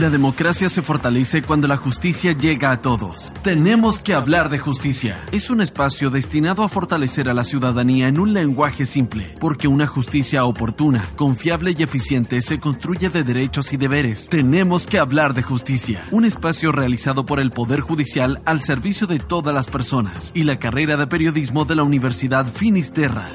La 0.00 0.10
democracia 0.10 0.68
se 0.68 0.82
fortalece 0.82 1.42
cuando 1.42 1.68
la 1.68 1.76
justicia 1.76 2.32
llega 2.32 2.72
a 2.72 2.80
todos. 2.80 3.32
Tenemos 3.44 4.00
que 4.00 4.12
hablar 4.12 4.48
de 4.48 4.58
justicia. 4.58 5.24
Es 5.30 5.50
un 5.50 5.60
espacio 5.60 6.10
destinado 6.10 6.64
a 6.64 6.68
fortalecer 6.68 7.28
a 7.28 7.34
la 7.34 7.44
ciudadanía 7.44 8.08
en 8.08 8.18
un 8.18 8.32
lenguaje 8.32 8.86
simple, 8.86 9.36
porque 9.38 9.68
una 9.68 9.86
justicia 9.86 10.46
oportuna, 10.46 11.10
confiable 11.14 11.76
y 11.78 11.82
eficiente 11.84 12.42
se 12.42 12.58
construye 12.58 13.08
de 13.08 13.22
derechos 13.22 13.72
y 13.72 13.76
deberes. 13.76 14.28
Tenemos 14.28 14.88
que 14.88 14.98
hablar 14.98 15.32
de 15.32 15.44
justicia. 15.44 16.06
Un 16.10 16.24
espacio 16.24 16.72
realizado 16.72 17.24
por 17.24 17.38
el 17.38 17.52
Poder 17.52 17.78
Judicial 17.78 18.42
al 18.46 18.62
servicio 18.62 19.06
de 19.06 19.20
todas 19.20 19.54
las 19.54 19.68
personas 19.68 20.32
y 20.34 20.42
la 20.42 20.58
carrera 20.58 20.96
de 20.96 21.06
periodismo 21.06 21.64
de 21.66 21.76
la 21.76 21.84
Universidad 21.84 22.48
Finisterra. 22.52 23.28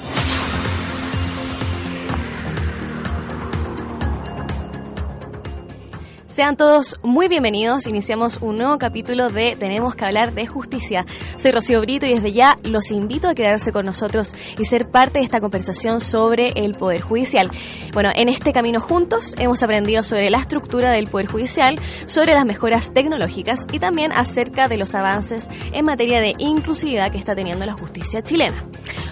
Sean 6.39 6.55
todos 6.55 6.95
muy 7.03 7.27
bienvenidos. 7.27 7.85
Iniciamos 7.85 8.37
un 8.37 8.55
nuevo 8.55 8.77
capítulo 8.77 9.29
de 9.29 9.57
Tenemos 9.57 9.93
que 9.93 10.05
hablar 10.05 10.33
de 10.33 10.47
justicia. 10.47 11.05
Soy 11.35 11.51
Rocío 11.51 11.81
Brito 11.81 12.05
y 12.05 12.13
desde 12.13 12.31
ya 12.31 12.55
los 12.63 12.91
invito 12.91 13.27
a 13.27 13.35
quedarse 13.35 13.73
con 13.73 13.85
nosotros 13.85 14.33
y 14.57 14.63
ser 14.63 14.89
parte 14.89 15.19
de 15.19 15.25
esta 15.25 15.41
conversación 15.41 15.99
sobre 15.99 16.53
el 16.55 16.75
Poder 16.75 17.01
Judicial. 17.01 17.51
Bueno, 17.91 18.11
en 18.15 18.29
este 18.29 18.53
camino 18.53 18.79
juntos 18.79 19.35
hemos 19.37 19.61
aprendido 19.63 20.01
sobre 20.01 20.29
la 20.29 20.37
estructura 20.37 20.91
del 20.91 21.09
Poder 21.09 21.27
Judicial, 21.27 21.77
sobre 22.05 22.33
las 22.33 22.45
mejoras 22.45 22.93
tecnológicas 22.93 23.65
y 23.73 23.79
también 23.79 24.13
acerca 24.13 24.69
de 24.69 24.77
los 24.77 24.95
avances 24.95 25.49
en 25.73 25.83
materia 25.83 26.21
de 26.21 26.35
inclusividad 26.37 27.11
que 27.11 27.17
está 27.17 27.35
teniendo 27.35 27.65
la 27.65 27.73
justicia 27.73 28.23
chilena. 28.23 28.63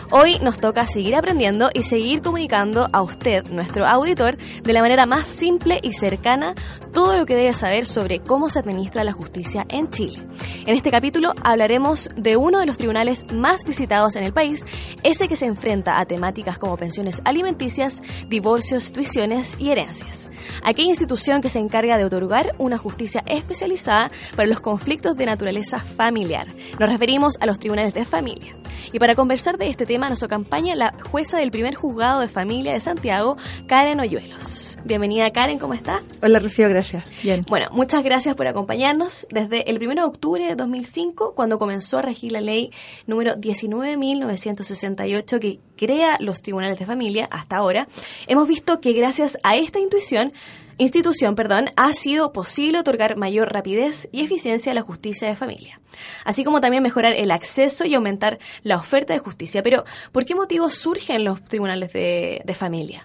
Hoy 0.10 0.40
nos 0.40 0.60
toca 0.60 0.88
seguir 0.88 1.16
aprendiendo 1.18 1.70
y 1.74 1.84
seguir 1.84 2.22
comunicando 2.22 2.88
a 2.94 3.02
usted, 3.02 3.44
nuestro 3.50 3.86
auditor, 3.86 4.38
de 4.38 4.72
la 4.72 4.82
manera 4.82 5.06
más 5.06 5.28
simple 5.28 5.82
y 5.84 5.92
cercana 5.92 6.56
todo 6.94 7.17
lo 7.18 7.26
que 7.26 7.36
debe 7.36 7.54
saber 7.56 7.88
sobre 7.88 8.20
cómo 8.20 8.48
se 8.48 8.60
administra 8.60 9.04
la 9.04 9.12
justicia 9.12 9.66
en 9.70 9.90
Chile. 9.90 10.24
En 10.68 10.76
este 10.76 10.92
capítulo 10.92 11.34
hablaremos 11.44 12.12
de 12.16 12.38
uno 12.38 12.60
de 12.60 12.68
los 12.68 12.78
tribunales 12.78 13.26
más 13.34 13.64
visitados 13.64 14.16
en 14.16 14.24
el 14.24 14.34
país, 14.34 14.64
ese 15.02 15.28
que 15.28 15.36
se 15.36 15.48
enfrenta 15.48 16.00
a 16.00 16.06
temáticas 16.06 16.60
como 16.60 16.78
pensiones 16.78 17.24
alimenticias, 17.26 18.04
divorcios, 18.28 18.92
tuiciones 18.92 19.58
y 19.60 19.72
herencias. 19.72 20.30
Aquella 20.64 20.90
institución 20.90 21.42
que 21.42 21.50
se 21.50 21.58
encarga 21.58 21.98
de 21.98 22.06
otorgar 22.06 22.54
una 22.60 22.78
justicia 22.78 23.24
especializada 23.26 24.12
para 24.36 24.48
los 24.48 24.60
conflictos 24.60 25.18
de 25.18 25.26
naturaleza 25.26 25.80
familiar. 25.80 26.48
Nos 26.80 26.90
referimos 26.90 27.38
a 27.40 27.48
los 27.48 27.58
tribunales 27.58 27.96
de 27.96 28.06
familia. 28.06 28.56
Y 28.94 29.00
para 29.00 29.16
conversar 29.16 29.58
de 29.58 29.70
este 29.70 29.88
tema 29.88 30.10
nos 30.10 30.22
acompaña 30.22 30.76
la 30.76 30.94
jueza 31.12 31.38
del 31.38 31.50
primer 31.50 31.74
juzgado 31.74 32.22
de 32.22 32.28
familia 32.28 32.74
de 32.74 32.82
Santiago, 32.82 33.38
Karen 33.66 34.00
Oyuelos. 34.00 34.78
Bienvenida 34.86 35.32
Karen, 35.32 35.60
¿cómo 35.60 35.74
está? 35.74 36.02
Hola 36.22 36.40
Rocío, 36.40 36.70
gracias. 36.70 37.04
Bien. 37.24 37.46
Bueno, 37.48 37.68
muchas 37.72 38.04
gracias 38.04 38.36
por 38.36 38.48
acompañarnos. 38.48 39.28
Desde 39.30 39.70
el 39.70 39.78
1 39.78 39.96
de 39.96 40.04
octubre 40.04 40.46
de 40.46 40.56
2005, 40.56 41.36
cuando 41.36 41.60
comenzó 41.60 42.00
a 42.00 42.02
regir 42.02 42.32
la 42.32 42.42
ley 42.42 42.72
número 43.06 43.36
19.968 43.36 45.40
que 45.40 45.60
crea 45.76 46.18
los 46.20 46.42
tribunales 46.42 46.80
de 46.80 46.86
familia 46.86 47.28
hasta 47.32 47.58
ahora, 47.58 47.88
hemos 48.28 48.48
visto 48.48 48.82
que 48.82 48.94
gracias 48.94 49.38
a 49.44 49.56
esta 49.56 49.80
intuición 49.80 50.34
institución, 50.78 51.36
perdón, 51.36 51.70
ha 51.76 51.94
sido 51.94 52.32
posible 52.32 52.80
otorgar 52.80 53.18
mayor 53.18 53.52
rapidez 53.52 54.08
y 54.12 54.22
eficiencia 54.22 54.72
a 54.72 54.76
la 54.76 54.82
justicia 54.82 55.28
de 55.28 55.36
familia, 55.36 55.80
así 56.24 56.44
como 56.44 56.62
también 56.62 56.84
mejorar 56.84 57.14
el 57.14 57.32
acceso 57.32 57.86
y 57.86 57.96
aumentar 57.96 58.40
la 58.64 58.78
oferta 58.78 59.14
de 59.14 59.20
justicia. 59.20 59.64
Pero, 59.64 59.86
¿por 60.12 60.26
qué 60.26 60.36
motivos 60.36 60.76
surgen 60.76 61.24
los 61.24 61.44
tribunales 61.44 61.94
de, 61.94 62.42
de 62.46 62.54
familia? 62.54 63.04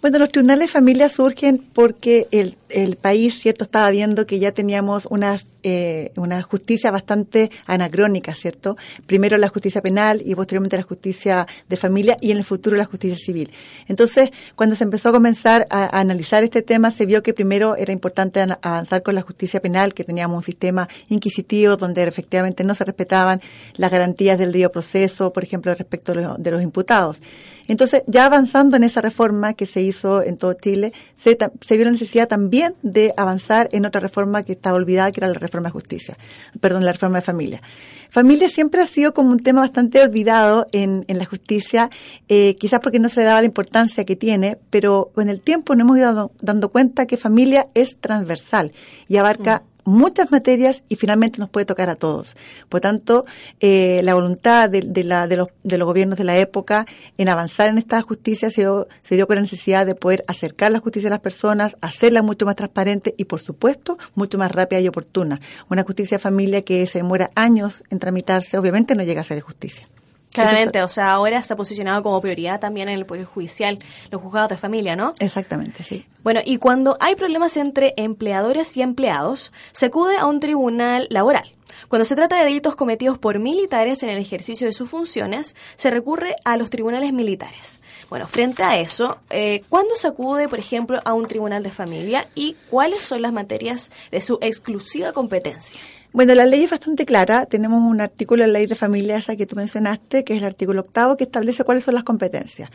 Bueno, 0.00 0.18
los 0.18 0.30
tribunales 0.30 0.68
de 0.68 0.72
familia 0.72 1.08
surgen 1.08 1.58
porque 1.58 2.26
el, 2.32 2.56
el 2.72 2.96
país, 2.96 3.38
cierto, 3.38 3.64
estaba 3.64 3.90
viendo 3.90 4.26
que 4.26 4.38
ya 4.38 4.52
teníamos 4.52 5.06
unas, 5.10 5.46
eh, 5.62 6.12
una 6.16 6.42
justicia 6.42 6.90
bastante 6.90 7.50
anacrónica, 7.66 8.34
cierto. 8.34 8.76
Primero 9.06 9.36
la 9.36 9.48
justicia 9.48 9.80
penal 9.80 10.22
y 10.24 10.34
posteriormente 10.34 10.76
la 10.76 10.82
justicia 10.82 11.46
de 11.68 11.76
familia 11.76 12.16
y 12.20 12.30
en 12.30 12.38
el 12.38 12.44
futuro 12.44 12.76
la 12.76 12.84
justicia 12.84 13.18
civil. 13.18 13.50
Entonces, 13.88 14.30
cuando 14.56 14.76
se 14.76 14.84
empezó 14.84 15.10
a 15.10 15.12
comenzar 15.12 15.66
a, 15.70 15.98
analizar 15.98 16.44
este 16.44 16.62
tema, 16.62 16.90
se 16.90 17.06
vio 17.06 17.22
que 17.22 17.34
primero 17.34 17.76
era 17.76 17.92
importante 17.92 18.40
avanzar 18.40 19.02
con 19.02 19.14
la 19.14 19.22
justicia 19.22 19.60
penal, 19.60 19.94
que 19.94 20.04
teníamos 20.04 20.36
un 20.36 20.42
sistema 20.42 20.88
inquisitivo 21.08 21.76
donde 21.76 22.02
efectivamente 22.02 22.64
no 22.64 22.74
se 22.74 22.84
respetaban 22.84 23.40
las 23.76 23.90
garantías 23.90 24.38
del 24.38 24.52
debido 24.52 24.70
proceso, 24.70 25.32
por 25.32 25.44
ejemplo, 25.44 25.74
respecto 25.74 26.12
de 26.12 26.22
los, 26.22 26.42
de 26.42 26.50
los 26.50 26.62
imputados. 26.62 27.20
Entonces, 27.68 28.02
ya 28.06 28.26
avanzando 28.26 28.76
en 28.76 28.84
esa 28.84 29.00
reforma 29.00 29.54
que 29.54 29.66
se 29.66 29.80
hizo 29.80 30.22
en 30.22 30.36
todo 30.36 30.52
Chile, 30.54 30.92
se, 31.16 31.36
se, 31.60 31.76
vio 31.76 31.84
la 31.84 31.92
necesidad 31.92 32.28
también 32.28 32.61
de 32.82 33.12
avanzar 33.16 33.68
en 33.72 33.86
otra 33.86 34.00
reforma 34.00 34.42
que 34.42 34.52
estaba 34.52 34.76
olvidada, 34.76 35.10
que 35.12 35.20
era 35.20 35.28
la 35.28 35.38
reforma 35.38 35.68
de 35.68 35.72
justicia, 35.72 36.16
perdón, 36.60 36.84
la 36.84 36.92
reforma 36.92 37.18
de 37.18 37.22
familia. 37.22 37.62
Familia 38.10 38.50
siempre 38.50 38.82
ha 38.82 38.86
sido 38.86 39.14
como 39.14 39.30
un 39.30 39.42
tema 39.42 39.62
bastante 39.62 40.00
olvidado 40.00 40.66
en, 40.72 41.04
en 41.08 41.18
la 41.18 41.24
justicia, 41.24 41.90
eh, 42.28 42.56
quizás 42.56 42.80
porque 42.80 42.98
no 42.98 43.08
se 43.08 43.20
le 43.20 43.26
daba 43.26 43.40
la 43.40 43.46
importancia 43.46 44.04
que 44.04 44.16
tiene, 44.16 44.58
pero 44.68 45.10
con 45.14 45.28
el 45.30 45.40
tiempo 45.40 45.74
nos 45.74 45.86
hemos 45.86 45.98
ido 45.98 46.32
dando, 46.40 46.68
cuenta 46.68 47.06
que 47.06 47.16
familia 47.16 47.68
es 47.74 47.98
transversal 48.00 48.72
y 49.08 49.16
abarca 49.16 49.62
mm 49.64 49.71
muchas 49.84 50.30
materias 50.30 50.84
y 50.88 50.96
finalmente 50.96 51.38
nos 51.38 51.50
puede 51.50 51.66
tocar 51.66 51.90
a 51.90 51.96
todos. 51.96 52.36
Por 52.68 52.80
tanto, 52.80 53.24
eh, 53.60 54.00
la 54.04 54.14
voluntad 54.14 54.70
de, 54.70 55.04
la, 55.04 55.26
de, 55.26 55.36
los, 55.36 55.48
de 55.62 55.78
los 55.78 55.86
gobiernos 55.86 56.18
de 56.18 56.24
la 56.24 56.38
época 56.38 56.86
en 57.18 57.28
avanzar 57.28 57.68
en 57.68 57.78
esta 57.78 58.00
justicia 58.02 58.50
se 58.50 58.62
dio, 58.62 58.88
se 59.02 59.16
dio 59.16 59.26
con 59.26 59.36
la 59.36 59.42
necesidad 59.42 59.86
de 59.86 59.94
poder 59.94 60.24
acercar 60.28 60.72
la 60.72 60.80
justicia 60.80 61.08
a 61.08 61.10
las 61.10 61.20
personas, 61.20 61.76
hacerla 61.80 62.22
mucho 62.22 62.46
más 62.46 62.56
transparente 62.56 63.14
y, 63.16 63.24
por 63.24 63.40
supuesto, 63.40 63.98
mucho 64.14 64.38
más 64.38 64.52
rápida 64.52 64.80
y 64.80 64.88
oportuna. 64.88 65.40
Una 65.70 65.82
justicia 65.82 66.18
de 66.18 66.22
familia 66.22 66.62
que 66.62 66.86
se 66.86 66.98
demora 66.98 67.30
años 67.34 67.82
en 67.90 67.98
tramitarse, 67.98 68.58
obviamente 68.58 68.94
no 68.94 69.02
llega 69.02 69.20
a 69.20 69.24
ser 69.24 69.40
justicia. 69.40 69.86
Claramente, 70.32 70.82
o 70.82 70.88
sea, 70.88 71.12
ahora 71.12 71.42
se 71.42 71.52
ha 71.52 71.56
posicionado 71.56 72.02
como 72.02 72.20
prioridad 72.20 72.58
también 72.58 72.88
en 72.88 72.94
el 72.98 73.06
Poder 73.06 73.24
Judicial 73.24 73.78
los 74.10 74.22
juzgados 74.22 74.50
de 74.50 74.56
familia, 74.56 74.96
¿no? 74.96 75.12
Exactamente, 75.18 75.82
sí. 75.84 76.06
Bueno, 76.22 76.40
y 76.44 76.56
cuando 76.56 76.96
hay 77.00 77.14
problemas 77.16 77.56
entre 77.56 77.94
empleadores 77.96 78.76
y 78.76 78.82
empleados, 78.82 79.52
se 79.72 79.86
acude 79.86 80.16
a 80.16 80.26
un 80.26 80.40
tribunal 80.40 81.06
laboral. 81.10 81.52
Cuando 81.88 82.04
se 82.06 82.16
trata 82.16 82.38
de 82.38 82.44
delitos 82.44 82.76
cometidos 82.76 83.18
por 83.18 83.38
militares 83.38 84.02
en 84.02 84.08
el 84.08 84.18
ejercicio 84.18 84.66
de 84.66 84.72
sus 84.72 84.88
funciones, 84.88 85.54
se 85.76 85.90
recurre 85.90 86.36
a 86.44 86.56
los 86.56 86.70
tribunales 86.70 87.12
militares. 87.12 87.81
Bueno, 88.12 88.26
frente 88.26 88.62
a 88.62 88.78
eso, 88.78 89.20
eh, 89.30 89.62
¿cuándo 89.70 89.96
se 89.96 90.06
acude, 90.06 90.46
por 90.46 90.58
ejemplo, 90.58 91.00
a 91.02 91.14
un 91.14 91.26
tribunal 91.26 91.62
de 91.62 91.70
familia 91.70 92.26
y 92.34 92.56
cuáles 92.68 93.00
son 93.00 93.22
las 93.22 93.32
materias 93.32 93.90
de 94.10 94.20
su 94.20 94.36
exclusiva 94.42 95.12
competencia? 95.12 95.80
Bueno, 96.12 96.34
la 96.34 96.44
ley 96.44 96.64
es 96.64 96.70
bastante 96.70 97.06
clara. 97.06 97.46
Tenemos 97.46 97.80
un 97.80 98.02
artículo 98.02 98.44
en 98.44 98.52
la 98.52 98.58
ley 98.58 98.66
de 98.66 98.74
familia 98.74 99.16
esa 99.16 99.34
que 99.34 99.46
tú 99.46 99.56
mencionaste, 99.56 100.24
que 100.24 100.34
es 100.34 100.42
el 100.42 100.46
artículo 100.46 100.82
octavo, 100.82 101.16
que 101.16 101.24
establece 101.24 101.64
cuáles 101.64 101.84
son 101.84 101.94
las 101.94 102.04
competencias. 102.04 102.68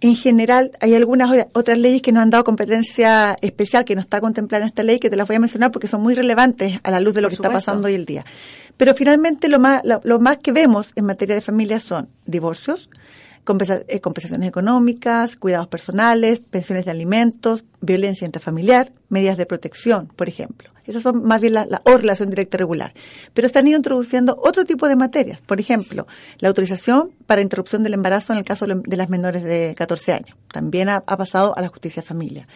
En 0.00 0.16
general, 0.16 0.70
hay 0.80 0.94
algunas 0.94 1.30
otras 1.52 1.76
leyes 1.76 2.00
que 2.00 2.10
nos 2.10 2.22
han 2.22 2.30
dado 2.30 2.42
competencia 2.42 3.36
especial 3.42 3.84
que 3.84 3.94
no 3.94 4.00
está 4.00 4.22
contemplada 4.22 4.64
en 4.64 4.68
esta 4.68 4.82
ley, 4.82 4.98
que 4.98 5.10
te 5.10 5.16
las 5.16 5.28
voy 5.28 5.36
a 5.36 5.40
mencionar 5.40 5.70
porque 5.70 5.86
son 5.86 6.00
muy 6.00 6.14
relevantes 6.14 6.80
a 6.82 6.90
la 6.90 6.98
luz 6.98 7.12
de 7.12 7.20
lo 7.20 7.26
Por 7.26 7.32
que 7.32 7.36
supuesto. 7.36 7.58
está 7.58 7.66
pasando 7.72 7.88
hoy 7.88 7.94
el 7.94 8.06
día. 8.06 8.24
Pero 8.78 8.94
finalmente 8.94 9.48
lo 9.48 9.58
más, 9.58 9.82
lo, 9.84 10.00
lo 10.02 10.18
más 10.18 10.38
que 10.38 10.50
vemos 10.50 10.92
en 10.96 11.04
materia 11.04 11.34
de 11.34 11.42
familia 11.42 11.78
son 11.78 12.08
divorcios, 12.24 12.88
compensaciones 13.44 14.48
económicas, 14.48 15.36
cuidados 15.36 15.68
personales, 15.68 16.40
pensiones 16.40 16.84
de 16.84 16.90
alimentos, 16.90 17.64
violencia 17.80 18.24
intrafamiliar, 18.24 18.92
medidas 19.08 19.36
de 19.36 19.46
protección, 19.46 20.08
por 20.14 20.28
ejemplo. 20.28 20.72
Esas 20.84 21.02
son 21.02 21.22
más 21.22 21.40
bien 21.40 21.54
la, 21.54 21.64
la 21.66 21.80
o 21.84 21.96
relación 21.96 22.28
directa 22.28 22.58
regular. 22.58 22.92
Pero 23.34 23.46
están 23.46 23.66
ido 23.68 23.76
introduciendo 23.76 24.40
otro 24.42 24.64
tipo 24.64 24.88
de 24.88 24.96
materias. 24.96 25.40
Por 25.40 25.60
ejemplo, 25.60 26.06
la 26.38 26.48
autorización 26.48 27.12
para 27.26 27.40
interrupción 27.40 27.84
del 27.84 27.94
embarazo 27.94 28.32
en 28.32 28.40
el 28.40 28.44
caso 28.44 28.66
de 28.66 28.96
las 28.96 29.08
menores 29.08 29.44
de 29.44 29.74
14 29.76 30.12
años. 30.12 30.36
También 30.52 30.88
ha, 30.88 31.04
ha 31.06 31.16
pasado 31.16 31.56
a 31.56 31.60
la 31.60 31.68
justicia 31.68 32.02
de 32.02 32.08
familia. 32.08 32.48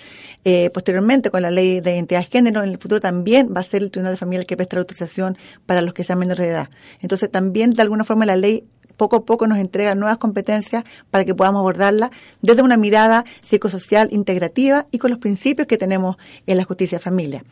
Eh, 0.45 0.71
posteriormente, 0.71 1.31
con 1.31 1.43
la 1.43 1.51
ley 1.51 1.81
de 1.81 1.95
identidad 1.95 2.21
de 2.21 2.27
género, 2.27 2.63
en 2.63 2.71
el 2.71 2.79
futuro 2.79 3.01
también 3.01 3.53
va 3.57 3.61
a 3.61 3.65
ser 3.65 3.83
el 3.83 3.91
Tribunal 3.91 4.15
de 4.15 4.19
Familia 4.19 4.41
el 4.41 4.47
que 4.47 4.57
presta 4.57 4.77
la 4.77 4.81
autorización 4.81 5.39
para 5.65 5.81
los 5.81 5.95
que 5.95 6.03
sean 6.03 6.19
menores 6.19 6.45
de 6.45 6.53
edad. 6.53 6.69
Entonces, 7.01 7.31
también, 7.31 7.75
de 7.75 7.83
alguna 7.83 8.05
forma, 8.05 8.27
la 8.27 8.37
ley 8.37 8.65
poco 8.97 9.17
a 9.17 9.25
poco 9.25 9.47
nos 9.47 9.59
entrega 9.59 9.95
nuevas 9.95 10.19
competencias 10.19 10.85
para 11.11 11.25
que 11.25 11.35
podamos 11.35 11.61
abordarla 11.61 12.11
desde 12.43 12.63
una 12.63 12.77
mirada 12.77 13.25
psicosocial 13.43 14.09
integrativa 14.13 14.87
y 14.91 14.99
con 14.99 15.11
los 15.11 15.19
principios 15.19 15.67
que 15.67 15.79
tenemos 15.79 16.17
en 16.47 16.57
la 16.57 16.65
justicia 16.65 16.99
familia. 16.99 17.45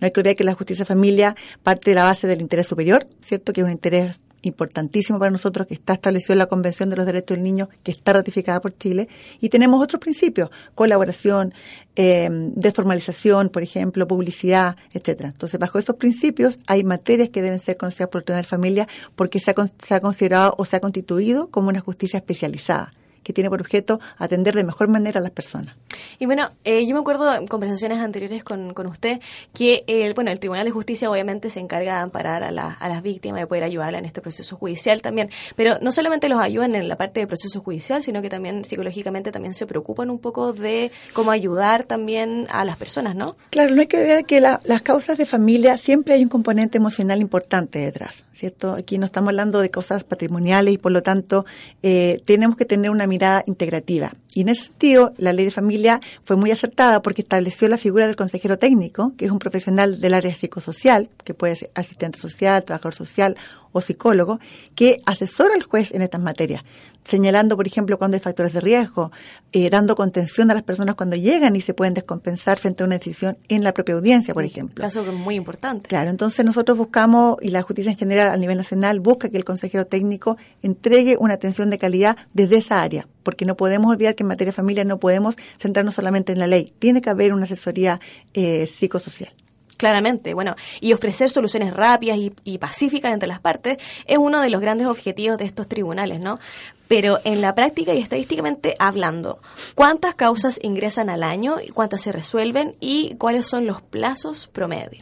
No 0.00 0.06
hay 0.06 0.10
que 0.10 0.20
olvidar 0.20 0.36
que 0.36 0.44
la 0.44 0.54
justicia 0.54 0.84
familia 0.84 1.36
parte 1.62 1.90
de 1.90 1.94
la 1.94 2.04
base 2.04 2.26
del 2.26 2.40
interés 2.40 2.66
superior, 2.66 3.06
¿cierto? 3.22 3.52
Que 3.52 3.62
es 3.62 3.66
un 3.66 3.72
interés 3.72 4.18
importantísimo 4.46 5.18
para 5.18 5.30
nosotros 5.30 5.66
que 5.66 5.74
está 5.74 5.94
establecido 5.94 6.34
en 6.34 6.38
la 6.38 6.46
Convención 6.46 6.90
de 6.90 6.96
los 6.96 7.06
Derechos 7.06 7.36
del 7.36 7.44
Niño, 7.44 7.68
que 7.82 7.92
está 7.92 8.12
ratificada 8.12 8.60
por 8.60 8.76
Chile. 8.76 9.08
Y 9.40 9.48
tenemos 9.48 9.82
otros 9.82 10.00
principios, 10.00 10.50
colaboración, 10.74 11.54
eh, 11.96 12.28
desformalización, 12.30 13.48
por 13.48 13.62
ejemplo, 13.62 14.06
publicidad, 14.06 14.76
etcétera. 14.92 15.30
Entonces, 15.30 15.58
bajo 15.58 15.78
estos 15.78 15.96
principios 15.96 16.58
hay 16.66 16.84
materias 16.84 17.30
que 17.30 17.42
deben 17.42 17.60
ser 17.60 17.76
conocidas 17.76 18.08
por 18.08 18.20
el 18.20 18.24
Tribunal 18.24 18.44
de 18.44 18.48
Familia 18.48 18.88
porque 19.14 19.40
se 19.40 19.50
ha, 19.50 19.54
se 19.84 19.94
ha 19.94 20.00
considerado 20.00 20.54
o 20.58 20.64
se 20.64 20.76
ha 20.76 20.80
constituido 20.80 21.48
como 21.50 21.68
una 21.68 21.80
justicia 21.80 22.18
especializada 22.18 22.92
que 23.26 23.32
tiene 23.32 23.50
por 23.50 23.60
objeto 23.60 23.98
atender 24.18 24.54
de 24.54 24.62
mejor 24.62 24.86
manera 24.86 25.18
a 25.18 25.22
las 25.22 25.32
personas. 25.32 25.74
Y 26.20 26.26
bueno, 26.26 26.48
eh, 26.62 26.86
yo 26.86 26.94
me 26.94 27.00
acuerdo 27.00 27.34
en 27.34 27.48
conversaciones 27.48 27.98
anteriores 27.98 28.44
con, 28.44 28.72
con 28.72 28.86
usted 28.86 29.20
que 29.52 29.82
el, 29.88 30.14
bueno, 30.14 30.30
el 30.30 30.38
Tribunal 30.38 30.64
de 30.64 30.70
Justicia 30.70 31.10
obviamente 31.10 31.50
se 31.50 31.58
encarga 31.58 31.96
de 31.96 32.02
amparar 32.02 32.44
a, 32.44 32.48
a 32.48 32.88
las 32.88 33.02
víctimas, 33.02 33.40
de 33.40 33.48
poder 33.48 33.64
ayudarlas 33.64 33.98
en 33.98 34.04
este 34.04 34.20
proceso 34.20 34.54
judicial 34.54 35.02
también, 35.02 35.30
pero 35.56 35.78
no 35.82 35.90
solamente 35.90 36.28
los 36.28 36.38
ayudan 36.38 36.76
en 36.76 36.88
la 36.88 36.94
parte 36.94 37.18
del 37.18 37.26
proceso 37.26 37.60
judicial, 37.60 38.04
sino 38.04 38.22
que 38.22 38.30
también 38.30 38.64
psicológicamente 38.64 39.32
también 39.32 39.54
se 39.54 39.66
preocupan 39.66 40.08
un 40.08 40.20
poco 40.20 40.52
de 40.52 40.92
cómo 41.12 41.32
ayudar 41.32 41.84
también 41.84 42.46
a 42.50 42.64
las 42.64 42.76
personas, 42.76 43.16
¿no? 43.16 43.34
Claro, 43.50 43.74
no 43.74 43.80
hay 43.80 43.88
que 43.88 43.98
ver 43.98 44.24
que 44.24 44.40
las 44.40 44.82
causas 44.82 45.18
de 45.18 45.26
familia 45.26 45.76
siempre 45.78 46.14
hay 46.14 46.22
un 46.22 46.28
componente 46.28 46.78
emocional 46.78 47.20
importante 47.20 47.80
detrás. 47.80 48.26
¿cierto? 48.36 48.74
Aquí 48.74 48.98
no 48.98 49.06
estamos 49.06 49.30
hablando 49.30 49.60
de 49.60 49.70
cosas 49.70 50.04
patrimoniales 50.04 50.74
y 50.74 50.78
por 50.78 50.92
lo 50.92 51.00
tanto 51.02 51.46
eh, 51.82 52.20
tenemos 52.26 52.56
que 52.56 52.66
tener 52.66 52.90
una 52.90 53.06
mirada 53.06 53.15
integrativa. 53.46 54.14
Y 54.34 54.42
en 54.42 54.50
ese 54.50 54.64
sentido, 54.64 55.12
la 55.16 55.32
ley 55.32 55.46
de 55.46 55.50
familia 55.50 56.00
fue 56.24 56.36
muy 56.36 56.50
acertada 56.50 57.00
porque 57.02 57.22
estableció 57.22 57.68
la 57.68 57.78
figura 57.78 58.06
del 58.06 58.16
consejero 58.16 58.58
técnico, 58.58 59.12
que 59.16 59.26
es 59.26 59.30
un 59.30 59.38
profesional 59.38 60.00
del 60.00 60.14
área 60.14 60.34
psicosocial, 60.34 61.08
que 61.24 61.34
puede 61.34 61.56
ser 61.56 61.70
asistente 61.74 62.18
social, 62.18 62.64
trabajador 62.64 62.94
social 62.94 63.36
o 63.76 63.80
psicólogo, 63.80 64.40
que 64.74 64.96
asesora 65.04 65.54
al 65.54 65.62
juez 65.62 65.92
en 65.92 66.02
estas 66.02 66.20
materias, 66.20 66.62
señalando, 67.04 67.56
por 67.56 67.66
ejemplo, 67.66 67.98
cuando 67.98 68.16
hay 68.16 68.20
factores 68.20 68.52
de 68.52 68.60
riesgo, 68.60 69.12
eh, 69.52 69.70
dando 69.70 69.94
contención 69.94 70.50
a 70.50 70.54
las 70.54 70.62
personas 70.62 70.94
cuando 70.94 71.16
llegan 71.16 71.54
y 71.56 71.60
se 71.60 71.74
pueden 71.74 71.94
descompensar 71.94 72.58
frente 72.58 72.82
a 72.82 72.86
una 72.86 72.96
decisión 72.96 73.36
en 73.48 73.62
la 73.62 73.72
propia 73.72 73.94
audiencia, 73.94 74.34
por 74.34 74.44
ejemplo. 74.44 74.82
Caso 74.82 75.04
muy 75.12 75.34
importante. 75.34 75.88
Claro, 75.88 76.10
entonces 76.10 76.44
nosotros 76.44 76.76
buscamos, 76.78 77.36
y 77.42 77.48
la 77.48 77.62
justicia 77.62 77.92
en 77.92 77.98
general 77.98 78.28
a 78.28 78.36
nivel 78.36 78.56
nacional 78.56 79.00
busca 79.00 79.28
que 79.28 79.36
el 79.36 79.44
consejero 79.44 79.86
técnico 79.86 80.36
entregue 80.62 81.16
una 81.18 81.34
atención 81.34 81.70
de 81.70 81.78
calidad 81.78 82.16
desde 82.32 82.56
esa 82.56 82.82
área, 82.82 83.06
porque 83.22 83.44
no 83.44 83.56
podemos 83.56 83.90
olvidar 83.90 84.14
que 84.14 84.22
en 84.22 84.28
materia 84.28 84.52
de 84.52 84.56
familia 84.56 84.84
no 84.84 84.98
podemos 84.98 85.36
centrarnos 85.58 85.94
solamente 85.94 86.32
en 86.32 86.38
la 86.38 86.46
ley, 86.46 86.72
tiene 86.78 87.00
que 87.00 87.10
haber 87.10 87.32
una 87.32 87.44
asesoría 87.44 88.00
eh, 88.34 88.66
psicosocial. 88.66 89.32
Claramente, 89.76 90.32
bueno, 90.32 90.56
y 90.80 90.92
ofrecer 90.94 91.28
soluciones 91.28 91.74
rápidas 91.74 92.18
y, 92.44 92.58
pacíficas 92.58 93.12
entre 93.12 93.28
las 93.28 93.40
partes 93.40 93.76
es 94.06 94.16
uno 94.16 94.40
de 94.40 94.48
los 94.48 94.60
grandes 94.60 94.86
objetivos 94.86 95.36
de 95.36 95.44
estos 95.44 95.68
tribunales, 95.68 96.20
¿no? 96.20 96.38
Pero 96.88 97.18
en 97.24 97.40
la 97.40 97.54
práctica 97.54 97.92
y 97.92 98.00
estadísticamente 98.00 98.74
hablando, 98.78 99.40
¿cuántas 99.74 100.14
causas 100.14 100.58
ingresan 100.62 101.10
al 101.10 101.22
año, 101.22 101.56
cuántas 101.74 102.02
se 102.02 102.12
resuelven 102.12 102.74
y 102.80 103.16
cuáles 103.18 103.46
son 103.46 103.66
los 103.66 103.82
plazos 103.82 104.46
promedio? 104.46 105.00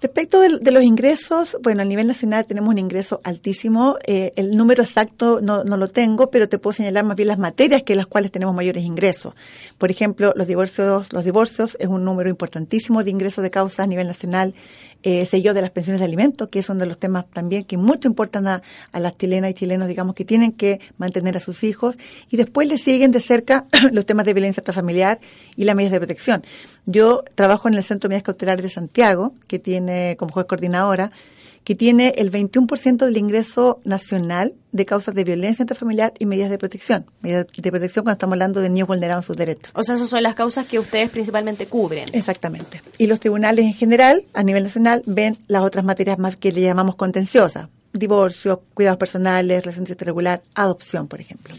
Respecto 0.00 0.40
de, 0.40 0.70
los 0.70 0.84
ingresos, 0.84 1.56
bueno, 1.60 1.82
a 1.82 1.84
nivel 1.84 2.06
nacional 2.06 2.46
tenemos 2.46 2.70
un 2.70 2.78
ingreso 2.78 3.18
altísimo. 3.24 3.96
Eh, 4.06 4.32
el 4.36 4.56
número 4.56 4.84
exacto 4.84 5.40
no, 5.42 5.64
no, 5.64 5.76
lo 5.76 5.88
tengo, 5.88 6.30
pero 6.30 6.48
te 6.48 6.60
puedo 6.60 6.72
señalar 6.72 7.04
más 7.04 7.16
bien 7.16 7.26
las 7.26 7.38
materias 7.38 7.82
que 7.82 7.96
las 7.96 8.06
cuales 8.06 8.30
tenemos 8.30 8.54
mayores 8.54 8.84
ingresos. 8.84 9.34
Por 9.76 9.90
ejemplo, 9.90 10.32
los 10.36 10.46
divorcios, 10.46 11.12
los 11.12 11.24
divorcios 11.24 11.76
es 11.80 11.88
un 11.88 12.04
número 12.04 12.30
importantísimo 12.30 13.02
de 13.02 13.10
ingresos 13.10 13.42
de 13.42 13.50
causas 13.50 13.80
a 13.80 13.86
nivel 13.88 14.06
nacional 14.06 14.54
eh, 15.02 15.24
seguido 15.26 15.54
de 15.54 15.62
las 15.62 15.70
pensiones 15.70 16.00
de 16.00 16.04
alimentos, 16.04 16.48
que 16.48 16.58
es 16.58 16.68
uno 16.68 16.80
de 16.80 16.86
los 16.86 16.98
temas 16.98 17.26
también 17.26 17.64
que 17.64 17.76
mucho 17.76 18.08
importan 18.08 18.48
a, 18.48 18.62
las 18.92 19.16
chilenas 19.16 19.50
y 19.52 19.54
chilenos, 19.54 19.86
digamos, 19.86 20.14
que 20.14 20.24
tienen 20.24 20.52
que 20.52 20.80
mantener 20.96 21.36
a 21.36 21.40
sus 21.40 21.62
hijos. 21.62 21.96
Y 22.30 22.36
después 22.36 22.68
le 22.68 22.78
siguen 22.78 23.12
de 23.12 23.20
cerca 23.20 23.66
los 23.92 24.06
temas 24.06 24.26
de 24.26 24.34
violencia 24.34 24.60
intrafamiliar 24.60 25.20
y 25.56 25.64
las 25.64 25.76
medidas 25.76 25.92
de 25.92 25.98
protección. 25.98 26.44
Yo 26.86 27.22
trabajo 27.34 27.68
en 27.68 27.74
el 27.74 27.84
Centro 27.84 28.08
de 28.08 28.14
Medidas 28.14 28.24
Cautelares 28.24 28.62
de 28.62 28.70
Santiago, 28.70 29.32
que 29.46 29.58
tiene 29.58 30.16
como 30.18 30.32
juez 30.32 30.46
coordinadora, 30.46 31.12
que 31.68 31.74
tiene 31.74 32.14
el 32.16 32.32
21% 32.32 32.96
del 32.96 33.18
ingreso 33.18 33.78
nacional 33.84 34.54
de 34.72 34.86
causas 34.86 35.14
de 35.14 35.22
violencia 35.22 35.64
intrafamiliar 35.64 36.14
y 36.18 36.24
medidas 36.24 36.48
de 36.48 36.56
protección. 36.56 37.04
Medidas 37.20 37.46
de 37.54 37.70
protección 37.70 38.04
cuando 38.04 38.14
estamos 38.14 38.36
hablando 38.36 38.62
de 38.62 38.70
niños 38.70 38.88
vulnerados 38.88 39.24
en 39.24 39.26
sus 39.26 39.36
derechos. 39.36 39.70
O 39.74 39.84
sea, 39.84 39.96
esas 39.96 40.08
son 40.08 40.22
las 40.22 40.34
causas 40.34 40.64
que 40.64 40.78
ustedes 40.78 41.10
principalmente 41.10 41.66
cubren. 41.66 42.08
Exactamente. 42.14 42.80
Y 42.96 43.06
los 43.06 43.20
tribunales 43.20 43.66
en 43.66 43.74
general, 43.74 44.24
a 44.32 44.42
nivel 44.44 44.62
nacional, 44.62 45.02
ven 45.04 45.36
las 45.46 45.62
otras 45.62 45.84
materias 45.84 46.18
más 46.18 46.36
que 46.36 46.52
le 46.52 46.62
llamamos 46.62 46.94
contenciosas. 46.94 47.68
Divorcio, 47.92 48.62
cuidados 48.72 48.98
personales, 48.98 49.62
relación 49.62 49.86
irregular, 49.90 50.40
adopción, 50.54 51.06
por 51.06 51.20
ejemplo. 51.20 51.54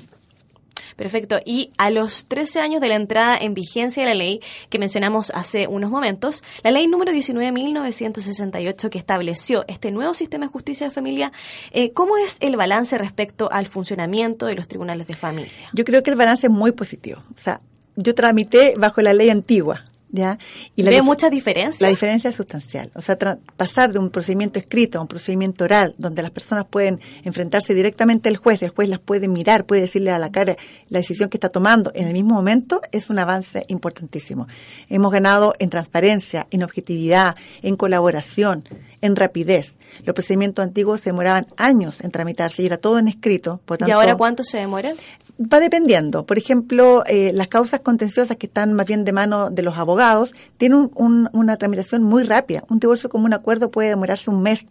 Perfecto. 0.99 1.39
Y 1.45 1.71
a 1.77 1.91
los 1.91 2.25
13 2.25 2.59
años 2.59 2.81
de 2.81 2.89
la 2.89 2.95
entrada 2.95 3.37
en 3.37 3.53
vigencia 3.53 4.03
de 4.03 4.09
la 4.09 4.15
ley 4.15 4.41
que 4.67 4.79
mencionamos 4.79 5.31
hace 5.33 5.65
unos 5.65 5.89
momentos, 5.89 6.43
la 6.61 6.71
ley 6.71 6.87
número 6.87 7.13
19.968 7.13 8.89
que 8.89 8.97
estableció 8.97 9.63
este 9.69 9.91
nuevo 9.91 10.13
sistema 10.13 10.47
de 10.47 10.51
justicia 10.51 10.87
de 10.87 10.91
familia, 10.91 11.31
eh, 11.71 11.93
¿cómo 11.93 12.17
es 12.17 12.35
el 12.41 12.57
balance 12.57 12.97
respecto 12.97 13.49
al 13.49 13.67
funcionamiento 13.67 14.45
de 14.45 14.55
los 14.55 14.67
tribunales 14.67 15.07
de 15.07 15.15
familia? 15.15 15.69
Yo 15.71 15.85
creo 15.85 16.03
que 16.03 16.09
el 16.11 16.17
balance 16.17 16.47
es 16.47 16.51
muy 16.51 16.73
positivo. 16.73 17.23
O 17.33 17.39
sea, 17.39 17.61
yo 17.95 18.13
tramité 18.13 18.73
bajo 18.77 18.99
la 19.01 19.13
ley 19.13 19.29
antigua, 19.29 19.85
¿ya? 20.11 20.37
Y 20.75 20.83
la 20.83 20.91
¿Ve 20.91 21.01
mucha 21.01 21.29
diferencia? 21.29 21.85
La 21.85 21.89
diferencia 21.89 22.29
es 22.29 22.35
sustancial. 22.35 22.91
O 22.95 23.01
sea, 23.01 23.17
pasar 23.55 23.91
de 23.91 23.99
un 23.99 24.09
procedimiento 24.09 24.59
escrito 24.59 24.97
a 24.97 25.01
un 25.01 25.07
procedimiento 25.07 25.63
oral, 25.63 25.93
donde 25.97 26.21
las 26.21 26.31
personas 26.31 26.65
pueden 26.65 26.99
enfrentarse 27.23 27.73
directamente 27.73 28.29
al 28.29 28.37
juez, 28.37 28.61
el 28.61 28.69
juez 28.69 28.89
las 28.89 28.99
puede 28.99 29.27
mirar, 29.27 29.65
puede 29.65 29.81
decirle 29.81 30.11
a 30.11 30.19
la 30.19 30.31
cara 30.31 30.57
la 30.89 30.99
decisión 30.99 31.29
que 31.29 31.37
está 31.37 31.49
tomando 31.49 31.91
en 31.93 32.07
el 32.07 32.13
mismo 32.13 32.35
momento, 32.35 32.81
es 32.91 33.09
un 33.09 33.19
avance 33.19 33.65
importantísimo. 33.67 34.47
Hemos 34.89 35.11
ganado 35.11 35.53
en 35.59 35.69
transparencia, 35.69 36.47
en 36.51 36.63
objetividad, 36.63 37.35
en 37.61 37.75
colaboración, 37.75 38.63
en 39.01 39.15
rapidez. 39.15 39.73
Los 40.05 40.13
procedimientos 40.13 40.63
antiguos 40.63 41.01
se 41.01 41.09
demoraban 41.09 41.47
años 41.57 42.01
en 42.01 42.11
tramitarse 42.11 42.61
y 42.61 42.65
era 42.65 42.77
todo 42.77 42.99
en 42.99 43.07
escrito. 43.07 43.59
Por 43.65 43.77
tanto, 43.77 43.89
¿Y 43.89 43.93
ahora 43.93 44.15
cuánto 44.15 44.43
se 44.43 44.57
demora? 44.57 44.93
Va 45.41 45.59
dependiendo. 45.59 46.25
Por 46.25 46.37
ejemplo, 46.37 47.03
eh, 47.05 47.31
las 47.33 47.47
causas 47.47 47.79
contenciosas 47.81 48.37
que 48.37 48.47
están 48.47 48.73
más 48.73 48.85
bien 48.85 49.05
de 49.05 49.11
mano 49.11 49.49
de 49.49 49.61
los 49.61 49.77
abogados 49.77 50.33
tienen 50.57 50.89
una 50.95 51.57
tramitación 51.57 52.03
muy 52.03 52.23
rápida. 52.23 52.63
Un 52.69 52.79
divorcio 52.79 53.09
como 53.09 53.25
un 53.25 53.33
acuerdo 53.33 53.71
puede 53.71 53.89
demorarse 53.89 54.29
un 54.29 54.41
mes, 54.41 54.65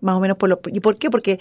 más 0.00 0.16
o 0.16 0.20
menos. 0.20 0.36
Por 0.36 0.48
lo, 0.48 0.60
¿Y 0.66 0.80
por 0.80 0.96
qué? 0.96 1.10
Porque 1.10 1.38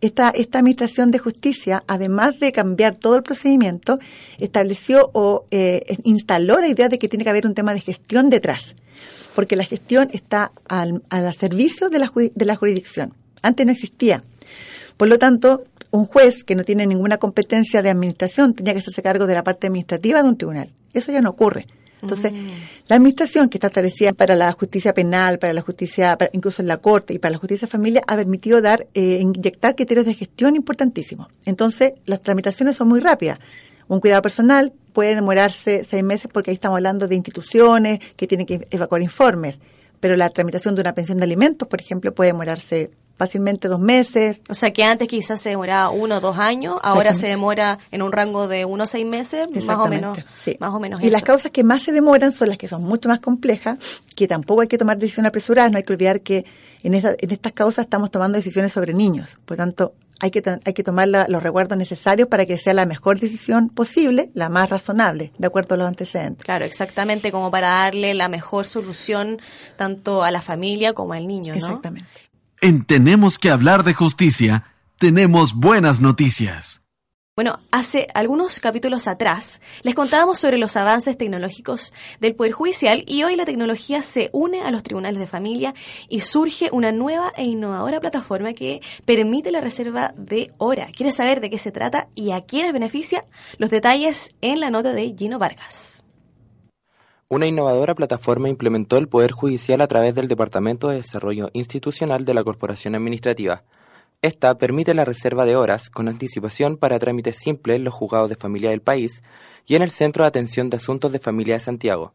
esta, 0.00 0.30
esta 0.30 0.58
Administración 0.58 1.10
de 1.10 1.18
Justicia, 1.18 1.82
además 1.86 2.38
de 2.38 2.52
cambiar 2.52 2.94
todo 2.94 3.16
el 3.16 3.22
procedimiento, 3.22 3.98
estableció 4.38 5.10
o 5.12 5.46
eh, 5.50 5.96
instaló 6.04 6.60
la 6.60 6.68
idea 6.68 6.88
de 6.88 6.98
que 6.98 7.08
tiene 7.08 7.24
que 7.24 7.30
haber 7.30 7.46
un 7.46 7.54
tema 7.54 7.72
de 7.74 7.80
gestión 7.80 8.28
detrás 8.30 8.74
porque 9.36 9.54
la 9.54 9.64
gestión 9.64 10.08
está 10.14 10.50
al, 10.66 11.02
al 11.10 11.32
servicio 11.34 11.90
de 11.90 11.98
la, 11.98 12.10
de 12.14 12.44
la 12.46 12.56
jurisdicción. 12.56 13.12
Antes 13.42 13.66
no 13.66 13.72
existía. 13.72 14.24
Por 14.96 15.08
lo 15.08 15.18
tanto, 15.18 15.62
un 15.90 16.06
juez 16.06 16.42
que 16.42 16.54
no 16.54 16.64
tiene 16.64 16.86
ninguna 16.86 17.18
competencia 17.18 17.82
de 17.82 17.90
administración 17.90 18.54
tenía 18.54 18.72
que 18.72 18.78
hacerse 18.78 19.02
cargo 19.02 19.26
de 19.26 19.34
la 19.34 19.44
parte 19.44 19.66
administrativa 19.66 20.22
de 20.22 20.28
un 20.30 20.38
tribunal. 20.38 20.70
Eso 20.94 21.12
ya 21.12 21.20
no 21.20 21.28
ocurre. 21.30 21.66
Entonces, 22.00 22.32
mm. 22.32 22.48
la 22.88 22.96
administración 22.96 23.50
que 23.50 23.58
está 23.58 23.66
establecida 23.66 24.14
para 24.14 24.34
la 24.34 24.52
justicia 24.52 24.94
penal, 24.94 25.38
para 25.38 25.52
la 25.52 25.60
justicia, 25.60 26.16
incluso 26.32 26.62
en 26.62 26.68
la 26.68 26.78
corte 26.78 27.12
y 27.12 27.18
para 27.18 27.32
la 27.32 27.38
justicia 27.38 27.68
familia, 27.68 28.02
ha 28.06 28.16
permitido 28.16 28.62
dar, 28.62 28.86
eh, 28.94 29.18
inyectar 29.20 29.74
criterios 29.74 30.06
de 30.06 30.14
gestión 30.14 30.56
importantísimos. 30.56 31.28
Entonces, 31.44 31.92
las 32.06 32.20
tramitaciones 32.20 32.76
son 32.76 32.88
muy 32.88 33.00
rápidas. 33.00 33.38
Un 33.86 34.00
cuidado 34.00 34.22
personal 34.22 34.72
puede 34.96 35.14
demorarse 35.14 35.84
seis 35.84 36.02
meses 36.02 36.30
porque 36.32 36.50
ahí 36.50 36.54
estamos 36.54 36.76
hablando 36.76 37.06
de 37.06 37.14
instituciones 37.14 38.00
que 38.16 38.26
tienen 38.26 38.46
que 38.46 38.66
evacuar 38.70 39.02
informes, 39.02 39.60
pero 40.00 40.16
la 40.16 40.30
tramitación 40.30 40.74
de 40.74 40.80
una 40.80 40.94
pensión 40.94 41.18
de 41.18 41.24
alimentos, 41.24 41.68
por 41.68 41.82
ejemplo, 41.82 42.14
puede 42.14 42.30
demorarse 42.30 42.92
fácilmente 43.16 43.68
dos 43.68 43.80
meses. 43.80 44.40
O 44.48 44.54
sea 44.54 44.72
que 44.72 44.84
antes 44.84 45.08
quizás 45.08 45.40
se 45.40 45.50
demoraba 45.50 45.90
uno 45.90 46.16
o 46.16 46.20
dos 46.20 46.38
años, 46.38 46.76
ahora 46.82 47.14
se 47.14 47.28
demora 47.28 47.78
en 47.90 48.02
un 48.02 48.12
rango 48.12 48.48
de 48.48 48.64
uno 48.64 48.84
o 48.84 48.86
seis 48.86 49.06
meses, 49.06 49.48
más 49.64 49.78
o 49.78 49.88
menos. 49.88 50.18
Más 50.60 50.74
o 50.74 50.80
menos 50.80 51.00
y 51.02 51.10
las 51.10 51.22
causas 51.22 51.50
que 51.50 51.64
más 51.64 51.82
se 51.82 51.92
demoran 51.92 52.32
son 52.32 52.48
las 52.48 52.58
que 52.58 52.68
son 52.68 52.82
mucho 52.82 53.08
más 53.08 53.20
complejas, 53.20 54.02
que 54.14 54.28
tampoco 54.28 54.62
hay 54.62 54.68
que 54.68 54.78
tomar 54.78 54.98
decisiones 54.98 55.30
apresuradas, 55.30 55.72
no 55.72 55.78
hay 55.78 55.84
que 55.84 55.92
olvidar 55.92 56.20
que 56.20 56.44
en, 56.82 56.94
en 56.94 57.30
estas 57.30 57.52
causas 57.52 57.84
estamos 57.84 58.10
tomando 58.10 58.36
decisiones 58.36 58.72
sobre 58.72 58.92
niños, 58.94 59.38
por 59.44 59.56
tanto 59.56 59.94
hay 60.20 60.30
que, 60.30 60.42
hay 60.64 60.72
que 60.72 60.82
tomar 60.82 61.08
los 61.08 61.42
recuerdos 61.42 61.76
necesarios 61.76 62.28
para 62.28 62.46
que 62.46 62.56
sea 62.56 62.72
la 62.72 62.86
mejor 62.86 63.20
decisión 63.20 63.68
posible, 63.68 64.30
la 64.34 64.48
más 64.48 64.70
razonable, 64.70 65.32
de 65.36 65.46
acuerdo 65.46 65.74
a 65.74 65.78
los 65.78 65.88
antecedentes. 65.88 66.44
Claro, 66.44 66.64
exactamente, 66.64 67.30
como 67.30 67.50
para 67.50 67.68
darle 67.68 68.14
la 68.14 68.28
mejor 68.28 68.66
solución 68.66 69.38
tanto 69.76 70.24
a 70.24 70.30
la 70.30 70.40
familia 70.40 70.94
como 70.94 71.12
al 71.12 71.26
niño, 71.26 71.54
¿no? 71.54 71.66
Exactamente. 71.66 72.08
En 72.62 72.86
Tenemos 72.86 73.38
que 73.38 73.50
hablar 73.50 73.84
de 73.84 73.92
justicia, 73.92 74.64
tenemos 74.98 75.54
buenas 75.54 76.00
noticias. 76.00 76.82
Bueno, 77.36 77.58
hace 77.70 78.06
algunos 78.14 78.60
capítulos 78.60 79.06
atrás 79.06 79.60
les 79.82 79.94
contábamos 79.94 80.38
sobre 80.38 80.56
los 80.56 80.74
avances 80.74 81.18
tecnológicos 81.18 81.92
del 82.18 82.34
Poder 82.34 82.52
Judicial 82.52 83.04
y 83.06 83.24
hoy 83.24 83.36
la 83.36 83.44
tecnología 83.44 84.02
se 84.02 84.30
une 84.32 84.62
a 84.62 84.70
los 84.70 84.82
tribunales 84.82 85.20
de 85.20 85.26
familia 85.26 85.74
y 86.08 86.20
surge 86.20 86.70
una 86.72 86.92
nueva 86.92 87.34
e 87.36 87.44
innovadora 87.44 88.00
plataforma 88.00 88.54
que 88.54 88.80
permite 89.04 89.52
la 89.52 89.60
reserva 89.60 90.14
de 90.16 90.50
hora. 90.56 90.88
¿Quieres 90.96 91.16
saber 91.16 91.42
de 91.42 91.50
qué 91.50 91.58
se 91.58 91.72
trata 91.72 92.08
y 92.14 92.30
a 92.30 92.40
quiénes 92.40 92.72
beneficia? 92.72 93.20
Los 93.58 93.68
detalles 93.68 94.34
en 94.40 94.60
la 94.60 94.70
nota 94.70 94.94
de 94.94 95.14
Gino 95.14 95.38
Vargas. 95.38 95.95
Una 97.28 97.46
innovadora 97.46 97.94
plataforma 97.94 98.48
implementó 98.48 98.98
el 98.98 99.08
Poder 99.08 99.32
Judicial 99.32 99.80
a 99.80 99.88
través 99.88 100.14
del 100.14 100.28
Departamento 100.28 100.88
de 100.88 100.96
Desarrollo 100.96 101.50
Institucional 101.52 102.24
de 102.24 102.34
la 102.34 102.44
Corporación 102.44 102.94
Administrativa 102.94 103.64
esta 104.22 104.56
permite 104.56 104.94
la 104.94 105.04
reserva 105.04 105.44
de 105.44 105.56
horas 105.56 105.90
con 105.90 106.08
anticipación 106.08 106.78
para 106.78 106.98
trámites 106.98 107.36
simples 107.36 107.76
en 107.76 107.84
los 107.84 107.94
juzgados 107.94 108.28
de 108.28 108.36
familia 108.36 108.70
del 108.70 108.80
país 108.80 109.22
y 109.66 109.76
en 109.76 109.82
el 109.82 109.90
Centro 109.90 110.24
de 110.24 110.28
Atención 110.28 110.70
de 110.70 110.78
Asuntos 110.78 111.12
de 111.12 111.18
Familia 111.18 111.54
de 111.54 111.60
Santiago. 111.60 112.14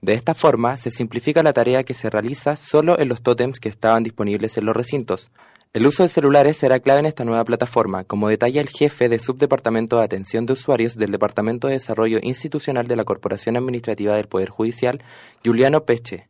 De 0.00 0.14
esta 0.14 0.34
forma, 0.34 0.76
se 0.76 0.90
simplifica 0.90 1.42
la 1.42 1.52
tarea 1.52 1.84
que 1.84 1.94
se 1.94 2.10
realiza 2.10 2.56
solo 2.56 2.98
en 2.98 3.08
los 3.08 3.22
tótems 3.22 3.60
que 3.60 3.68
estaban 3.68 4.02
disponibles 4.02 4.56
en 4.56 4.64
los 4.64 4.76
recintos. 4.76 5.30
El 5.74 5.86
uso 5.86 6.02
de 6.02 6.10
celulares 6.10 6.58
será 6.58 6.80
clave 6.80 7.00
en 7.00 7.06
esta 7.06 7.24
nueva 7.24 7.46
plataforma, 7.46 8.04
como 8.04 8.28
detalla 8.28 8.60
el 8.60 8.68
jefe 8.68 9.08
de 9.08 9.18
Subdepartamento 9.18 9.96
de 9.96 10.04
Atención 10.04 10.44
de 10.44 10.52
Usuarios 10.52 10.96
del 10.96 11.10
Departamento 11.10 11.66
de 11.66 11.72
Desarrollo 11.72 12.18
Institucional 12.20 12.86
de 12.86 12.94
la 12.94 13.04
Corporación 13.04 13.56
Administrativa 13.56 14.14
del 14.14 14.28
Poder 14.28 14.50
Judicial, 14.50 15.02
Juliano 15.42 15.84
Peche. 15.84 16.28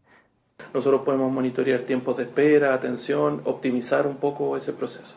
Nosotros 0.72 1.02
podemos 1.04 1.32
monitorear 1.32 1.80
tiempos 1.80 2.18
de 2.18 2.22
espera, 2.22 2.72
atención, 2.72 3.40
optimizar 3.42 4.06
un 4.06 4.18
poco 4.18 4.56
ese 4.56 4.74
proceso. 4.74 5.16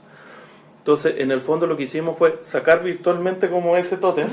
Entonces, 0.80 1.18
en 1.20 1.30
el 1.30 1.42
fondo 1.42 1.68
lo 1.68 1.78
que 1.78 1.84
hicimos 1.84 2.18
fue 2.18 2.40
sacar 2.42 2.84
virtualmente 2.84 3.48
como 3.48 3.78
ese 3.78 3.98
tótem 3.98 4.28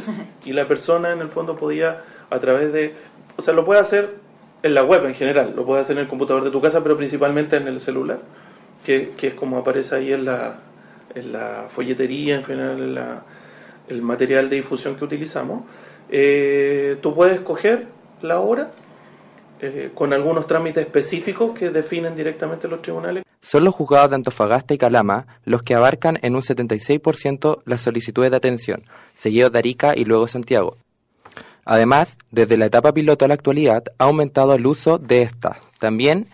y 0.47 0.55
la 0.55 0.67
persona 0.67 1.13
en 1.13 1.21
el 1.21 1.29
fondo 1.29 1.55
podía 1.55 2.03
a 2.31 2.39
través 2.39 2.73
de, 2.73 2.95
o 3.37 3.43
sea, 3.43 3.53
lo 3.53 3.67
puede 3.67 3.81
hacer 3.83 4.15
en 4.63 4.73
la 4.73 4.85
web 4.85 5.05
en 5.05 5.15
general, 5.15 5.53
lo 5.55 5.67
puede 5.67 5.83
hacer 5.83 5.99
en 5.99 6.05
el 6.05 6.09
computador 6.09 6.45
de 6.45 6.51
tu 6.51 6.63
casa, 6.63 6.83
pero 6.83 6.97
principalmente 6.97 7.57
en 7.57 7.69
el 7.69 7.79
celular, 7.79 8.21
que, 8.85 9.13
es 9.21 9.35
como 9.35 9.59
aparece 9.59 9.97
ahí 9.97 10.13
en 10.13 10.25
la, 10.25 10.61
en 11.15 11.33
la 11.33 11.69
folletería, 11.71 12.37
en 12.37 12.45
general 12.45 12.79
en 12.79 12.95
la, 12.95 13.23
el 13.89 14.03
material 14.03 14.49
de 14.51 14.57
difusión 14.57 14.97
que 14.97 15.05
utilizamos. 15.05 15.65
Eh, 16.11 16.99
tú 17.01 17.15
puedes 17.15 17.35
escoger 17.35 17.87
la 18.21 18.41
hora 18.41 18.71
eh, 19.61 19.91
con 19.95 20.13
algunos 20.13 20.47
trámites 20.47 20.85
específicos 20.85 21.57
que 21.57 21.71
definen 21.71 22.17
directamente 22.17 22.69
los 22.69 22.83
tribunales. 22.83 23.25
Son 23.41 23.65
los 23.65 23.75
juzgados 23.75 24.11
de 24.11 24.17
Antofagasta 24.17 24.75
y 24.75 24.79
Calama 24.79 25.27
los 25.45 25.63
que 25.63 25.75
abarcan 25.75 26.19
en 26.23 26.35
un 26.35 26.43
76% 26.43 27.63
las 27.65 27.81
solicitudes 27.81 28.31
de 28.31 28.37
atención, 28.37 28.83
seguido 29.15 29.51
de 29.51 29.59
Arica 29.59 29.97
y 29.97 30.05
luego 30.05 30.27
Santiago. 30.27 30.77
Además, 31.65 32.19
desde 32.31 32.57
la 32.57 32.67
etapa 32.67 32.93
piloto 32.93 33.25
a 33.25 33.29
la 33.29 33.35
actualidad 33.35 33.85
ha 33.99 34.05
aumentado 34.05 34.55
el 34.55 34.67
uso 34.67 34.99
de 34.99 35.23
esta, 35.23 35.61
también 35.79 36.27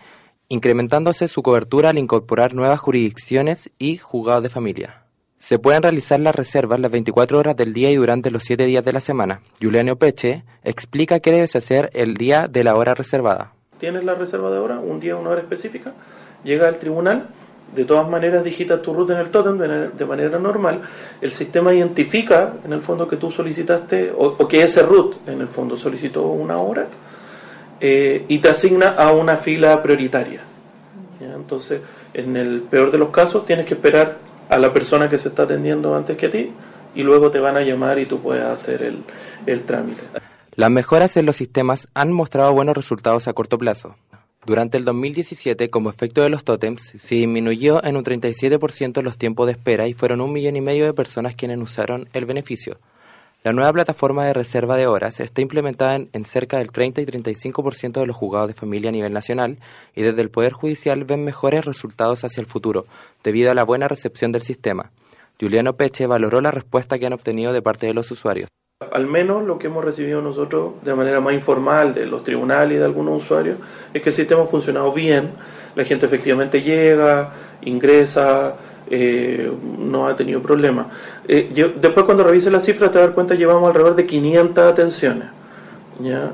incrementándose 0.49 1.27
su 1.27 1.41
cobertura 1.41 1.91
al 1.91 1.97
incorporar 1.97 2.53
nuevas 2.53 2.79
jurisdicciones 2.79 3.69
y 3.77 3.97
juzgados 3.97 4.43
de 4.43 4.49
familia. 4.49 5.03
Se 5.37 5.57
pueden 5.57 5.83
realizar 5.83 6.19
las 6.19 6.35
reservas 6.35 6.81
las 6.81 6.91
24 6.91 7.39
horas 7.39 7.55
del 7.55 7.71
día 7.71 7.89
y 7.89 7.95
durante 7.95 8.29
los 8.29 8.43
7 8.43 8.65
días 8.65 8.83
de 8.83 8.91
la 8.91 8.99
semana. 8.99 9.41
Juliano 9.61 9.95
Peche 9.95 10.43
explica 10.63 11.21
qué 11.21 11.31
debes 11.31 11.55
hacer 11.55 11.89
el 11.93 12.15
día 12.15 12.47
de 12.49 12.65
la 12.65 12.75
hora 12.75 12.93
reservada. 12.93 13.53
Tienes 13.79 14.03
la 14.03 14.15
reserva 14.15 14.51
de 14.51 14.57
hora, 14.57 14.79
un 14.79 14.99
día, 14.99 15.15
una 15.15 15.29
hora 15.29 15.41
específica, 15.41 15.93
llega 16.43 16.67
al 16.67 16.79
tribunal, 16.79 17.29
de 17.73 17.85
todas 17.85 18.09
maneras 18.09 18.43
digitas 18.43 18.81
tu 18.81 18.93
ruta 18.93 19.13
en 19.13 19.19
el 19.19 19.29
tótem 19.29 19.57
de 19.57 20.05
manera 20.05 20.39
normal, 20.39 20.81
el 21.21 21.31
sistema 21.31 21.73
identifica 21.73 22.55
en 22.65 22.73
el 22.73 22.81
fondo 22.81 23.07
que 23.07 23.17
tú 23.17 23.31
solicitaste, 23.31 24.11
o, 24.17 24.35
que 24.47 24.63
ese 24.63 24.81
root 24.81 25.27
en 25.27 25.41
el 25.41 25.47
fondo 25.47 25.77
solicitó 25.77 26.27
una 26.27 26.57
hora, 26.57 26.87
eh, 27.79 28.25
y 28.27 28.39
te 28.39 28.49
asigna 28.49 28.89
a 28.89 29.11
una 29.11 29.37
fila 29.37 29.81
prioritaria. 29.81 30.41
Entonces, 31.21 31.81
en 32.13 32.35
el 32.37 32.61
peor 32.61 32.91
de 32.91 32.97
los 32.97 33.09
casos, 33.09 33.45
tienes 33.45 33.65
que 33.65 33.73
esperar 33.73 34.17
a 34.49 34.57
la 34.57 34.73
persona 34.73 35.09
que 35.09 35.17
se 35.17 35.29
está 35.29 35.43
atendiendo 35.43 35.95
antes 35.95 36.17
que 36.17 36.27
a 36.27 36.29
ti 36.29 36.51
y 36.95 37.03
luego 37.03 37.29
te 37.31 37.39
van 37.39 37.57
a 37.57 37.61
llamar 37.61 37.99
y 37.99 38.05
tú 38.05 38.19
puedes 38.19 38.43
hacer 38.43 38.83
el, 38.83 39.03
el 39.45 39.63
trámite. 39.63 40.01
Las 40.55 40.71
mejoras 40.71 41.15
en 41.17 41.25
los 41.25 41.35
sistemas 41.35 41.87
han 41.93 42.11
mostrado 42.11 42.53
buenos 42.53 42.75
resultados 42.75 43.27
a 43.27 43.33
corto 43.33 43.57
plazo. 43.57 43.95
Durante 44.45 44.77
el 44.77 44.85
2017, 44.85 45.69
como 45.69 45.89
efecto 45.89 46.21
de 46.21 46.29
los 46.29 46.43
tótems, 46.43 46.93
se 46.97 47.15
disminuyó 47.15 47.83
en 47.83 47.97
un 47.97 48.03
37% 48.03 49.01
los 49.01 49.17
tiempos 49.17 49.45
de 49.47 49.53
espera 49.53 49.87
y 49.87 49.93
fueron 49.93 50.21
un 50.21 50.33
millón 50.33 50.55
y 50.55 50.61
medio 50.61 50.85
de 50.85 50.93
personas 50.93 51.35
quienes 51.35 51.59
usaron 51.59 52.07
el 52.13 52.25
beneficio. 52.25 52.77
La 53.41 53.53
nueva 53.53 53.71
plataforma 53.71 54.25
de 54.25 54.33
reserva 54.33 54.75
de 54.75 54.85
horas 54.85 55.21
está 55.21 55.39
implementada 55.39 55.95
en, 55.95 56.23
cerca 56.25 56.57
del 56.57 56.73
30 56.73 56.99
y 56.99 57.05
35% 57.05 58.01
de 58.01 58.05
los 58.05 58.15
juzgados 58.17 58.49
de 58.49 58.53
familia 58.53 58.89
a 58.89 58.91
nivel 58.91 59.13
nacional 59.13 59.59
y 59.95 60.01
desde 60.01 60.21
el 60.21 60.29
Poder 60.29 60.51
Judicial 60.51 61.05
ven 61.05 61.23
mejores 61.23 61.63
resultados 61.63 62.25
hacia 62.25 62.41
el 62.41 62.47
futuro, 62.47 62.85
debido 63.23 63.49
a 63.49 63.55
la 63.55 63.63
buena 63.63 63.87
recepción 63.87 64.33
del 64.33 64.41
sistema. 64.41 64.91
Juliano 65.39 65.77
Peche 65.77 66.05
valoró 66.05 66.41
la 66.41 66.51
respuesta 66.51 66.99
que 66.99 67.05
han 67.05 67.13
obtenido 67.13 67.53
de 67.53 67.61
parte 67.61 67.87
de 67.87 67.93
los 67.93 68.11
usuarios. 68.11 68.49
Al 68.91 69.07
menos 69.07 69.45
lo 69.45 69.57
que 69.57 69.67
hemos 69.67 69.85
recibido 69.85 70.21
nosotros 70.21 70.73
de 70.83 70.93
manera 70.93 71.21
más 71.21 71.33
informal 71.33 71.93
de 71.93 72.07
los 72.07 72.25
tribunales 72.25 72.75
y 72.75 72.79
de 72.79 72.85
algunos 72.85 73.23
usuarios 73.23 73.57
es 73.93 74.01
que 74.01 74.09
el 74.09 74.15
sistema 74.15 74.43
ha 74.43 74.47
funcionado 74.47 74.91
bien, 74.91 75.31
la 75.75 75.85
gente 75.85 76.05
efectivamente 76.05 76.61
llega, 76.61 77.33
ingresa, 77.61 78.55
eh, 78.89 79.51
no 79.77 80.07
ha 80.07 80.15
tenido 80.15 80.41
problemas. 80.41 80.87
Eh, 81.27 81.51
después 81.79 82.05
cuando 82.05 82.23
revise 82.23 82.49
las 82.49 82.63
cifras 82.63 82.91
te 82.91 82.99
das 82.99 83.11
cuenta 83.11 83.35
que 83.35 83.39
llevamos 83.39 83.67
alrededor 83.67 83.95
de 83.95 84.05
500 84.05 84.71
atenciones 84.71 85.39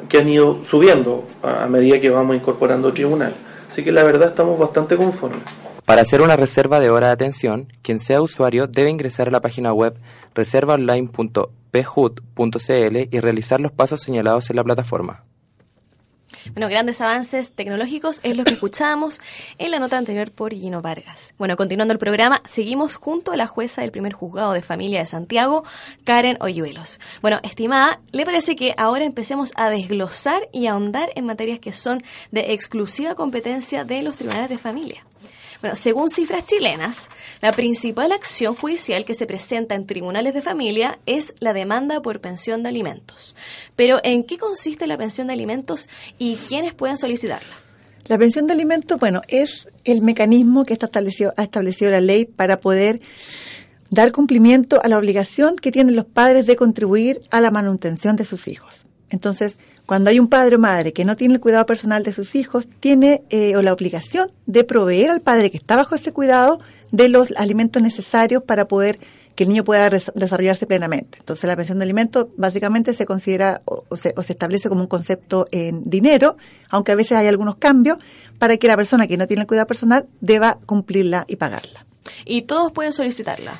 que 0.09 0.17
han 0.17 0.29
ido 0.29 0.63
subiendo 0.63 1.25
a, 1.41 1.65
medida 1.67 1.99
que 1.99 2.09
vamos 2.09 2.35
incorporando 2.35 2.93
tribunal. 2.93 3.33
Así 3.69 3.83
que 3.83 3.91
la 3.91 4.03
verdad 4.03 4.29
estamos 4.29 4.59
bastante 4.59 4.95
conformes. 4.95 5.41
Para 5.85 6.01
hacer 6.01 6.21
una 6.21 6.35
reserva 6.35 6.79
de 6.79 6.89
hora 6.89 7.07
de 7.07 7.13
atención, 7.13 7.71
quien 7.81 7.99
sea 7.99 8.21
usuario 8.21 8.67
debe 8.67 8.89
ingresar 8.89 9.27
a 9.27 9.31
la 9.31 9.41
página 9.41 9.73
web 9.73 9.95
reservaonline.phud.cl 10.33 12.97
y 13.11 13.19
realizar 13.19 13.59
los 13.59 13.71
pasos 13.71 14.01
señalados 14.01 14.49
en 14.49 14.55
la 14.55 14.63
plataforma. 14.63 15.24
Bueno, 16.53 16.69
grandes 16.69 17.01
avances 17.01 17.53
tecnológicos 17.53 18.19
es 18.23 18.37
lo 18.37 18.43
que 18.43 18.51
escuchábamos 18.51 19.19
en 19.57 19.71
la 19.71 19.79
nota 19.79 19.97
anterior 19.97 20.31
por 20.31 20.53
Gino 20.53 20.81
Vargas. 20.81 21.33
Bueno, 21.37 21.57
continuando 21.57 21.93
el 21.93 21.99
programa, 21.99 22.41
seguimos 22.45 22.95
junto 22.95 23.31
a 23.31 23.37
la 23.37 23.47
jueza 23.47 23.81
del 23.81 23.91
primer 23.91 24.13
juzgado 24.13 24.53
de 24.53 24.61
familia 24.61 24.99
de 24.99 25.05
Santiago, 25.05 25.63
Karen 26.03 26.37
Oyuelos. 26.41 26.99
Bueno, 27.21 27.39
estimada, 27.43 27.99
¿le 28.11 28.25
parece 28.25 28.55
que 28.55 28.73
ahora 28.77 29.05
empecemos 29.05 29.53
a 29.55 29.69
desglosar 29.69 30.47
y 30.51 30.67
ahondar 30.67 31.09
en 31.15 31.25
materias 31.25 31.59
que 31.59 31.71
son 31.71 32.03
de 32.31 32.53
exclusiva 32.53 33.15
competencia 33.15 33.83
de 33.83 34.03
los 34.03 34.17
tribunales 34.17 34.49
de 34.49 34.57
familia? 34.57 35.03
Bueno, 35.61 35.75
según 35.75 36.09
cifras 36.09 36.45
chilenas, 36.45 37.09
la 37.41 37.51
principal 37.51 38.11
acción 38.11 38.55
judicial 38.55 39.05
que 39.05 39.13
se 39.13 39.25
presenta 39.25 39.75
en 39.75 39.85
tribunales 39.85 40.33
de 40.33 40.41
familia 40.41 40.99
es 41.05 41.33
la 41.39 41.53
demanda 41.53 42.01
por 42.01 42.21
pensión 42.21 42.63
de 42.63 42.69
alimentos. 42.69 43.35
Pero, 43.75 43.99
¿en 44.03 44.23
qué 44.23 44.37
consiste 44.37 44.87
la 44.87 44.97
pensión 44.97 45.27
de 45.27 45.33
alimentos 45.33 45.89
y 46.17 46.35
quiénes 46.35 46.73
pueden 46.73 46.97
solicitarla? 46.97 47.55
La 48.07 48.17
pensión 48.19 48.45
de 48.45 48.53
alimentos, 48.53 48.99
bueno, 48.99 49.21
es 49.27 49.67
el 49.83 50.01
mecanismo 50.01 50.63
que 50.65 50.73
está 50.73 50.85
establecido, 50.85 51.33
ha 51.37 51.43
establecido 51.43 51.89
la 51.89 52.01
ley 52.01 52.25
para 52.25 52.59
poder 52.59 53.01
dar 53.89 54.11
cumplimiento 54.11 54.79
a 54.83 54.87
la 54.87 54.97
obligación 54.97 55.55
que 55.55 55.71
tienen 55.71 55.95
los 55.95 56.05
padres 56.05 56.45
de 56.45 56.55
contribuir 56.55 57.21
a 57.31 57.41
la 57.41 57.49
manutención 57.49 58.15
de 58.15 58.25
sus 58.25 58.47
hijos. 58.47 58.85
Entonces, 59.09 59.57
cuando 59.85 60.09
hay 60.09 60.19
un 60.19 60.27
padre 60.27 60.55
o 60.55 60.59
madre 60.59 60.93
que 60.93 61.05
no 61.05 61.15
tiene 61.15 61.35
el 61.35 61.39
cuidado 61.39 61.65
personal 61.65 62.03
de 62.03 62.11
sus 62.11 62.35
hijos, 62.35 62.67
tiene 62.79 63.23
eh, 63.29 63.55
o 63.55 63.61
la 63.61 63.73
obligación 63.73 64.31
de 64.45 64.63
proveer 64.63 65.11
al 65.11 65.21
padre 65.21 65.51
que 65.51 65.57
está 65.57 65.75
bajo 65.75 65.95
ese 65.95 66.11
cuidado 66.11 66.59
de 66.91 67.09
los 67.09 67.31
alimentos 67.37 67.81
necesarios 67.81 68.43
para 68.43 68.67
poder 68.67 68.99
que 69.35 69.43
el 69.43 69.49
niño 69.49 69.63
pueda 69.65 69.89
desarrollarse 69.89 70.65
plenamente. 70.65 71.17
Entonces, 71.19 71.45
la 71.45 71.55
pensión 71.55 71.77
de 71.77 71.83
alimentos 71.83 72.27
básicamente 72.37 72.93
se 72.93 73.05
considera 73.05 73.61
o, 73.65 73.97
se, 73.97 74.13
establece 74.29 74.69
como 74.69 74.81
un 74.81 74.87
concepto 74.87 75.45
en 75.51 75.83
dinero, 75.83 76.37
aunque 76.69 76.93
a 76.93 76.95
veces 76.95 77.17
hay 77.17 77.27
algunos 77.27 77.57
cambios, 77.57 77.97
para 78.39 78.57
que 78.57 78.67
la 78.67 78.77
persona 78.77 79.07
que 79.07 79.17
no 79.17 79.27
tiene 79.27 79.41
el 79.41 79.47
cuidado 79.47 79.67
personal 79.67 80.07
deba 80.21 80.57
cumplirla 80.65 81.25
y 81.27 81.35
pagarla. 81.35 81.85
¿Y 82.23 82.43
todos 82.43 82.71
pueden 82.71 82.93
solicitarla? 82.93 83.59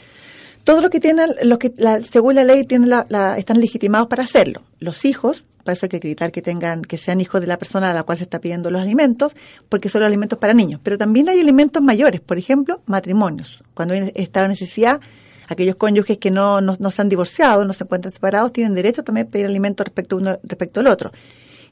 Todos 0.63 0.81
los 0.81 0.89
que 0.89 0.99
tienen, 0.99 1.29
los 1.43 1.59
que 1.59 1.73
según 2.09 2.35
la 2.35 2.43
ley 2.43 2.63
tienen 2.63 2.89
la, 2.89 3.37
están 3.37 3.59
legitimados 3.59 4.07
para 4.07 4.23
hacerlo. 4.23 4.61
Los 4.79 5.05
hijos, 5.05 5.43
para 5.65 5.73
eso 5.73 5.87
hay 5.87 5.89
que 5.89 5.97
acreditar 5.97 6.31
que 6.31 6.43
tengan, 6.43 6.83
que 6.83 6.95
sean 6.95 7.19
hijos 7.19 7.41
de 7.41 7.47
la 7.47 7.57
persona 7.57 7.89
a 7.89 7.93
la 7.93 8.03
cual 8.03 8.19
se 8.19 8.23
está 8.23 8.39
pidiendo 8.39 8.69
los 8.69 8.81
alimentos, 8.81 9.33
porque 9.67 9.89
son 9.89 10.01
los 10.01 10.07
alimentos 10.07 10.37
para 10.37 10.53
niños. 10.53 10.79
Pero 10.83 10.99
también 10.99 11.27
hay 11.27 11.39
alimentos 11.39 11.81
mayores, 11.81 12.21
por 12.21 12.37
ejemplo, 12.37 12.81
matrimonios. 12.85 13.59
Cuando 13.73 13.95
está 13.95 14.43
la 14.43 14.49
necesidad, 14.49 15.01
aquellos 15.47 15.75
cónyuges 15.75 16.19
que 16.19 16.29
no, 16.29 16.61
no, 16.61 16.91
se 16.91 17.01
han 17.01 17.09
divorciado, 17.09 17.65
no 17.65 17.73
se 17.73 17.83
encuentran 17.83 18.11
separados, 18.11 18.53
tienen 18.53 18.75
derecho 18.75 19.03
también 19.03 19.25
a 19.25 19.29
pedir 19.31 19.47
alimentos 19.47 19.85
respecto 19.85 20.17
uno 20.17 20.37
respecto 20.43 20.81
al 20.81 20.87
otro. 20.87 21.11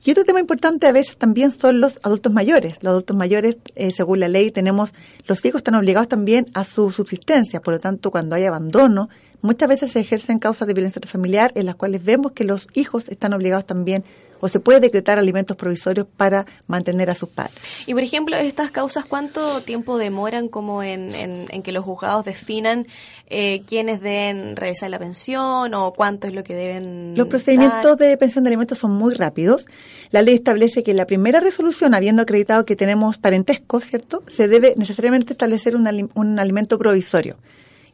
Y 0.05 0.11
otro 0.11 0.25
tema 0.25 0.41
importante 0.41 0.85
a 0.85 0.91
veces 0.91 1.15
también 1.15 1.51
son 1.51 1.79
los 1.79 1.99
adultos 2.03 2.33
mayores. 2.33 2.83
Los 2.83 2.91
adultos 2.91 3.15
mayores, 3.15 3.57
eh, 3.75 3.91
según 3.91 4.19
la 4.19 4.27
ley, 4.27 4.51
tenemos, 4.51 4.91
los 5.27 5.45
hijos 5.45 5.59
están 5.59 5.75
obligados 5.75 6.09
también 6.09 6.47
a 6.53 6.65
su 6.65 6.91
subsistencia. 6.91 7.61
Por 7.61 7.75
lo 7.75 7.79
tanto, 7.79 8.11
cuando 8.11 8.35
hay 8.35 8.43
abandono, 8.43 9.09
muchas 9.41 9.69
veces 9.69 9.93
se 9.93 10.01
ejercen 10.01 10.39
causas 10.39 10.67
de 10.67 10.73
violencia 10.73 11.01
familiar 11.07 11.53
en 11.55 11.67
las 11.67 11.75
cuales 11.75 12.03
vemos 12.03 12.33
que 12.33 12.43
los 12.43 12.67
hijos 12.73 13.07
están 13.07 13.33
obligados 13.33 13.65
también 13.65 14.03
o 14.43 14.49
se 14.49 14.59
puede 14.59 14.81
decretar 14.81 15.17
alimentos 15.17 15.55
provisorios 15.55 16.05
para 16.05 16.45
mantener 16.67 17.09
a 17.09 17.15
sus 17.15 17.29
padres. 17.29 17.55
Y 17.87 17.93
por 17.93 18.03
ejemplo, 18.03 18.35
estas 18.35 18.71
causas, 18.71 19.05
¿cuánto 19.05 19.61
tiempo 19.61 19.97
demoran 19.97 20.49
como 20.49 20.83
en, 20.83 21.15
en, 21.15 21.63
que 21.63 21.71
los 21.71 21.85
juzgados 21.85 22.25
definan 22.25 22.85
eh, 23.29 23.61
quiénes 23.65 24.01
deben 24.01 24.57
revisar 24.57 24.89
la 24.89 24.99
pensión 24.99 25.73
o 25.73 25.93
cuánto 25.93 26.27
es 26.27 26.33
lo 26.33 26.43
que 26.43 26.55
deben? 26.55 27.13
Los 27.15 27.27
procedimientos 27.27 27.97
de 27.97 28.17
pensión 28.17 28.43
de 28.43 28.49
alimentos 28.49 28.79
son 28.79 28.91
muy 28.91 29.13
rápidos. 29.13 29.65
La 30.11 30.21
ley 30.21 30.35
establece 30.35 30.83
que 30.83 30.93
la 30.93 31.05
primera 31.05 31.39
resolución, 31.39 31.93
habiendo 31.93 32.23
acreditado 32.23 32.65
que 32.65 32.75
tenemos 32.75 33.17
parentesco, 33.17 33.79
¿cierto? 33.79 34.23
Se 34.27 34.49
debe 34.49 34.73
necesariamente 34.75 35.31
establecer 35.31 35.77
un, 35.77 36.09
un 36.15 36.37
alimento 36.37 36.77
provisorio 36.77 37.37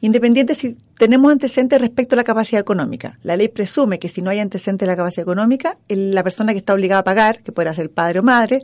independiente 0.01 0.55
si 0.55 0.77
tenemos 0.97 1.31
antecedentes 1.31 1.81
respecto 1.81 2.15
a 2.15 2.17
la 2.17 2.23
capacidad 2.23 2.61
económica. 2.61 3.19
La 3.23 3.35
ley 3.35 3.49
presume 3.49 3.99
que 3.99 4.09
si 4.09 4.21
no 4.21 4.29
hay 4.29 4.39
antecedentes 4.39 4.85
de 4.85 4.91
la 4.91 4.95
capacidad 4.95 5.23
económica, 5.23 5.77
la 5.87 6.23
persona 6.23 6.53
que 6.53 6.59
está 6.59 6.73
obligada 6.73 7.01
a 7.01 7.03
pagar, 7.03 7.41
que 7.41 7.51
puede 7.51 7.73
ser 7.75 7.89
padre 7.89 8.19
o 8.19 8.23
madre, 8.23 8.59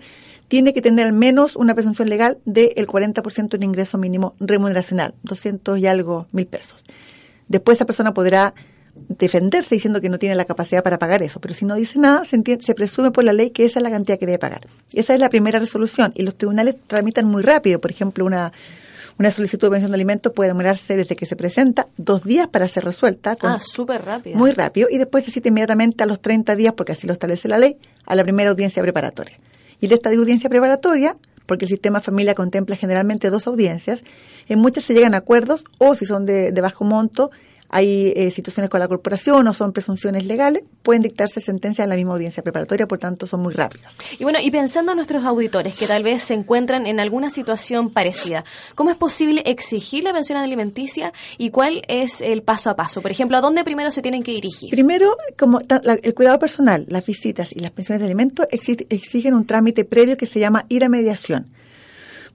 tiene 0.47 0.73
que 0.73 0.81
tener 0.81 1.05
al 1.05 1.13
menos 1.13 1.55
una 1.55 1.73
presunción 1.73 2.09
legal 2.09 2.37
del 2.45 2.87
40% 2.87 3.49
del 3.49 3.63
ingreso 3.63 3.97
mínimo 3.97 4.35
remuneracional, 4.39 5.13
200 5.23 5.79
y 5.79 5.87
algo 5.87 6.27
mil 6.31 6.45
pesos. 6.45 6.83
Después 7.47 7.77
esa 7.77 7.85
persona 7.85 8.13
podrá 8.13 8.53
defenderse 8.95 9.75
diciendo 9.75 9.99
que 9.99 10.09
no 10.09 10.17
tiene 10.17 10.35
la 10.35 10.45
capacidad 10.45 10.81
para 10.81 10.97
pagar 10.97 11.21
eso, 11.21 11.41
pero 11.41 11.53
si 11.53 11.65
no 11.65 11.75
dice 11.75 11.99
nada, 11.99 12.23
se, 12.25 12.41
se 12.61 12.75
presume 12.75 13.11
por 13.11 13.23
la 13.23 13.33
ley 13.33 13.49
que 13.49 13.65
esa 13.65 13.79
es 13.79 13.83
la 13.83 13.91
cantidad 13.91 14.17
que 14.17 14.25
debe 14.25 14.39
pagar. 14.39 14.61
Esa 14.93 15.13
es 15.13 15.19
la 15.19 15.29
primera 15.29 15.59
resolución 15.59 16.13
y 16.15 16.23
los 16.23 16.37
tribunales 16.37 16.77
tramitan 16.87 17.25
muy 17.25 17.43
rápido, 17.43 17.79
por 17.81 17.91
ejemplo, 17.91 18.25
una 18.25 18.53
una 19.17 19.31
solicitud 19.31 19.67
de 19.67 19.71
pensión 19.71 19.91
de 19.91 19.95
alimentos 19.95 20.33
puede 20.33 20.49
demorarse 20.49 20.97
desde 20.97 21.15
que 21.15 21.25
se 21.25 21.35
presenta 21.35 21.87
dos 21.97 22.23
días 22.23 22.49
para 22.49 22.67
ser 22.67 22.83
resuelta. 22.83 23.37
ah, 23.41 23.59
súper 23.59 24.03
rápido. 24.03 24.37
Muy 24.37 24.51
rápido. 24.51 24.87
Y 24.91 24.97
después 24.97 25.23
se 25.23 25.31
cita 25.31 25.47
inmediatamente 25.47 26.03
a 26.03 26.07
los 26.07 26.19
30 26.19 26.55
días, 26.55 26.73
porque 26.73 26.91
así 26.91 27.07
lo 27.07 27.13
establece 27.13 27.47
la 27.47 27.57
ley, 27.57 27.77
a 28.05 28.15
la 28.15 28.23
primera 28.23 28.49
audiencia 28.49 28.81
preparatoria. 28.81 29.37
Y 29.79 29.87
de 29.87 29.95
esta 29.95 30.09
audiencia 30.09 30.49
preparatoria, 30.49 31.15
porque 31.45 31.65
el 31.65 31.69
sistema 31.69 32.01
familia 32.01 32.33
contempla 32.33 32.75
generalmente 32.75 33.29
dos 33.29 33.47
audiencias, 33.47 34.03
en 34.47 34.59
muchas 34.59 34.83
se 34.83 34.93
llegan 34.93 35.13
a 35.13 35.17
acuerdos 35.17 35.63
o 35.77 35.95
si 35.95 36.05
son 36.05 36.25
de 36.25 36.61
bajo 36.61 36.83
monto, 36.83 37.31
hay 37.75 38.13
eh, 38.15 38.31
situaciones 38.31 38.69
con 38.69 38.79
la 38.79 38.87
corporación 38.87 39.45
o 39.49 39.53
son 39.53 39.73
presunciones 39.73 40.25
legales, 40.25 40.63
pueden 40.81 41.01
dictarse 41.01 41.41
sentencias 41.41 41.83
en 41.83 41.89
la 41.89 41.97
misma 41.97 42.13
audiencia 42.13 42.41
preparatoria, 42.41 42.85
por 42.85 42.99
tanto 42.99 43.27
son 43.27 43.41
muy 43.41 43.53
rápidas. 43.53 43.93
Y 44.17 44.23
bueno, 44.23 44.39
y 44.41 44.49
pensando 44.49 44.93
en 44.93 44.95
nuestros 44.95 45.25
auditores 45.25 45.75
que 45.75 45.85
tal 45.85 46.01
vez 46.01 46.23
se 46.23 46.35
encuentran 46.35 46.87
en 46.87 47.01
alguna 47.01 47.29
situación 47.29 47.89
parecida, 47.89 48.45
¿cómo 48.75 48.91
es 48.91 48.95
posible 48.95 49.43
exigir 49.45 50.05
la 50.05 50.13
pensión 50.13 50.37
alimenticia 50.37 51.11
y 51.37 51.49
cuál 51.49 51.81
es 51.89 52.21
el 52.21 52.43
paso 52.43 52.69
a 52.69 52.77
paso? 52.77 53.01
Por 53.01 53.11
ejemplo, 53.11 53.35
¿a 53.35 53.41
dónde 53.41 53.65
primero 53.65 53.91
se 53.91 54.01
tienen 54.01 54.23
que 54.23 54.31
dirigir? 54.31 54.69
Primero, 54.69 55.17
como 55.37 55.59
el 55.59 56.13
cuidado 56.13 56.39
personal, 56.39 56.85
las 56.87 57.05
visitas 57.05 57.51
y 57.51 57.59
las 57.59 57.71
pensiones 57.71 57.99
de 57.99 58.05
alimentos 58.05 58.47
exigen 58.49 59.33
un 59.33 59.45
trámite 59.45 59.83
previo 59.83 60.15
que 60.15 60.27
se 60.27 60.39
llama 60.39 60.63
ir 60.69 60.85
a 60.85 60.87
mediación 60.87 61.47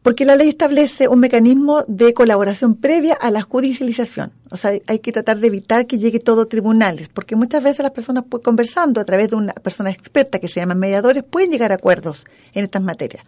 porque 0.02 0.24
la 0.24 0.34
ley 0.34 0.48
establece 0.48 1.08
un 1.08 1.20
mecanismo 1.20 1.84
de 1.86 2.14
colaboración 2.14 2.74
previa 2.74 3.14
a 3.14 3.30
la 3.30 3.42
judicialización. 3.42 4.32
O 4.50 4.56
sea, 4.56 4.72
hay 4.86 4.98
que 4.98 5.12
tratar 5.12 5.38
de 5.38 5.46
evitar 5.46 5.86
que 5.86 5.98
llegue 5.98 6.20
todo 6.20 6.42
a 6.42 6.46
tribunales, 6.46 7.08
porque 7.08 7.36
muchas 7.36 7.62
veces 7.62 7.80
las 7.80 7.92
personas 7.92 8.24
pues, 8.28 8.42
conversando 8.42 9.00
a 9.00 9.04
través 9.04 9.28
de 9.28 9.36
una 9.36 9.52
persona 9.52 9.90
experta 9.90 10.38
que 10.38 10.48
se 10.48 10.60
llaman 10.60 10.78
mediadores 10.78 11.22
pueden 11.22 11.50
llegar 11.50 11.72
a 11.72 11.76
acuerdos 11.76 12.24
en 12.54 12.64
estas 12.64 12.82
materias. 12.82 13.24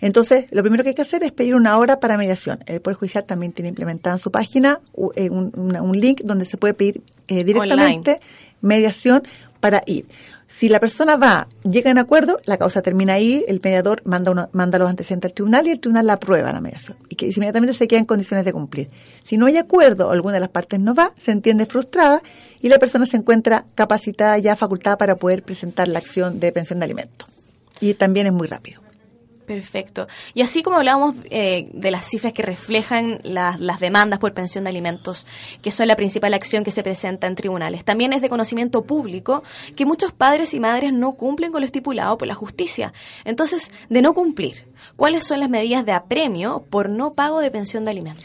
Entonces, 0.00 0.46
lo 0.50 0.62
primero 0.62 0.82
que 0.82 0.90
hay 0.90 0.94
que 0.94 1.02
hacer 1.02 1.22
es 1.22 1.32
pedir 1.32 1.54
una 1.54 1.78
hora 1.78 1.98
para 1.98 2.16
mediación. 2.16 2.58
El 2.66 2.80
Poder 2.80 2.96
Judicial 2.96 3.24
también 3.24 3.52
tiene 3.52 3.68
implementada 3.68 4.16
en 4.16 4.20
su 4.20 4.30
página 4.30 4.80
eh, 5.16 5.30
un, 5.30 5.98
link 5.98 6.20
donde 6.22 6.44
se 6.44 6.56
puede 6.56 6.74
pedir 6.74 7.00
eh, 7.28 7.44
directamente 7.44 8.20
mediación 8.60 9.22
para 9.60 9.82
ir. 9.86 10.06
Si 10.56 10.68
la 10.68 10.78
persona 10.78 11.16
va, 11.16 11.48
llega 11.68 11.90
en 11.90 11.98
acuerdo, 11.98 12.38
la 12.44 12.58
causa 12.58 12.80
termina 12.80 13.14
ahí, 13.14 13.44
el 13.48 13.60
mediador 13.60 14.02
manda, 14.04 14.48
manda 14.52 14.78
los 14.78 14.88
antecedentes 14.88 15.30
al 15.30 15.34
tribunal 15.34 15.66
y 15.66 15.70
el 15.72 15.80
tribunal 15.80 16.06
la 16.06 16.12
aprueba 16.12 16.52
la 16.52 16.60
mediación 16.60 16.96
y 17.08 17.16
que 17.16 17.26
inmediatamente 17.26 17.74
se 17.74 17.88
queda 17.88 17.98
en 17.98 18.04
condiciones 18.04 18.44
de 18.44 18.52
cumplir. 18.52 18.88
Si 19.24 19.36
no 19.36 19.46
hay 19.46 19.56
acuerdo 19.56 20.12
alguna 20.12 20.34
de 20.34 20.40
las 20.40 20.50
partes 20.50 20.78
no 20.78 20.94
va, 20.94 21.12
se 21.18 21.32
entiende 21.32 21.66
frustrada 21.66 22.22
y 22.60 22.68
la 22.68 22.78
persona 22.78 23.04
se 23.04 23.16
encuentra 23.16 23.64
capacitada 23.74 24.38
ya 24.38 24.54
facultada 24.54 24.96
para 24.96 25.16
poder 25.16 25.42
presentar 25.42 25.88
la 25.88 25.98
acción 25.98 26.38
de 26.38 26.52
pensión 26.52 26.78
de 26.78 26.84
alimentos. 26.84 27.28
Y 27.80 27.94
también 27.94 28.28
es 28.28 28.32
muy 28.32 28.46
rápido. 28.46 28.83
Perfecto. 29.46 30.08
Y 30.32 30.40
así 30.40 30.62
como 30.62 30.76
hablábamos 30.76 31.16
eh, 31.30 31.68
de 31.72 31.90
las 31.90 32.08
cifras 32.08 32.32
que 32.32 32.42
reflejan 32.42 33.20
las 33.24 33.78
demandas 33.78 34.18
por 34.18 34.32
pensión 34.32 34.64
de 34.64 34.70
alimentos, 34.70 35.26
que 35.60 35.70
son 35.70 35.88
la 35.88 35.96
principal 35.96 36.32
acción 36.32 36.64
que 36.64 36.70
se 36.70 36.82
presenta 36.82 37.26
en 37.26 37.34
tribunales, 37.34 37.84
también 37.84 38.12
es 38.14 38.22
de 38.22 38.30
conocimiento 38.30 38.84
público 38.84 39.42
que 39.76 39.84
muchos 39.84 40.12
padres 40.12 40.54
y 40.54 40.60
madres 40.60 40.92
no 40.92 41.12
cumplen 41.12 41.52
con 41.52 41.60
lo 41.60 41.66
estipulado 41.66 42.16
por 42.16 42.26
la 42.26 42.34
justicia. 42.34 42.94
Entonces, 43.24 43.70
de 43.90 44.00
no 44.00 44.14
cumplir, 44.14 44.66
¿cuáles 44.96 45.26
son 45.26 45.40
las 45.40 45.50
medidas 45.50 45.84
de 45.84 45.92
apremio 45.92 46.64
por 46.70 46.88
no 46.88 47.12
pago 47.12 47.40
de 47.40 47.50
pensión 47.50 47.84
de 47.84 47.90
alimentos? 47.90 48.24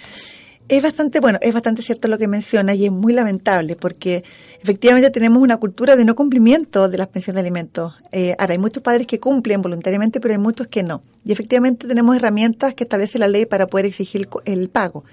Es 0.70 0.84
bastante, 0.84 1.20
bueno, 1.20 1.40
es 1.42 1.52
bastante 1.52 1.82
cierto 1.82 2.08
lo 2.08 2.20
que 2.20 2.28
menciona 2.28 2.76
y 2.76 2.86
es 2.86 2.92
muy 2.92 3.12
lamentable 3.12 3.76
porque 3.76 4.24
efectivamente 4.62 5.10
tenemos 5.10 5.42
una 5.42 5.58
cultura 5.58 5.96
de 5.96 6.06
no 6.06 6.14
cumplimiento 6.16 6.88
de 6.88 6.96
las 7.00 7.08
pensiones 7.08 7.42
de 7.42 7.48
alimentos. 7.48 7.96
Eh, 8.12 8.36
ahora, 8.38 8.54
hay 8.54 8.60
muchos 8.60 8.84
padres 8.84 9.08
que 9.08 9.20
cumplen 9.20 9.64
voluntariamente, 9.64 10.22
pero 10.22 10.36
hay 10.36 10.38
muchos 10.38 10.68
que 10.68 10.84
no. 10.84 11.02
Y 11.26 11.32
efectivamente 11.32 11.88
tenemos 11.88 12.16
herramientas 12.16 12.76
que 12.76 12.84
establece 12.84 13.18
la 13.18 13.28
ley 13.28 13.48
para 13.48 13.66
poder 13.66 13.88
exigir 13.88 14.30
el, 14.46 14.70
pago. 14.70 15.06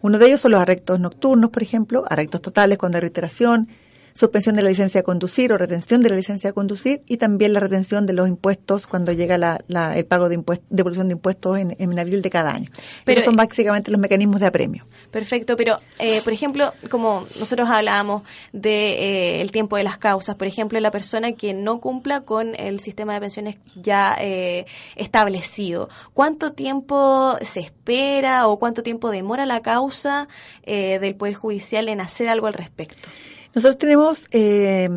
Uno 0.00 0.16
de 0.16 0.26
ellos 0.26 0.42
son 0.42 0.52
los 0.52 0.60
arrectos 0.60 1.00
nocturnos, 1.00 1.50
por 1.50 1.64
ejemplo, 1.64 2.04
arrectos 2.08 2.40
totales 2.40 2.78
cuando 2.78 2.98
hay 2.98 3.02
reiteración, 3.02 3.66
suspensión 4.14 4.54
de 4.54 4.62
la 4.62 4.68
licencia 4.68 5.00
de 5.00 5.04
conducir 5.04 5.52
o 5.52 5.58
retención 5.58 6.02
de 6.02 6.10
la 6.10 6.16
licencia 6.16 6.50
de 6.50 6.54
conducir 6.54 7.02
y 7.06 7.16
también 7.16 7.52
la 7.52 7.60
retención 7.60 8.06
de 8.06 8.12
los 8.12 8.28
impuestos 8.28 8.86
cuando 8.86 9.12
llega 9.12 9.38
la, 9.38 9.96
el 9.96 10.06
pago 10.06 10.28
de 10.28 10.34
impuestos, 10.34 10.66
devolución 10.70 11.08
de 11.08 11.12
impuestos 11.12 11.58
en, 11.58 11.76
en, 11.78 11.98
abril 11.98 12.22
de 12.22 12.30
cada 12.30 12.52
año. 12.52 12.70
Pero 13.04 13.22
son 13.22 13.36
básicamente 13.36 13.90
los 13.90 14.00
mecanismos 14.00 14.40
de 14.40 14.46
apremio. 14.46 14.86
Perfecto, 15.10 15.56
pero 15.56 15.76
eh, 15.98 16.20
por 16.22 16.32
ejemplo, 16.32 16.72
como 16.90 17.26
nosotros 17.38 17.68
hablábamos 17.68 18.22
de 18.52 18.92
eh, 18.92 19.40
el 19.40 19.50
tiempo 19.50 19.76
de 19.76 19.84
las 19.84 19.98
causas, 19.98 20.36
por 20.36 20.46
ejemplo, 20.46 20.78
la 20.80 20.90
persona 20.90 21.32
que 21.32 21.54
no 21.54 21.80
cumpla 21.80 22.22
con 22.22 22.54
el 22.56 22.80
sistema 22.80 23.14
de 23.14 23.20
pensiones 23.20 23.58
ya 23.74 24.16
eh, 24.20 24.66
establecido, 24.96 25.88
¿cuánto 26.12 26.52
tiempo 26.52 27.36
se 27.42 27.60
espera 27.60 28.46
o 28.48 28.58
cuánto 28.58 28.82
tiempo 28.82 29.10
demora 29.10 29.46
la 29.46 29.60
causa 29.60 30.28
del 30.64 31.14
Poder 31.16 31.34
Judicial 31.34 31.88
en 31.88 32.00
hacer 32.00 32.28
algo 32.28 32.46
al 32.46 32.54
respecto? 32.54 33.08
Nosotros 33.54 33.78
tenemos, 33.78 34.22
eh, 34.30 34.88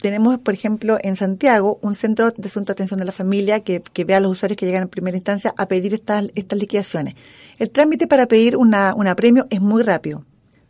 tenemos, 0.00 0.38
por 0.38 0.54
ejemplo, 0.54 0.98
en 1.02 1.16
Santiago, 1.16 1.78
un 1.82 1.94
centro 1.94 2.30
de 2.30 2.48
asunto 2.48 2.68
de 2.68 2.72
atención 2.72 2.98
de 2.98 3.06
la 3.06 3.12
familia 3.12 3.60
que, 3.60 3.82
que 3.92 4.04
ve 4.04 4.14
a 4.14 4.20
los 4.20 4.32
usuarios 4.32 4.56
que 4.56 4.66
llegan 4.66 4.82
en 4.82 4.88
primera 4.88 5.16
instancia 5.16 5.54
a 5.56 5.66
pedir 5.66 5.92
estas, 5.94 6.30
estas 6.34 6.58
liquidaciones. 6.58 7.14
El 7.58 7.70
trámite 7.70 8.06
para 8.06 8.26
pedir 8.26 8.56
una, 8.56 8.94
una 8.94 9.14
premio 9.14 9.46
es 9.50 9.60
muy 9.60 9.82
rápido. 9.82 10.24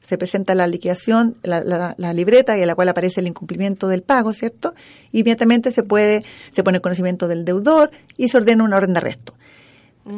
Se 0.08 0.18
presenta 0.18 0.56
la 0.56 0.66
liquidación, 0.66 1.36
la, 1.44 1.62
la, 1.62 1.94
la, 1.96 2.12
libreta 2.12 2.56
en 2.56 2.66
la 2.66 2.74
cual 2.74 2.88
aparece 2.88 3.20
el 3.20 3.28
incumplimiento 3.28 3.86
del 3.86 4.02
pago, 4.02 4.32
¿cierto? 4.32 4.74
Inmediatamente 5.12 5.70
se 5.70 5.84
puede, 5.84 6.24
se 6.50 6.64
pone 6.64 6.78
el 6.78 6.82
conocimiento 6.82 7.28
del 7.28 7.44
deudor 7.44 7.92
y 8.16 8.28
se 8.28 8.36
ordena 8.36 8.64
una 8.64 8.76
orden 8.76 8.94
de 8.94 8.98
arresto. 8.98 9.34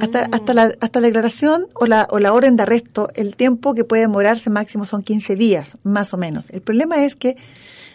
Hasta, 0.01 0.29
hasta, 0.33 0.55
la, 0.55 0.73
hasta 0.81 1.01
la 1.01 1.07
declaración 1.07 1.67
o 1.75 1.87
la, 1.87 2.07
o 2.11 2.19
la 2.19 2.33
orden 2.33 2.57
de 2.57 2.63
arresto, 2.63 3.09
el 3.15 3.37
tiempo 3.37 3.75
que 3.75 3.85
puede 3.85 4.03
demorarse 4.03 4.49
máximo 4.49 4.85
son 4.85 5.03
15 5.03 5.37
días, 5.37 5.69
más 5.83 6.15
o 6.15 6.17
menos. 6.17 6.49
El 6.51 6.63
problema 6.63 7.05
es 7.05 7.17
que 7.17 7.37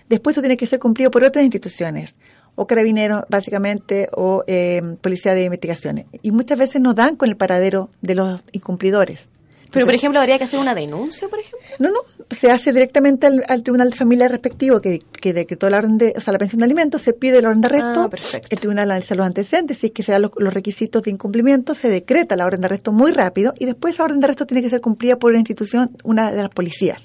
después 0.09 0.33
esto 0.33 0.41
tiene 0.41 0.57
que 0.57 0.67
ser 0.67 0.79
cumplido 0.79 1.11
por 1.11 1.23
otras 1.23 1.43
instituciones, 1.43 2.15
o 2.55 2.67
carabineros, 2.67 3.23
básicamente, 3.29 4.09
o 4.11 4.43
eh, 4.47 4.81
policía 5.01 5.33
de 5.33 5.43
investigaciones. 5.43 6.05
Y 6.23 6.31
muchas 6.31 6.57
veces 6.57 6.81
no 6.81 6.93
dan 6.93 7.15
con 7.15 7.29
el 7.29 7.37
paradero 7.37 7.89
de 8.01 8.15
los 8.15 8.43
incumplidores. 8.51 9.27
Pero, 9.71 9.85
por 9.85 9.95
ejemplo, 9.95 10.19
¿habría 10.19 10.37
que 10.37 10.45
hacer 10.45 10.59
una 10.59 10.73
denuncia, 10.73 11.27
por 11.27 11.39
ejemplo? 11.39 11.59
No, 11.79 11.89
no, 11.89 11.99
se 12.29 12.51
hace 12.51 12.73
directamente 12.73 13.27
al, 13.27 13.63
Tribunal 13.63 13.89
de 13.89 13.95
Familia 13.95 14.27
respectivo 14.27 14.81
que, 14.81 14.99
que 14.99 15.33
decretó 15.33 15.69
la 15.69 15.77
orden 15.77 15.97
de, 15.97 16.13
o 16.15 16.21
sea, 16.21 16.33
la 16.33 16.39
pensión 16.39 16.59
de 16.59 16.65
alimentos, 16.65 17.01
se 17.01 17.13
pide 17.13 17.41
la 17.41 17.49
orden 17.49 17.61
de 17.61 17.67
arresto, 17.67 18.09
ah, 18.11 18.39
el 18.49 18.59
Tribunal 18.59 18.91
analiza 18.91 19.15
los 19.15 19.25
antecedentes, 19.25 19.77
si 19.77 19.87
es 19.87 19.91
que 19.91 20.03
se 20.03 20.11
dan 20.11 20.23
los, 20.23 20.53
requisitos 20.53 21.03
de 21.03 21.11
incumplimiento, 21.11 21.73
se 21.73 21.89
decreta 21.89 22.35
la 22.35 22.45
orden 22.45 22.61
de 22.61 22.67
arresto 22.67 22.91
muy 22.91 23.11
rápido 23.11 23.53
y 23.59 23.65
después 23.65 23.95
esa 23.95 24.03
orden 24.03 24.19
de 24.19 24.25
arresto 24.25 24.45
tiene 24.45 24.61
que 24.61 24.69
ser 24.69 24.81
cumplida 24.81 25.17
por 25.17 25.31
una 25.31 25.39
institución, 25.39 25.89
una 26.03 26.31
de 26.31 26.41
las 26.41 26.49
policías 26.49 27.03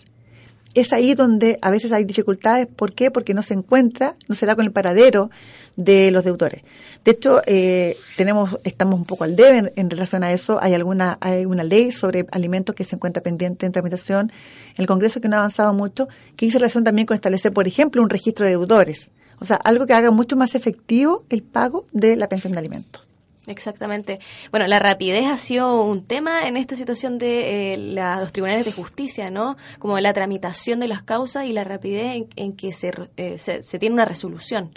es 0.74 0.92
ahí 0.92 1.14
donde 1.14 1.58
a 1.62 1.70
veces 1.70 1.92
hay 1.92 2.04
dificultades. 2.04 2.66
¿Por 2.66 2.94
qué? 2.94 3.10
Porque 3.10 3.34
no 3.34 3.42
se 3.42 3.54
encuentra, 3.54 4.16
no 4.28 4.34
se 4.34 4.46
da 4.46 4.56
con 4.56 4.64
el 4.64 4.72
paradero 4.72 5.30
de 5.76 6.10
los 6.10 6.24
deudores. 6.24 6.62
De 7.04 7.12
hecho, 7.12 7.40
eh, 7.46 7.96
tenemos, 8.16 8.58
estamos 8.64 8.94
un 8.94 9.04
poco 9.04 9.24
al 9.24 9.36
debe 9.36 9.72
en, 9.74 9.90
relación 9.90 10.24
a 10.24 10.32
eso. 10.32 10.58
Hay 10.62 10.74
alguna, 10.74 11.18
hay 11.20 11.44
una 11.44 11.64
ley 11.64 11.92
sobre 11.92 12.26
alimentos 12.30 12.74
que 12.74 12.84
se 12.84 12.96
encuentra 12.96 13.22
pendiente 13.22 13.66
en 13.66 13.72
tramitación 13.72 14.32
en 14.70 14.80
el 14.80 14.86
Congreso 14.86 15.20
que 15.20 15.28
no 15.28 15.36
ha 15.36 15.40
avanzado 15.40 15.72
mucho, 15.72 16.08
que 16.36 16.46
dice 16.46 16.58
relación 16.58 16.84
también 16.84 17.06
con 17.06 17.14
establecer, 17.14 17.52
por 17.52 17.66
ejemplo, 17.66 18.02
un 18.02 18.10
registro 18.10 18.44
de 18.46 18.52
deudores. 18.52 19.08
O 19.40 19.44
sea, 19.44 19.56
algo 19.56 19.86
que 19.86 19.94
haga 19.94 20.10
mucho 20.10 20.36
más 20.36 20.54
efectivo 20.54 21.24
el 21.28 21.42
pago 21.42 21.86
de 21.92 22.16
la 22.16 22.28
pensión 22.28 22.52
de 22.52 22.60
alimentos. 22.60 23.11
Exactamente. 23.48 24.20
Bueno, 24.52 24.68
la 24.68 24.78
rapidez 24.78 25.26
ha 25.26 25.36
sido 25.36 25.82
un 25.82 26.04
tema 26.04 26.46
en 26.46 26.56
esta 26.56 26.76
situación 26.76 27.18
de 27.18 27.74
eh, 27.74 27.76
los 27.76 28.32
tribunales 28.32 28.64
de 28.64 28.72
justicia, 28.72 29.32
¿no? 29.32 29.56
Como 29.80 29.98
la 29.98 30.12
tramitación 30.12 30.78
de 30.78 30.86
las 30.86 31.02
causas 31.02 31.46
y 31.46 31.52
la 31.52 31.64
rapidez 31.64 32.24
en, 32.36 32.52
que 32.52 32.68
eh, 32.68 33.38
se, 33.38 33.62
se, 33.64 33.78
tiene 33.80 33.94
una 33.94 34.04
resolución, 34.04 34.70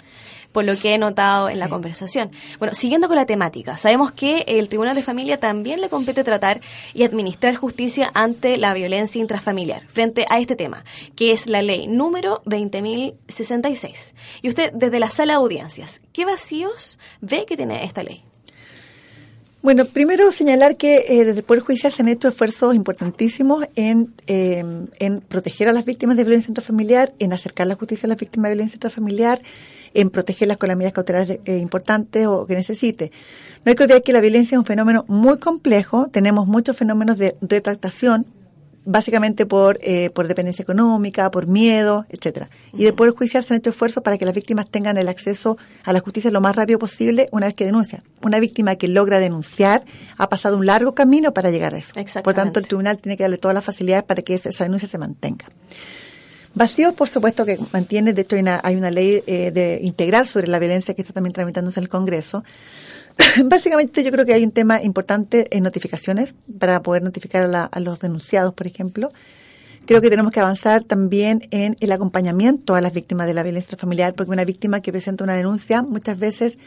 por 0.50 0.64
lo 0.64 0.76
que 0.76 0.94
he 0.94 0.98
notado 0.98 1.48
en 1.48 1.60
la 1.60 1.68
conversación. 1.68 2.32
Bueno, 2.58 2.74
siguiendo 2.74 3.06
con 3.06 3.16
la 3.16 3.24
temática, 3.24 3.76
sabemos 3.76 4.10
que 4.10 4.44
el 4.48 4.68
Tribunal 4.68 4.96
de 4.96 5.02
Familia 5.02 5.38
también 5.38 5.80
le 5.80 5.88
compete 5.88 6.24
tratar 6.24 6.60
y 6.92 7.04
administrar 7.04 7.54
justicia 7.54 8.10
ante 8.14 8.56
la 8.56 8.74
violencia 8.74 9.20
intrafamiliar, 9.20 9.86
frente 9.86 10.26
a 10.28 10.40
este 10.40 10.56
tema, 10.56 10.84
que 11.14 11.30
es 11.30 11.46
la 11.46 11.62
ley 11.62 11.86
número 11.86 12.42
20.066. 12.46 14.14
Y 14.42 14.48
usted, 14.48 14.72
desde 14.72 14.98
la 14.98 15.10
sala 15.10 15.34
de 15.34 15.38
audiencias, 15.38 16.02
¿qué 16.12 16.24
vacíos 16.24 16.98
ve 17.20 17.46
que 17.46 17.56
tiene 17.56 17.84
esta 17.84 18.02
ley? 18.02 18.24
Bueno, 19.66 19.84
primero 19.84 20.30
señalar 20.30 20.76
que 20.76 21.06
eh, 21.08 21.24
desde 21.24 21.40
el 21.40 21.42
Poder 21.42 21.60
Judicial 21.60 21.92
se 21.92 22.00
han 22.00 22.06
hecho 22.06 22.28
esfuerzos 22.28 22.72
importantísimos 22.76 23.66
en, 23.74 24.14
em, 24.28 24.86
en 25.00 25.20
proteger 25.20 25.68
a 25.68 25.72
las 25.72 25.84
víctimas 25.84 26.16
de 26.16 26.22
violencia 26.22 26.50
intrafamiliar, 26.50 27.14
en 27.18 27.32
acercar 27.32 27.66
la 27.66 27.74
justicia 27.74 28.06
a 28.06 28.10
las 28.10 28.16
víctimas 28.16 28.48
de 28.48 28.54
violencia 28.54 28.76
intrafamiliar, 28.76 29.42
en 29.92 30.10
protegerlas 30.10 30.58
con 30.58 30.68
las 30.68 30.76
medidas 30.76 30.92
cautelares 30.92 31.40
eh, 31.44 31.58
importantes 31.58 32.28
o 32.28 32.46
que 32.46 32.54
necesite. 32.54 33.10
No 33.64 33.70
hay 33.70 33.74
que 33.74 33.82
olvidar 33.82 34.02
que 34.02 34.12
la 34.12 34.20
violencia 34.20 34.54
es 34.54 34.60
un 34.60 34.66
fenómeno 34.66 35.04
muy 35.08 35.38
complejo, 35.38 36.06
tenemos 36.12 36.46
muchos 36.46 36.76
fenómenos 36.76 37.18
de 37.18 37.34
retractación, 37.40 38.24
básicamente 38.86 39.44
por, 39.44 39.78
eh, 39.82 40.10
por 40.10 40.28
dependencia 40.28 40.62
económica, 40.62 41.30
por 41.30 41.46
miedo, 41.46 42.06
etcétera. 42.08 42.48
Y 42.72 42.84
de 42.84 42.92
Poder 42.92 43.12
Judicial 43.12 43.44
se 43.44 43.52
han 43.52 43.58
hecho 43.58 43.70
esfuerzos 43.70 44.02
para 44.02 44.16
que 44.16 44.24
las 44.24 44.34
víctimas 44.34 44.70
tengan 44.70 44.96
el 44.96 45.08
acceso 45.08 45.58
a 45.84 45.92
la 45.92 46.00
justicia 46.00 46.30
lo 46.30 46.40
más 46.40 46.56
rápido 46.56 46.78
posible 46.78 47.28
una 47.32 47.46
vez 47.46 47.54
que 47.54 47.66
denuncian. 47.66 48.02
Una 48.22 48.38
víctima 48.38 48.76
que 48.76 48.88
logra 48.88 49.18
denunciar 49.18 49.84
ha 50.16 50.28
pasado 50.28 50.56
un 50.56 50.64
largo 50.64 50.94
camino 50.94 51.32
para 51.34 51.50
llegar 51.50 51.74
a 51.74 51.78
eso. 51.78 51.92
Por 52.22 52.34
tanto, 52.34 52.60
el 52.60 52.66
tribunal 52.66 52.98
tiene 52.98 53.16
que 53.16 53.24
darle 53.24 53.38
todas 53.38 53.54
las 53.54 53.64
facilidades 53.64 54.04
para 54.04 54.22
que 54.22 54.34
esa, 54.34 54.64
denuncia 54.64 54.88
se 54.88 54.98
mantenga. 54.98 55.46
Vacío, 56.54 56.94
por 56.94 57.08
supuesto, 57.08 57.44
que 57.44 57.58
mantiene, 57.72 58.14
de 58.14 58.22
hecho 58.22 58.36
hay 58.36 58.40
una, 58.40 58.60
hay 58.62 58.76
una 58.76 58.90
ley 58.90 59.22
eh, 59.26 59.50
de, 59.50 59.78
integral 59.82 60.26
sobre 60.26 60.46
la 60.46 60.58
violencia 60.58 60.94
que 60.94 61.02
está 61.02 61.12
también 61.12 61.34
tramitándose 61.34 61.80
en 61.80 61.84
el 61.84 61.90
Congreso, 61.90 62.44
Básicamente 63.44 64.02
yo 64.02 64.10
creo 64.10 64.26
que 64.26 64.34
hay 64.34 64.44
un 64.44 64.50
tema 64.50 64.82
importante 64.82 65.46
en 65.56 65.62
notificaciones 65.62 66.34
para 66.58 66.82
poder 66.82 67.02
notificar 67.02 67.44
a, 67.54 67.80
los 67.80 67.98
denunciados, 67.98 68.54
por 68.54 68.66
ejemplo. 68.66 69.12
Creo 69.86 70.00
que 70.00 70.10
tenemos 70.10 70.32
que 70.32 70.40
avanzar 70.40 70.82
también 70.82 71.42
en 71.50 71.76
el 71.80 71.92
acompañamiento 71.92 72.74
a 72.74 72.80
las 72.80 72.92
víctimas 72.92 73.26
de 73.26 73.34
la 73.34 73.42
violencia 73.42 73.78
familiar, 73.78 74.14
porque 74.14 74.32
una 74.32 74.44
víctima 74.44 74.80
que 74.80 74.90
presenta 74.90 75.24
una 75.24 75.36
denuncia 75.36 75.82
muchas 75.82 76.18
veces 76.18 76.58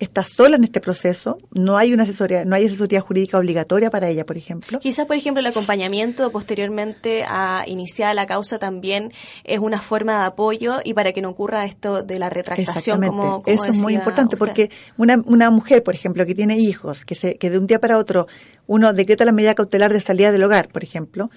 está 0.00 0.24
sola 0.24 0.56
en 0.56 0.64
este 0.64 0.80
proceso, 0.80 1.38
no 1.52 1.76
hay 1.76 1.92
una 1.92 2.04
asesoría, 2.04 2.44
no 2.44 2.56
hay 2.56 2.66
asesoría 2.66 3.00
jurídica 3.00 3.38
obligatoria 3.38 3.90
para 3.90 4.08
ella, 4.08 4.24
por 4.24 4.38
ejemplo. 4.38 4.80
Quizás, 4.80 5.06
por 5.06 5.16
ejemplo, 5.16 5.40
el 5.40 5.46
acompañamiento 5.46 6.32
posteriormente 6.32 7.24
a 7.28 7.64
iniciar 7.66 8.14
la 8.14 8.26
causa 8.26 8.58
también 8.58 9.12
es 9.44 9.58
una 9.58 9.80
forma 9.80 10.20
de 10.20 10.26
apoyo 10.26 10.78
y 10.82 10.94
para 10.94 11.12
que 11.12 11.20
no 11.20 11.28
ocurra 11.28 11.66
esto 11.66 12.02
de 12.02 12.18
la 12.18 12.30
retractación. 12.30 13.02
Como, 13.02 13.42
Eso 13.44 13.66
es 13.66 13.76
muy 13.76 13.94
importante 13.94 14.36
porque 14.38 14.70
una, 14.96 15.20
una 15.26 15.50
mujer, 15.50 15.82
por 15.82 15.94
ejemplo, 15.94 16.24
que 16.24 16.34
tiene 16.34 16.58
hijos, 16.58 17.04
que, 17.04 17.14
se, 17.14 17.36
que 17.36 17.50
de 17.50 17.58
un 17.58 17.66
día 17.66 17.78
para 17.78 17.98
otro 17.98 18.26
uno 18.66 18.92
decreta 18.92 19.24
la 19.24 19.32
medida 19.32 19.56
cautelar 19.56 19.92
de 19.92 20.00
salida 20.00 20.30
del 20.30 20.44
hogar, 20.44 20.68
por 20.68 20.84
ejemplo, 20.84 21.28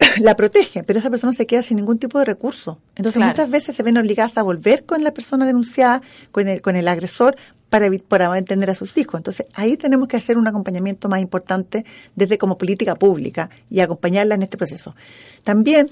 la 0.20 0.34
protege, 0.34 0.82
pero 0.82 0.98
esa 0.98 1.10
persona 1.10 1.32
se 1.32 1.46
queda 1.46 1.62
sin 1.62 1.76
ningún 1.76 1.98
tipo 1.98 2.18
de 2.18 2.24
recurso. 2.24 2.80
Entonces 2.96 3.24
muchas 3.24 3.48
veces 3.48 3.76
se 3.76 3.82
ven 3.84 3.96
obligadas 3.96 4.36
a 4.36 4.42
volver 4.42 4.84
con 4.84 5.04
la 5.04 5.12
persona 5.12 5.46
denunciada, 5.46 6.02
con 6.32 6.48
el, 6.48 6.60
con 6.60 6.74
el 6.74 6.88
agresor, 6.88 7.36
para, 7.72 7.90
para 8.06 8.36
entender 8.36 8.68
a 8.68 8.74
sus 8.74 8.98
hijos. 8.98 9.18
Entonces, 9.18 9.46
ahí 9.54 9.78
tenemos 9.78 10.06
que 10.06 10.18
hacer 10.18 10.36
un 10.36 10.46
acompañamiento 10.46 11.08
más 11.08 11.22
importante 11.22 11.86
desde 12.14 12.36
como 12.36 12.58
política 12.58 12.96
pública 12.96 13.48
y 13.70 13.80
acompañarla 13.80 14.34
en 14.34 14.42
este 14.42 14.58
proceso. 14.58 14.94
También 15.42 15.88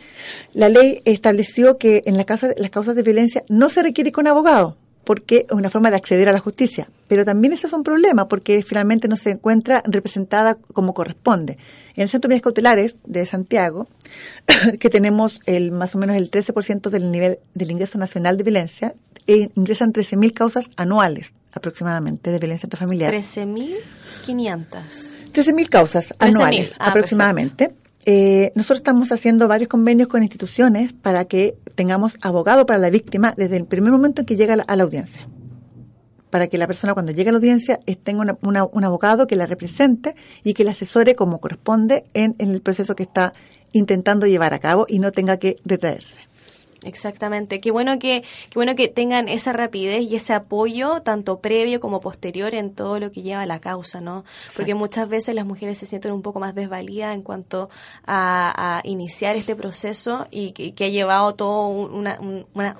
la 0.52 0.68
ley 0.68 1.00
estableció 1.06 1.78
que 1.78 2.02
en 2.04 2.18
las 2.18 2.26
causas 2.26 2.94
de 2.94 3.02
violencia 3.02 3.44
no 3.48 3.70
se 3.70 3.82
requiere 3.82 4.12
con 4.12 4.26
abogado 4.26 4.76
porque 5.04 5.46
es 5.48 5.52
una 5.52 5.70
forma 5.70 5.88
de 5.88 5.96
acceder 5.96 6.28
a 6.28 6.32
la 6.32 6.38
justicia. 6.38 6.90
Pero 7.08 7.24
también 7.24 7.54
ese 7.54 7.66
es 7.66 7.72
un 7.72 7.82
problema 7.82 8.28
porque 8.28 8.62
finalmente 8.62 9.08
no 9.08 9.16
se 9.16 9.30
encuentra 9.30 9.82
representada 9.86 10.56
como 10.74 10.92
corresponde. 10.92 11.56
En 11.96 12.02
el 12.02 12.10
Centro 12.10 12.28
de 12.28 12.34
Medidas 12.34 12.42
Cautelares 12.42 12.96
de 13.06 13.24
Santiago, 13.24 13.88
que 14.78 14.90
tenemos 14.90 15.40
el 15.46 15.72
más 15.72 15.94
o 15.94 15.98
menos 15.98 16.16
el 16.16 16.30
13% 16.30 16.90
del 16.90 17.10
nivel 17.10 17.38
del 17.54 17.70
ingreso 17.70 17.96
nacional 17.96 18.36
de 18.36 18.42
violencia, 18.42 18.94
e 19.26 19.48
ingresan 19.54 19.94
13.000 19.94 20.34
causas 20.34 20.66
anuales 20.76 21.32
aproximadamente 21.52 22.30
de 22.30 22.38
violencia 22.38 22.66
intrafamiliar. 22.66 23.12
13.500. 23.12 24.66
13.000 25.32 25.68
causas 25.68 26.14
anuales 26.18 26.72
ah, 26.78 26.88
aproximadamente. 26.88 27.74
Eh, 28.06 28.52
nosotros 28.54 28.78
estamos 28.78 29.12
haciendo 29.12 29.46
varios 29.46 29.68
convenios 29.68 30.08
con 30.08 30.22
instituciones 30.22 30.92
para 30.92 31.26
que 31.26 31.56
tengamos 31.74 32.16
abogado 32.22 32.64
para 32.64 32.78
la 32.78 32.90
víctima 32.90 33.34
desde 33.36 33.56
el 33.56 33.66
primer 33.66 33.92
momento 33.92 34.22
en 34.22 34.26
que 34.26 34.36
llega 34.36 34.54
a 34.54 34.76
la, 34.76 34.82
audiencia. 34.82 35.28
Para 36.30 36.46
que 36.46 36.56
la 36.56 36.66
persona 36.66 36.94
cuando 36.94 37.12
llegue 37.12 37.28
a 37.28 37.32
la 37.32 37.38
audiencia 37.38 37.78
tenga 38.02 38.38
un 38.40 38.84
abogado 38.84 39.26
que 39.26 39.36
la 39.36 39.46
represente 39.46 40.14
y 40.42 40.54
que 40.54 40.64
la 40.64 40.70
asesore 40.70 41.14
como 41.14 41.40
corresponde 41.40 42.04
en 42.14 42.36
el 42.38 42.62
proceso 42.62 42.94
que 42.94 43.02
está 43.02 43.34
intentando 43.72 44.26
llevar 44.26 44.54
a 44.54 44.58
cabo 44.58 44.86
y 44.88 44.98
no 44.98 45.12
tenga 45.12 45.36
que 45.36 45.56
retraerse. 45.64 46.16
Exactamente. 46.84 47.60
Qué 47.60 47.70
bueno 47.70 47.98
que, 47.98 48.22
qué 48.22 48.54
bueno 48.54 48.74
que 48.74 48.88
tengan 48.88 49.28
esa 49.28 49.52
rapidez 49.52 50.02
y 50.02 50.16
ese 50.16 50.32
apoyo, 50.32 51.02
tanto 51.02 51.40
previo 51.40 51.80
como 51.80 52.00
posterior, 52.00 52.54
en 52.54 52.74
todo 52.74 52.98
lo 52.98 53.10
que 53.10 53.22
lleva 53.22 53.42
a 53.42 53.46
la 53.46 53.60
causa, 53.60 54.00
¿no? 54.00 54.24
Porque 54.56 54.74
muchas 54.74 55.08
veces 55.08 55.34
las 55.34 55.46
mujeres 55.46 55.78
se 55.78 55.86
sienten 55.86 56.12
un 56.12 56.22
poco 56.22 56.40
más 56.40 56.54
desvalidas 56.54 57.14
en 57.14 57.22
cuanto 57.22 57.70
a, 58.06 58.80
iniciar 58.84 59.36
este 59.36 59.56
proceso 59.56 60.26
y 60.30 60.52
que, 60.52 60.84
ha 60.84 60.88
llevado 60.88 61.34
todo 61.34 61.68
una, 61.68 62.18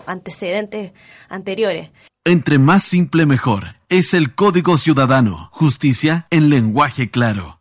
antecedentes 0.06 0.92
anteriores. 1.28 1.90
Entre 2.24 2.58
más 2.58 2.82
simple 2.82 3.26
mejor. 3.26 3.76
Es 3.88 4.14
el 4.14 4.34
Código 4.34 4.78
Ciudadano. 4.78 5.48
Justicia 5.52 6.26
en 6.30 6.48
lenguaje 6.48 7.10
claro. 7.10 7.60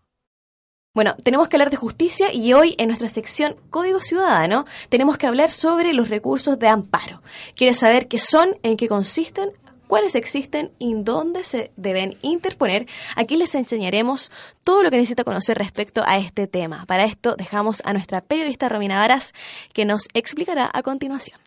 Bueno, 0.95 1.15
tenemos 1.23 1.47
que 1.47 1.56
hablar 1.56 1.69
de 1.69 1.78
justicia 1.78 2.34
y 2.34 2.54
hoy 2.54 2.73
en 2.80 2.88
nuestra 2.88 3.10
sección 3.10 3.56
Código 3.69 4.02
Ciudadano 4.02 4.65
tenemos 4.89 5.19
que 5.19 5.28
hablar 5.28 5.52
sobre 5.52 5.93
los 5.93 6.10
recursos 6.10 6.58
de 6.58 6.67
amparo. 6.67 7.21
¿Quieres 7.56 7.78
saber 7.78 8.08
qué 8.08 8.17
son, 8.17 8.58
en 8.63 8.75
qué 8.75 8.88
consisten? 8.88 9.52
cuáles 9.86 10.13
existen 10.13 10.71
y 10.78 10.93
dónde 10.93 11.43
se 11.43 11.71
deben 11.75 12.15
interponer. 12.21 12.86
Aquí 13.15 13.38
les 13.38 13.56
enseñaremos 13.56 14.32
todo 14.63 14.84
lo 14.84 14.91
que 14.91 14.97
necesita 14.97 15.23
conocer 15.23 15.58
respecto 15.58 16.04
a 16.06 16.19
este 16.19 16.45
tema. 16.45 16.86
Para 16.86 17.06
esto 17.06 17.36
dejamos 17.36 17.82
a 17.86 17.93
nuestra 17.93 18.21
periodista 18.21 18.69
Romina 18.69 18.99
Varas 18.99 19.34
que 19.73 19.86
nos 19.86 20.08
explicará 20.13 20.69
a 20.71 20.84
continuación. 20.84 21.39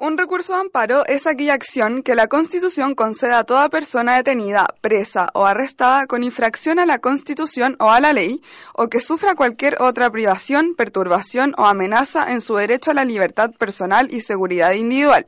Un 0.00 0.16
recurso 0.16 0.54
de 0.54 0.60
amparo 0.60 1.04
es 1.06 1.26
aquella 1.26 1.54
acción 1.54 2.04
que 2.04 2.14
la 2.14 2.28
Constitución 2.28 2.94
concede 2.94 3.32
a 3.32 3.42
toda 3.42 3.68
persona 3.68 4.14
detenida, 4.14 4.68
presa 4.80 5.28
o 5.34 5.44
arrestada 5.44 6.06
con 6.06 6.22
infracción 6.22 6.78
a 6.78 6.86
la 6.86 7.00
Constitución 7.00 7.74
o 7.80 7.90
a 7.90 8.00
la 8.00 8.12
ley, 8.12 8.40
o 8.74 8.86
que 8.86 9.00
sufra 9.00 9.34
cualquier 9.34 9.82
otra 9.82 10.08
privación, 10.08 10.76
perturbación 10.76 11.52
o 11.58 11.66
amenaza 11.66 12.30
en 12.30 12.42
su 12.42 12.54
derecho 12.54 12.92
a 12.92 12.94
la 12.94 13.04
libertad 13.04 13.50
personal 13.58 14.14
y 14.14 14.20
seguridad 14.20 14.70
individual. 14.70 15.26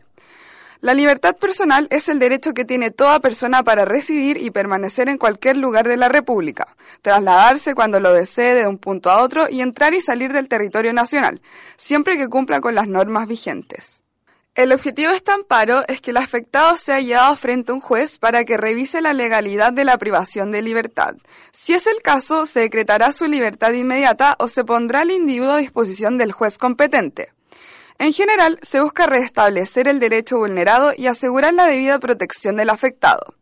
La 0.80 0.94
libertad 0.94 1.36
personal 1.36 1.88
es 1.90 2.08
el 2.08 2.20
derecho 2.20 2.54
que 2.54 2.64
tiene 2.64 2.92
toda 2.92 3.18
persona 3.18 3.64
para 3.64 3.84
residir 3.84 4.36
y 4.36 4.52
permanecer 4.52 5.08
en 5.08 5.18
cualquier 5.18 5.56
lugar 5.56 5.88
de 5.88 5.96
la 5.96 6.08
República, 6.08 6.76
trasladarse 7.02 7.74
cuando 7.74 7.98
lo 7.98 8.12
desee 8.12 8.54
de 8.54 8.68
un 8.68 8.78
punto 8.78 9.10
a 9.10 9.20
otro 9.20 9.48
y 9.50 9.62
entrar 9.62 9.94
y 9.94 10.00
salir 10.00 10.32
del 10.32 10.46
territorio 10.46 10.92
nacional, 10.92 11.42
siempre 11.76 12.16
que 12.16 12.28
cumpla 12.28 12.60
con 12.60 12.76
las 12.76 12.86
normas 12.86 13.26
vigentes. 13.26 13.99
El 14.60 14.72
objetivo 14.72 15.08
de 15.10 15.16
este 15.16 15.32
amparo 15.32 15.88
es 15.88 16.02
que 16.02 16.10
el 16.10 16.18
afectado 16.18 16.76
sea 16.76 17.00
llevado 17.00 17.34
frente 17.36 17.72
a 17.72 17.74
un 17.74 17.80
juez 17.80 18.18
para 18.18 18.44
que 18.44 18.58
revise 18.58 19.00
la 19.00 19.14
legalidad 19.14 19.72
de 19.72 19.86
la 19.86 19.96
privación 19.96 20.50
de 20.50 20.60
libertad. 20.60 21.14
Si 21.50 21.72
es 21.72 21.86
el 21.86 22.02
caso, 22.02 22.44
se 22.44 22.60
decretará 22.60 23.14
su 23.14 23.24
libertad 23.24 23.72
inmediata 23.72 24.36
o 24.38 24.48
se 24.48 24.62
pondrá 24.62 25.00
al 25.00 25.12
individuo 25.12 25.52
a 25.52 25.56
disposición 25.56 26.18
del 26.18 26.32
juez 26.32 26.58
competente. 26.58 27.32
En 27.98 28.12
general, 28.12 28.58
se 28.60 28.82
busca 28.82 29.06
restablecer 29.06 29.88
el 29.88 29.98
derecho 29.98 30.36
vulnerado 30.36 30.92
y 30.94 31.06
asegurar 31.06 31.54
la 31.54 31.64
debida 31.64 31.98
protección 31.98 32.56
del 32.56 32.68
afectado. 32.68 33.32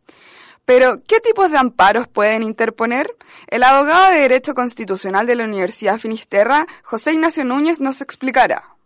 Pero, 0.63 1.01
¿qué 1.05 1.19
tipos 1.19 1.51
de 1.51 1.57
amparos 1.57 2.07
pueden 2.07 2.43
interponer? 2.43 3.13
El 3.47 3.63
abogado 3.63 4.13
de 4.13 4.19
Derecho 4.19 4.53
Constitucional 4.53 5.27
de 5.27 5.35
la 5.35 5.43
Universidad 5.43 5.99
Finisterra, 5.99 6.65
José 6.81 7.11
Ignacio 7.11 7.43
Núñez, 7.43 7.81
nos 7.81 7.99
explicará 7.99 8.78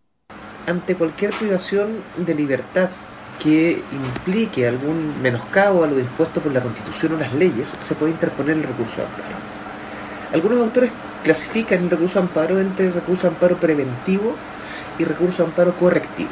ante 0.68 0.96
cualquier 0.96 1.32
privación 1.32 2.04
de 2.18 2.34
libertad 2.34 2.90
que 3.40 3.84
implique 3.92 4.68
algún 4.68 5.22
menoscabo 5.22 5.84
a 5.84 5.88
lo 5.88 5.96
dispuesto 5.96 6.40
por 6.40 6.52
la 6.52 6.62
Constitución 6.62 7.14
o 7.14 7.18
las 7.18 7.34
leyes, 7.34 7.74
se 7.82 7.96
puede 7.96 8.12
interponer 8.14 8.58
el 8.58 8.64
recurso 8.64 8.98
de 8.98 9.04
amparo. 9.04 9.36
Algunos 10.34 10.60
autores 10.62 10.92
clasifican 11.24 11.84
el 11.84 11.90
recurso 11.90 12.20
de 12.20 12.26
amparo 12.26 12.60
entre 12.60 12.92
recurso 12.92 13.24
de 13.24 13.34
amparo 13.34 13.58
preventivo 13.58 14.36
y 14.98 15.04
recurso 15.04 15.44
de 15.44 15.50
amparo 15.50 15.76
correctivo. 15.76 16.30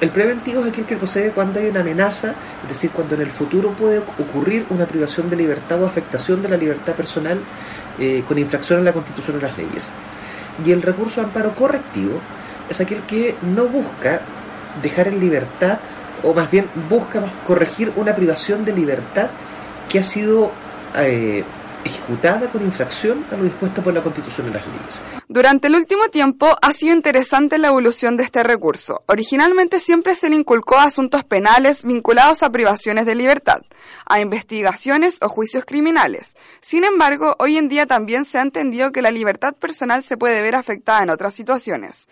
El 0.00 0.10
preventivo 0.10 0.62
es 0.62 0.68
aquel 0.68 0.84
que 0.84 0.96
procede 0.96 1.32
cuando 1.32 1.58
hay 1.58 1.66
una 1.66 1.80
amenaza, 1.80 2.34
es 2.62 2.68
decir, 2.68 2.90
cuando 2.90 3.16
en 3.16 3.22
el 3.22 3.32
futuro 3.32 3.72
puede 3.72 3.98
ocurrir 3.98 4.64
una 4.70 4.86
privación 4.86 5.28
de 5.28 5.34
libertad 5.34 5.82
o 5.82 5.86
afectación 5.86 6.40
de 6.40 6.48
la 6.48 6.56
libertad 6.56 6.94
personal 6.94 7.40
eh, 7.98 8.22
con 8.28 8.38
infracción 8.38 8.78
a 8.78 8.82
la 8.82 8.92
Constitución 8.92 9.38
o 9.38 9.40
las 9.40 9.56
leyes. 9.58 9.90
Y 10.64 10.70
el 10.70 10.82
recurso 10.82 11.20
de 11.20 11.26
amparo 11.26 11.52
correctivo 11.54 12.20
es 12.68 12.80
aquel 12.80 13.02
que 13.02 13.34
no 13.42 13.66
busca 13.66 14.20
dejar 14.82 15.08
en 15.08 15.20
libertad, 15.20 15.78
o 16.22 16.34
más 16.34 16.50
bien 16.50 16.68
busca 16.88 17.22
corregir 17.46 17.92
una 17.96 18.14
privación 18.14 18.64
de 18.64 18.72
libertad 18.72 19.30
que 19.88 19.98
ha 20.00 20.02
sido 20.02 20.50
eh, 20.96 21.44
ejecutada 21.84 22.50
con 22.50 22.62
infracción 22.62 23.24
a 23.30 23.36
lo 23.36 23.44
dispuesto 23.44 23.82
por 23.82 23.94
la 23.94 24.02
Constitución 24.02 24.48
y 24.48 24.52
las 24.52 24.66
leyes. 24.66 25.00
Durante 25.28 25.68
el 25.68 25.74
último 25.74 26.08
tiempo 26.08 26.56
ha 26.60 26.72
sido 26.72 26.94
interesante 26.94 27.58
la 27.58 27.68
evolución 27.68 28.16
de 28.16 28.24
este 28.24 28.42
recurso. 28.42 29.02
Originalmente 29.06 29.78
siempre 29.78 30.14
se 30.14 30.28
le 30.28 30.36
inculcó 30.36 30.78
asuntos 30.78 31.24
penales 31.24 31.84
vinculados 31.84 32.42
a 32.42 32.50
privaciones 32.50 33.06
de 33.06 33.14
libertad, 33.14 33.62
a 34.06 34.20
investigaciones 34.20 35.18
o 35.22 35.28
juicios 35.28 35.64
criminales. 35.64 36.36
Sin 36.60 36.84
embargo, 36.84 37.36
hoy 37.38 37.58
en 37.58 37.68
día 37.68 37.86
también 37.86 38.24
se 38.24 38.38
ha 38.38 38.42
entendido 38.42 38.90
que 38.92 39.02
la 39.02 39.10
libertad 39.10 39.54
personal 39.54 40.02
se 40.02 40.16
puede 40.16 40.42
ver 40.42 40.54
afectada 40.54 41.02
en 41.02 41.10
otras 41.10 41.34
situaciones. 41.34 42.08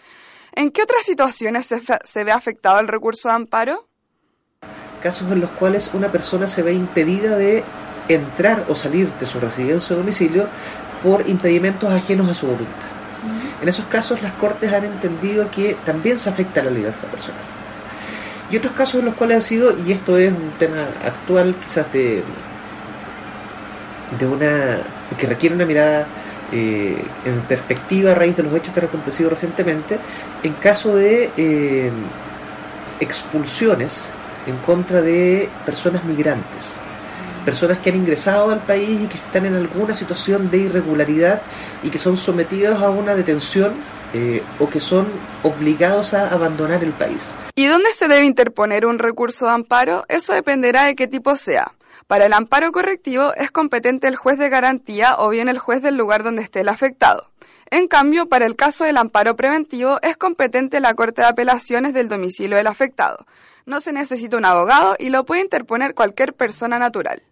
¿En 0.57 0.71
qué 0.71 0.83
otras 0.83 1.03
situaciones 1.05 1.67
se, 1.67 1.83
se 2.03 2.25
ve 2.25 2.33
afectado 2.33 2.81
el 2.81 2.89
recurso 2.89 3.29
de 3.29 3.35
amparo? 3.35 3.89
Casos 5.03 5.31
en 5.31 5.43
los 5.43 5.51
cuales 5.51 5.91
una 5.93 6.11
persona 6.11 6.49
se 6.49 6.63
ve 6.63 6.73
impedida 6.73 7.37
de 7.37 7.63
entrar 8.09 8.65
o 8.69 8.75
salir 8.75 9.13
de 9.21 9.27
su 9.27 9.39
residencia 9.39 9.95
o 9.95 9.99
domicilio 9.99 10.49
por 11.03 11.29
impedimentos 11.29 11.93
ajenos 11.93 12.31
a 12.31 12.35
su 12.35 12.47
voluntad. 12.47 12.89
En 13.61 13.69
esos 13.69 13.85
casos 13.85 14.23
las 14.23 14.33
Cortes 14.33 14.73
han 14.73 14.87
entendido 14.87 15.51
que 15.51 15.77
también 15.85 16.19
se 16.19 16.31
afecta 16.31 16.63
la 16.63 16.71
libertad 16.71 17.09
personal. 17.09 17.43
Y 18.51 18.57
otros 18.57 18.73
casos 18.73 19.01
en 19.01 19.07
los 19.07 19.15
cuales 19.15 19.37
ha 19.37 19.41
sido, 19.43 19.77
y 19.87 19.93
esto 19.93 20.17
es 20.17 20.33
un 20.33 20.53
tema 20.59 20.87
actual 21.05 21.55
quizás 21.63 21.93
de, 21.93 22.25
de 24.19 24.27
una 24.27 24.79
que 25.19 25.27
requiere 25.27 25.55
una 25.55 25.67
mirada 25.67 26.07
eh, 26.53 27.03
en 27.25 27.41
perspectiva 27.43 28.13
a 28.13 28.15
raíz 28.15 28.37
de 28.37 28.43
los 28.43 28.55
hechos 28.55 28.73
que 28.73 28.81
han 28.81 28.87
acontecido 28.87 29.31
recientemente, 29.31 29.99
en 30.43 30.53
caso 30.55 30.95
de 30.95 31.31
eh, 31.37 31.91
expulsiones 33.01 34.11
en 34.47 34.57
contra 34.59 35.03
de 35.03 35.49
personas 35.65 36.05
migrantes 36.05 36.81
personas 37.47 37.79
que 37.79 37.91
han 37.91 37.97
ingresado 37.97 38.51
al 38.51 38.61
país 38.65 39.03
y 39.05 39.07
que 39.07 39.17
están 39.17 39.47
en 39.47 39.55
alguna 39.55 39.95
situación 39.95 40.51
de 40.51 40.59
irregularidad 40.59 41.41
y 41.83 41.91
que 41.91 41.99
son 41.99 42.17
sometidos 42.17 42.83
a 42.83 42.91
una 42.91 43.15
detención 43.15 43.75
eh, 44.13 44.43
o 44.59 44.69
que 44.69 44.81
son 44.81 45.07
obligados 45.45 46.13
a 46.13 46.29
abandonar 46.29 46.83
el 46.83 46.93
país. 46.93 47.31
¿Y 47.55 47.67
dónde 47.67 47.93
se 47.93 48.09
debe 48.09 48.25
interponer 48.27 48.85
un 48.85 48.99
recurso 48.99 49.47
de 49.47 49.53
amparo? 49.53 50.05
Eso 50.09 50.35
dependerá 50.35 50.85
de 50.85 50.97
qué 50.97 51.07
tipo 51.07 51.37
sea. 51.37 51.73
Para 52.07 52.27
el 52.27 52.35
amparo 52.35 52.71
correctivo 52.71 53.35
es 53.35 53.51
competente 53.51 54.07
el 54.07 54.15
juez 54.15 54.39
de 54.39 54.49
garantía 54.49 55.17
o 55.19 55.29
bien 55.29 55.49
el 55.49 55.59
juez 55.59 55.83
del 55.83 55.97
lugar 55.97 56.23
donde 56.23 56.43
esté 56.43 56.61
el 56.61 56.69
afectado. 56.69 57.31
En 57.69 57.89
cambio, 57.89 58.29
para 58.29 58.47
el 58.47 58.55
caso 58.55 58.85
del 58.85 58.97
amparo 58.97 59.35
preventivo 59.35 59.99
es 60.03 60.17
competente 60.17 60.79
la 60.79 60.95
Corte 60.95 61.23
de 61.23 61.29
Apelaciones 61.29 61.95
del 61.95 62.09
domicilio 62.09 62.57
del 62.57 62.69
afectado. 62.69 63.27
No 63.65 63.81
se 63.81 63.93
necesita 63.93 64.37
un 64.37 64.45
abogado 64.45 64.95
y 65.01 65.09
lo 65.09 65.25
puede 65.25 65.43
interponer 65.43 65.97
cualquier 65.97 66.33
persona 66.33 66.79
natural. 66.79 67.25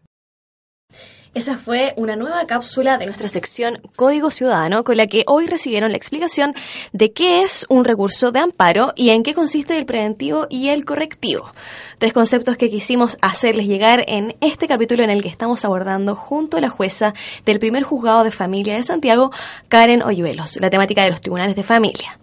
Esa 1.35 1.59
fue 1.59 1.95
una 1.97 2.15
nueva 2.15 2.47
cápsula 2.47 2.97
de 2.97 3.07
nuestra 3.07 3.29
sección 3.29 3.81
Código 3.97 4.31
Ciudadano 4.31 4.85
con 4.85 4.97
la 4.97 5.09
que 5.09 5.25
hoy 5.27 5.49
recibieron 5.49 5.91
la 5.91 5.97
explicación 5.97 6.55
de 6.93 7.13
qué 7.13 7.43
es 7.43 7.67
un 7.69 7.85
recurso 7.85 8.31
de 8.31 8.39
amparo 8.39 8.93
y 8.95 9.11
en 9.11 9.25
qué 9.25 9.35
consiste 9.35 9.77
el 9.77 9.85
preventivo 9.85 10.47
y 10.49 10.69
el 10.69 10.85
correctivo. 10.85 11.53
Tres 11.99 12.13
conceptos 12.13 12.57
que 12.57 12.71
quisimos 12.71 13.19
hacerles 13.21 13.67
llegar 13.67 14.05
en 14.07 14.37
este 14.41 14.69
capítulo 14.69 15.03
en 15.03 15.11
el 15.11 15.23
que 15.23 15.29
estamos 15.29 15.65
abordando 15.65 16.15
junto 16.15 16.57
a 16.57 16.61
la 16.61 16.69
jueza 16.69 17.15
del 17.45 17.59
primer 17.59 17.83
juzgado 17.83 18.23
de 18.23 18.31
familia 18.31 18.77
de 18.77 18.85
Santiago, 18.85 19.33
Karen 19.67 20.05
Oyuelos, 20.05 20.61
la 20.61 20.71
temática 20.71 21.03
de 21.03 21.11
los 21.11 21.21
tribunales 21.21 21.57
de 21.57 21.65
familia. 21.65 22.17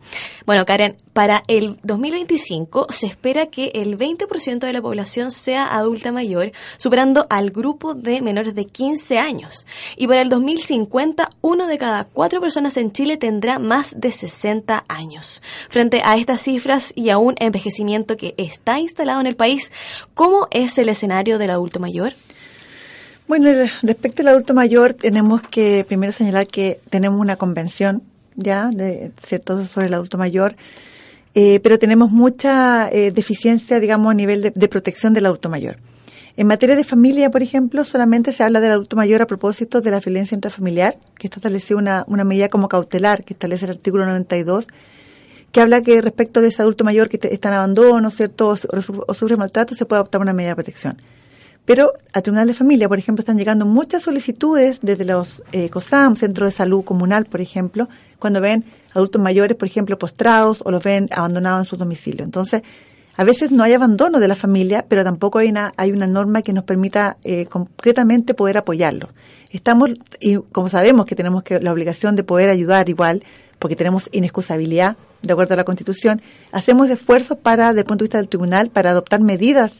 Bueno, 0.45 0.65
Karen, 0.65 0.97
para 1.13 1.43
el 1.47 1.79
2025 1.83 2.87
se 2.89 3.07
espera 3.07 3.45
que 3.45 3.71
el 3.75 3.97
20% 3.97 4.59
de 4.59 4.73
la 4.73 4.81
población 4.81 5.31
sea 5.31 5.73
adulta 5.73 6.11
mayor, 6.11 6.51
superando 6.77 7.27
al 7.29 7.51
grupo 7.51 7.93
de 7.93 8.21
menores 8.21 8.55
de 8.55 8.65
15 8.65 9.00
años. 9.09 9.65
Y 9.97 10.07
para 10.07 10.21
el 10.21 10.29
2050, 10.29 11.29
uno 11.41 11.67
de 11.67 11.77
cada 11.77 12.05
cuatro 12.05 12.41
personas 12.41 12.77
en 12.77 12.91
Chile 12.91 13.17
tendrá 13.17 13.59
más 13.59 13.99
de 13.99 14.11
60 14.11 14.85
años. 14.87 15.41
Frente 15.69 16.01
a 16.03 16.17
estas 16.17 16.41
cifras 16.41 16.93
y 16.95 17.09
a 17.09 17.17
un 17.17 17.35
envejecimiento 17.39 18.17
que 18.17 18.33
está 18.37 18.79
instalado 18.79 19.19
en 19.21 19.27
el 19.27 19.35
país, 19.35 19.71
¿cómo 20.13 20.47
es 20.51 20.77
el 20.77 20.89
escenario 20.89 21.37
del 21.37 21.49
adulto 21.49 21.79
mayor? 21.79 22.13
Bueno, 23.27 23.49
respecto 23.81 24.21
al 24.21 24.27
adulto 24.29 24.53
mayor, 24.53 24.93
tenemos 24.93 25.41
que 25.41 25.85
primero 25.87 26.11
señalar 26.11 26.47
que 26.47 26.79
tenemos 26.89 27.19
una 27.19 27.37
convención 27.37 28.03
ya, 28.35 28.69
de 28.73 29.11
cierto, 29.25 29.65
sobre 29.65 29.87
el 29.87 29.93
adulto 29.93 30.17
mayor, 30.17 30.55
eh, 31.33 31.59
pero 31.61 31.79
tenemos 31.79 32.11
mucha 32.11 32.89
eh, 32.89 33.11
deficiencia, 33.11 33.79
digamos, 33.79 34.11
a 34.11 34.13
nivel 34.13 34.51
de, 34.53 34.67
protección 34.67 35.13
del 35.13 35.27
adulto 35.27 35.49
mayor. 35.49 35.77
En 36.41 36.47
materia 36.47 36.75
de 36.75 36.83
familia, 36.83 37.29
por 37.29 37.43
ejemplo, 37.43 37.83
solamente 37.83 38.31
se 38.31 38.41
habla 38.41 38.59
del 38.61 38.71
adulto 38.71 38.95
mayor 38.95 39.21
a 39.21 39.27
propósito 39.27 39.79
de 39.79 39.91
la 39.91 39.99
violencia 39.99 40.33
intrafamiliar, 40.33 40.97
que 41.19 41.27
está 41.27 41.37
establecida 41.37 41.77
una, 41.77 42.03
una 42.07 42.23
medida 42.23 42.49
como 42.49 42.67
cautelar, 42.67 43.23
que 43.23 43.33
establece 43.33 43.65
el 43.65 43.73
artículo 43.73 44.07
92, 44.07 44.65
que 45.51 45.61
habla 45.61 45.83
que 45.83 46.01
respecto 46.01 46.41
de 46.41 46.47
ese 46.47 46.63
adulto 46.63 46.83
mayor 46.83 47.09
que 47.09 47.19
está 47.21 47.49
en 47.49 47.53
abandono, 47.53 48.09
¿cierto?, 48.09 48.49
o, 48.49 48.55
o, 49.07 49.13
sufre 49.13 49.37
maltrato, 49.37 49.75
se 49.75 49.85
puede 49.85 49.99
adoptar 49.99 50.19
una 50.19 50.33
medida 50.33 50.49
de 50.49 50.55
protección. 50.55 50.97
Pero 51.65 51.93
a 52.11 52.23
Tribunal 52.23 52.47
de 52.47 52.55
Familia, 52.55 52.89
por 52.89 52.97
ejemplo, 52.97 53.21
están 53.21 53.37
llegando 53.37 53.67
muchas 53.67 54.01
solicitudes 54.01 54.79
desde 54.81 55.05
los 55.05 55.43
eh, 55.51 55.69
COSAM, 55.69 56.15
Centro 56.15 56.47
de 56.47 56.51
Salud 56.51 56.83
Comunal, 56.83 57.25
por 57.25 57.41
ejemplo, 57.41 57.87
cuando 58.17 58.41
ven 58.41 58.63
adultos 58.95 59.21
mayores, 59.21 59.55
por 59.55 59.67
ejemplo, 59.67 59.95
postrados 59.99 60.63
o 60.65 60.71
los 60.71 60.81
ven 60.81 61.05
abandonados 61.11 61.67
en 61.67 61.69
su 61.69 61.77
domicilio. 61.77 62.25
Entonces, 62.25 62.63
a 63.17 63.23
veces 63.23 63.51
no 63.51 63.63
hay 63.63 63.73
abandono 63.73 64.19
de 64.19 64.27
la 64.27 64.35
familia, 64.35 64.85
pero 64.87 65.03
tampoco 65.03 65.39
hay 65.39 65.49
una, 65.49 65.73
hay 65.77 65.91
una 65.91 66.07
norma 66.07 66.41
que 66.41 66.53
nos 66.53 66.63
permita 66.63 67.17
eh, 67.23 67.45
concretamente 67.45 68.33
poder 68.33 68.57
apoyarlo. 68.57 69.09
Estamos, 69.51 69.91
y 70.19 70.37
como 70.37 70.69
sabemos 70.69 71.05
que 71.05 71.15
tenemos 71.15 71.43
que, 71.43 71.59
la 71.59 71.71
obligación 71.71 72.15
de 72.15 72.23
poder 72.23 72.49
ayudar 72.49 72.89
igual, 72.89 73.23
porque 73.59 73.75
tenemos 73.75 74.09
inexcusabilidad, 74.11 74.95
de 75.21 75.33
acuerdo 75.33 75.53
a 75.53 75.57
la 75.57 75.65
Constitución, 75.65 76.21
hacemos 76.51 76.89
esfuerzos 76.89 77.37
para, 77.37 77.67
desde 77.67 77.81
el 77.81 77.85
punto 77.85 78.03
de 78.03 78.05
vista 78.05 78.17
del 78.17 78.29
tribunal, 78.29 78.69
para 78.69 78.91
adoptar 78.91 79.19
medidas 79.21 79.71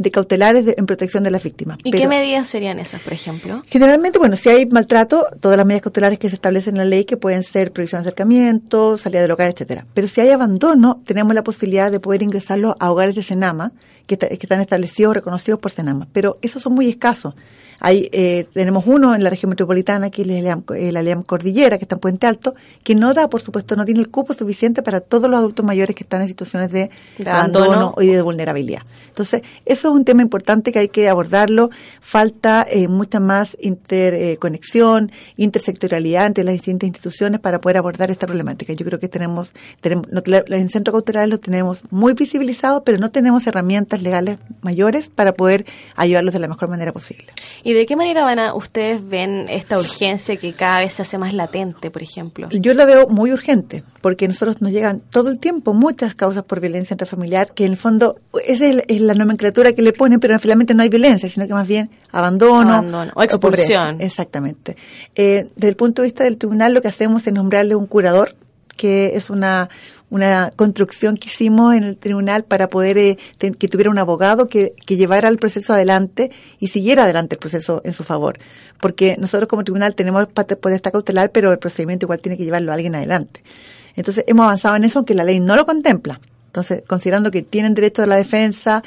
de 0.00 0.10
cautelares 0.10 0.64
en 0.78 0.86
protección 0.86 1.22
de 1.24 1.30
las 1.30 1.42
víctimas. 1.42 1.76
¿Y 1.84 1.90
qué 1.90 2.08
medidas 2.08 2.48
serían 2.48 2.78
esas, 2.78 3.02
por 3.02 3.12
ejemplo? 3.12 3.62
Generalmente, 3.68 4.18
bueno, 4.18 4.34
si 4.34 4.48
hay 4.48 4.64
maltrato, 4.64 5.26
todas 5.40 5.58
las 5.58 5.66
medidas 5.66 5.82
cautelares 5.82 6.18
que 6.18 6.30
se 6.30 6.36
establecen 6.36 6.76
en 6.76 6.78
la 6.78 6.84
ley, 6.86 7.04
que 7.04 7.18
pueden 7.18 7.42
ser 7.42 7.70
prohibición 7.70 8.02
de 8.02 8.08
acercamiento, 8.08 8.96
salida 8.96 9.20
del 9.20 9.30
hogar, 9.30 9.50
etcétera. 9.50 9.84
Pero 9.92 10.08
si 10.08 10.22
hay 10.22 10.30
abandono, 10.30 11.02
tenemos 11.04 11.34
la 11.34 11.44
posibilidad 11.44 11.92
de 11.92 12.00
poder 12.00 12.22
ingresarlo 12.22 12.76
a 12.80 12.90
hogares 12.90 13.14
de 13.14 13.22
Senama, 13.22 13.72
que, 14.06 14.16
que 14.16 14.38
están 14.40 14.62
establecidos, 14.62 15.14
reconocidos 15.14 15.60
por 15.60 15.70
Senama. 15.70 16.08
Pero 16.14 16.36
esos 16.40 16.62
son 16.62 16.72
muy 16.72 16.88
escasos. 16.88 17.34
Hay, 17.80 18.08
eh, 18.12 18.46
tenemos 18.52 18.86
uno 18.86 19.14
en 19.14 19.24
la 19.24 19.30
región 19.30 19.50
metropolitana, 19.50 20.10
que 20.10 20.22
es 20.22 20.28
el 20.28 20.96
Aliam 20.96 21.22
Cordillera, 21.22 21.78
que 21.78 21.84
está 21.84 21.96
en 21.96 22.00
Puente 22.00 22.26
Alto, 22.26 22.54
que 22.82 22.94
no 22.94 23.14
da, 23.14 23.28
por 23.28 23.40
supuesto, 23.40 23.76
no 23.76 23.84
tiene 23.84 24.00
el 24.00 24.10
cupo 24.10 24.34
suficiente 24.34 24.82
para 24.82 25.00
todos 25.00 25.30
los 25.30 25.38
adultos 25.38 25.64
mayores 25.64 25.96
que 25.96 26.02
están 26.02 26.22
en 26.22 26.28
situaciones 26.28 26.70
de, 26.72 26.90
abandono 27.26 27.94
y 28.00 28.08
de 28.08 28.22
vulnerabilidad. 28.22 28.82
Entonces, 29.08 29.42
eso 29.64 29.88
es 29.88 29.94
un 29.94 30.04
tema 30.04 30.22
importante 30.22 30.72
que 30.72 30.78
hay 30.80 30.88
que 30.88 31.08
abordarlo. 31.08 31.70
Falta 32.00 32.66
eh, 32.68 32.88
mucha 32.88 33.20
más 33.20 33.56
interconexión, 33.60 35.10
intersectorialidad 35.36 36.26
entre 36.26 36.44
las 36.44 36.54
distintas 36.54 36.86
instituciones 36.86 37.40
para 37.40 37.60
poder 37.60 37.78
abordar 37.78 38.10
esta 38.10 38.26
problemática. 38.26 38.72
Yo 38.72 38.84
creo 38.84 38.98
que 38.98 39.08
tenemos, 39.08 39.52
tenemos 39.80 40.06
en 40.26 40.68
centro 40.68 40.92
cautelar 40.92 41.28
lo 41.28 41.38
tenemos 41.38 41.80
muy 41.90 42.14
visibilizado, 42.14 42.84
pero 42.84 42.98
no 42.98 43.10
tenemos 43.10 43.46
herramientas 43.46 44.02
legales 44.02 44.38
mayores 44.62 45.08
para 45.08 45.32
poder 45.34 45.66
ayudarlos 45.96 46.32
de 46.32 46.40
la 46.40 46.48
mejor 46.48 46.68
manera 46.68 46.92
posible. 46.92 47.26
¿Y 47.62 47.69
de 47.72 47.86
qué 47.86 47.96
manera 47.96 48.24
van 48.24 48.38
a 48.38 48.54
ustedes 48.54 49.06
ven 49.06 49.46
esta 49.48 49.78
urgencia 49.78 50.36
que 50.36 50.52
cada 50.52 50.80
vez 50.80 50.94
se 50.94 51.02
hace 51.02 51.18
más 51.18 51.34
latente, 51.34 51.90
por 51.90 52.02
ejemplo? 52.02 52.48
Yo 52.50 52.74
la 52.74 52.84
veo 52.84 53.08
muy 53.08 53.32
urgente, 53.32 53.82
porque 54.00 54.26
nosotros 54.28 54.60
nos 54.62 54.72
llegan 54.72 55.00
todo 55.00 55.30
el 55.30 55.38
tiempo 55.38 55.72
muchas 55.72 56.14
causas 56.14 56.44
por 56.44 56.60
violencia 56.60 56.94
intrafamiliar, 56.94 57.52
que 57.52 57.64
en 57.64 57.72
el 57.72 57.76
fondo 57.76 58.16
esa 58.46 58.66
es, 58.66 59.00
la 59.00 59.14
nomenclatura 59.14 59.72
que 59.72 59.82
le 59.82 59.92
ponen, 59.92 60.20
pero 60.20 60.38
finalmente 60.38 60.74
no 60.74 60.82
hay 60.82 60.88
violencia, 60.88 61.28
sino 61.28 61.46
que 61.46 61.54
más 61.54 61.66
bien 61.66 61.90
abandono, 62.12 63.10
o 63.14 63.22
expulsión. 63.22 64.00
Exactamente. 64.00 64.76
Eh, 65.14 65.48
desde 65.54 65.68
el 65.68 65.76
punto 65.76 66.02
de 66.02 66.06
vista 66.06 66.24
del 66.24 66.36
tribunal, 66.36 66.74
lo 66.74 66.82
que 66.82 66.88
hacemos 66.88 67.26
es 67.26 67.32
nombrarle 67.32 67.74
un 67.74 67.86
curador 67.86 68.34
que 68.80 69.14
es 69.14 69.28
una, 69.28 69.68
una 70.10 70.52
construcción 70.56 71.16
que 71.16 71.28
hicimos 71.28 71.74
en 71.74 71.84
el 71.84 71.96
tribunal 71.96 72.44
para 72.44 72.68
poder 72.68 72.98
eh, 72.98 73.18
que 73.38 73.68
tuviera 73.68 73.90
un 73.90 73.98
abogado 73.98 74.46
que, 74.46 74.74
que 74.84 74.96
llevara 74.96 75.28
el 75.28 75.38
proceso 75.38 75.72
adelante 75.72 76.30
y 76.58 76.68
siguiera 76.68 77.04
adelante 77.04 77.36
el 77.36 77.38
proceso 77.38 77.80
en 77.84 77.92
su 77.92 78.04
favor. 78.04 78.38
Porque 78.80 79.16
nosotros 79.18 79.48
como 79.48 79.64
tribunal 79.64 79.94
tenemos 79.94 80.26
estar 80.26 80.92
cautelar, 80.92 81.30
pero 81.30 81.52
el 81.52 81.58
procedimiento 81.58 82.06
igual 82.06 82.20
tiene 82.20 82.36
que 82.36 82.44
llevarlo 82.44 82.72
a 82.72 82.74
alguien 82.74 82.94
adelante. 82.94 83.42
Entonces 83.96 84.24
hemos 84.26 84.44
avanzado 84.44 84.76
en 84.76 84.84
eso, 84.84 84.98
aunque 84.98 85.14
la 85.14 85.24
ley 85.24 85.40
no 85.40 85.56
lo 85.56 85.66
contempla 85.66 86.20
Entonces, 86.46 86.82
considerando 86.86 87.30
que 87.30 87.42
tienen 87.42 87.74
derecho 87.74 88.02
a 88.02 88.06
la 88.06 88.16
defensa, 88.16 88.82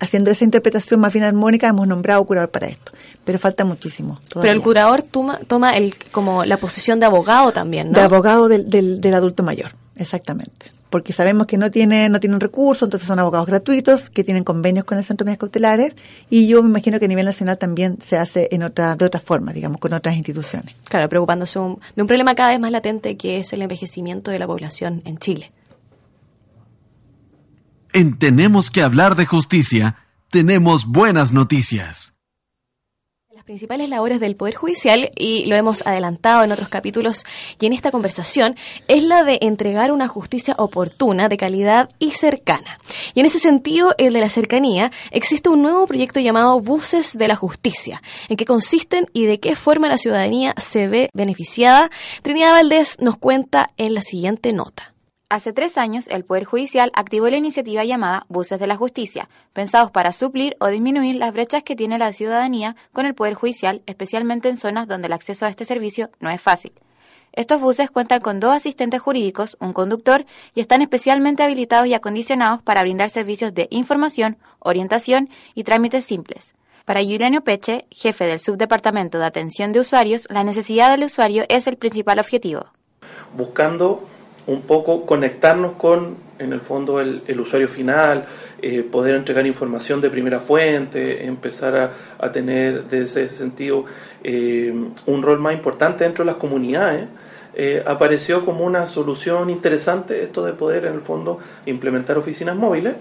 haciendo 0.00 0.30
esa 0.30 0.44
interpretación 0.44 1.00
más 1.00 1.12
bien 1.12 1.24
armónica, 1.24 1.68
hemos 1.68 1.86
nombrado 1.86 2.24
curador 2.24 2.50
para 2.50 2.68
esto. 2.68 2.92
Pero 3.24 3.38
falta 3.38 3.64
muchísimo. 3.64 4.20
Pero 4.32 4.52
el 4.52 4.60
curador 4.60 5.02
toma, 5.02 5.38
toma 5.46 5.76
el, 5.76 5.94
como 6.12 6.44
la 6.44 6.56
posición 6.56 7.00
de 7.00 7.06
abogado 7.06 7.52
también, 7.52 7.90
¿no? 7.90 7.98
De 7.98 8.04
abogado 8.04 8.48
del, 8.48 8.68
del, 8.68 9.00
del 9.00 9.14
adulto 9.14 9.42
mayor, 9.42 9.72
exactamente 9.98 10.78
porque 10.90 11.12
sabemos 11.12 11.46
que 11.46 11.58
no 11.58 11.70
tienen, 11.70 12.12
no 12.12 12.20
tienen 12.20 12.40
recursos, 12.40 12.86
entonces 12.86 13.06
son 13.06 13.18
abogados 13.18 13.46
gratuitos 13.46 14.08
que 14.10 14.24
tienen 14.24 14.44
convenios 14.44 14.84
con 14.84 14.98
el 14.98 15.04
Centro 15.04 15.24
de 15.24 15.30
Medidas 15.30 15.40
Cautelares 15.40 15.94
y 16.30 16.46
yo 16.46 16.62
me 16.62 16.70
imagino 16.70 16.98
que 16.98 17.04
a 17.04 17.08
nivel 17.08 17.26
nacional 17.26 17.58
también 17.58 17.98
se 18.00 18.16
hace 18.16 18.48
en 18.50 18.62
otra, 18.62 18.96
de 18.96 19.04
otra 19.04 19.20
forma, 19.20 19.52
digamos, 19.52 19.80
con 19.80 19.92
otras 19.92 20.16
instituciones. 20.16 20.74
Claro, 20.88 21.08
preocupándose 21.08 21.58
de 21.58 22.02
un 22.02 22.06
problema 22.06 22.34
cada 22.34 22.50
vez 22.50 22.60
más 22.60 22.70
latente 22.70 23.16
que 23.16 23.38
es 23.38 23.52
el 23.52 23.62
envejecimiento 23.62 24.30
de 24.30 24.38
la 24.38 24.46
población 24.46 25.02
en 25.04 25.18
Chile. 25.18 25.52
En 27.92 28.18
Tenemos 28.18 28.70
que 28.70 28.82
hablar 28.82 29.16
de 29.16 29.26
justicia, 29.26 29.96
tenemos 30.30 30.86
buenas 30.86 31.32
noticias 31.32 32.17
principales 33.48 33.88
labores 33.88 34.20
del 34.20 34.36
Poder 34.36 34.56
Judicial, 34.56 35.10
y 35.16 35.46
lo 35.46 35.56
hemos 35.56 35.86
adelantado 35.86 36.44
en 36.44 36.52
otros 36.52 36.68
capítulos 36.68 37.24
y 37.58 37.64
en 37.64 37.72
esta 37.72 37.90
conversación, 37.90 38.56
es 38.88 39.02
la 39.02 39.24
de 39.24 39.38
entregar 39.40 39.90
una 39.90 40.06
justicia 40.06 40.54
oportuna, 40.58 41.30
de 41.30 41.38
calidad 41.38 41.88
y 41.98 42.10
cercana. 42.10 42.78
Y 43.14 43.20
en 43.20 43.24
ese 43.24 43.38
sentido, 43.38 43.94
el 43.96 44.12
de 44.12 44.20
la 44.20 44.28
cercanía, 44.28 44.92
existe 45.12 45.48
un 45.48 45.62
nuevo 45.62 45.86
proyecto 45.86 46.20
llamado 46.20 46.60
Buses 46.60 47.16
de 47.16 47.26
la 47.26 47.36
Justicia. 47.36 48.02
¿En 48.28 48.36
qué 48.36 48.44
consisten 48.44 49.06
y 49.14 49.24
de 49.24 49.40
qué 49.40 49.56
forma 49.56 49.88
la 49.88 49.96
ciudadanía 49.96 50.52
se 50.58 50.86
ve 50.86 51.08
beneficiada? 51.14 51.90
Trinidad 52.20 52.52
Valdés 52.52 52.98
nos 53.00 53.16
cuenta 53.16 53.70
en 53.78 53.94
la 53.94 54.02
siguiente 54.02 54.52
nota. 54.52 54.92
Hace 55.30 55.52
tres 55.52 55.76
años, 55.76 56.08
el 56.08 56.24
Poder 56.24 56.44
Judicial 56.44 56.90
activó 56.94 57.28
la 57.28 57.36
iniciativa 57.36 57.84
llamada 57.84 58.24
Buses 58.30 58.58
de 58.58 58.66
la 58.66 58.76
Justicia, 58.76 59.28
pensados 59.52 59.90
para 59.90 60.14
suplir 60.14 60.56
o 60.58 60.68
disminuir 60.68 61.16
las 61.16 61.34
brechas 61.34 61.62
que 61.62 61.76
tiene 61.76 61.98
la 61.98 62.14
ciudadanía 62.14 62.76
con 62.94 63.04
el 63.04 63.14
Poder 63.14 63.34
Judicial, 63.34 63.82
especialmente 63.84 64.48
en 64.48 64.56
zonas 64.56 64.88
donde 64.88 65.08
el 65.08 65.12
acceso 65.12 65.44
a 65.44 65.50
este 65.50 65.66
servicio 65.66 66.08
no 66.20 66.30
es 66.30 66.40
fácil. 66.40 66.72
Estos 67.34 67.60
buses 67.60 67.90
cuentan 67.90 68.22
con 68.22 68.40
dos 68.40 68.54
asistentes 68.54 69.02
jurídicos, 69.02 69.58
un 69.60 69.74
conductor, 69.74 70.24
y 70.54 70.62
están 70.62 70.80
especialmente 70.80 71.42
habilitados 71.42 71.88
y 71.88 71.92
acondicionados 71.92 72.62
para 72.62 72.80
brindar 72.80 73.10
servicios 73.10 73.52
de 73.52 73.68
información, 73.70 74.38
orientación 74.60 75.28
y 75.54 75.64
trámites 75.64 76.06
simples. 76.06 76.54
Para 76.86 77.00
Juliano 77.00 77.42
Peche, 77.42 77.84
jefe 77.90 78.24
del 78.24 78.40
Subdepartamento 78.40 79.18
de 79.18 79.26
Atención 79.26 79.74
de 79.74 79.80
Usuarios, 79.80 80.26
la 80.30 80.42
necesidad 80.42 80.90
del 80.90 81.04
usuario 81.04 81.44
es 81.50 81.66
el 81.66 81.76
principal 81.76 82.18
objetivo. 82.18 82.64
Buscando 83.34 84.08
un 84.48 84.62
poco 84.62 85.04
conectarnos 85.04 85.72
con, 85.72 86.16
en 86.38 86.54
el 86.54 86.62
fondo, 86.62 87.00
el, 87.00 87.38
usuario 87.38 87.68
final, 87.68 88.24
eh, 88.62 88.82
poder 88.82 89.14
entregar 89.14 89.46
información 89.46 90.00
de 90.00 90.08
primera 90.08 90.40
fuente, 90.40 91.26
empezar 91.26 91.92
a, 92.18 92.32
tener, 92.32 92.84
de 92.84 93.02
ese 93.02 93.28
sentido, 93.28 93.84
eh, 94.24 94.72
un 95.04 95.22
rol 95.22 95.38
más 95.38 95.52
importante 95.52 96.04
dentro 96.04 96.24
de 96.24 96.30
las 96.30 96.40
comunidades. 96.40 97.08
Eh, 97.54 97.82
apareció 97.86 98.46
como 98.46 98.64
una 98.64 98.86
solución 98.86 99.50
interesante 99.50 100.22
esto 100.22 100.42
de 100.46 100.54
poder, 100.54 100.86
en 100.86 100.94
el 100.94 101.02
fondo, 101.02 101.40
implementar 101.66 102.16
oficinas 102.16 102.56
móviles 102.56 102.94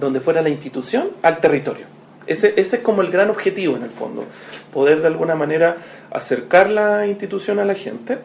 donde 0.00 0.20
fuera 0.20 0.40
la 0.40 0.48
institución 0.48 1.08
al 1.20 1.40
territorio. 1.40 1.84
Ese, 2.26 2.54
ese 2.56 2.76
es 2.76 2.82
como 2.82 3.02
el 3.02 3.10
gran 3.10 3.28
objetivo, 3.28 3.76
en 3.76 3.82
el 3.82 3.90
fondo, 3.90 4.24
poder 4.72 5.02
de 5.02 5.08
alguna 5.08 5.34
manera 5.34 5.76
acercar 6.10 6.70
la 6.70 7.06
institución 7.06 7.58
a 7.58 7.66
la 7.66 7.74
gente 7.74 8.18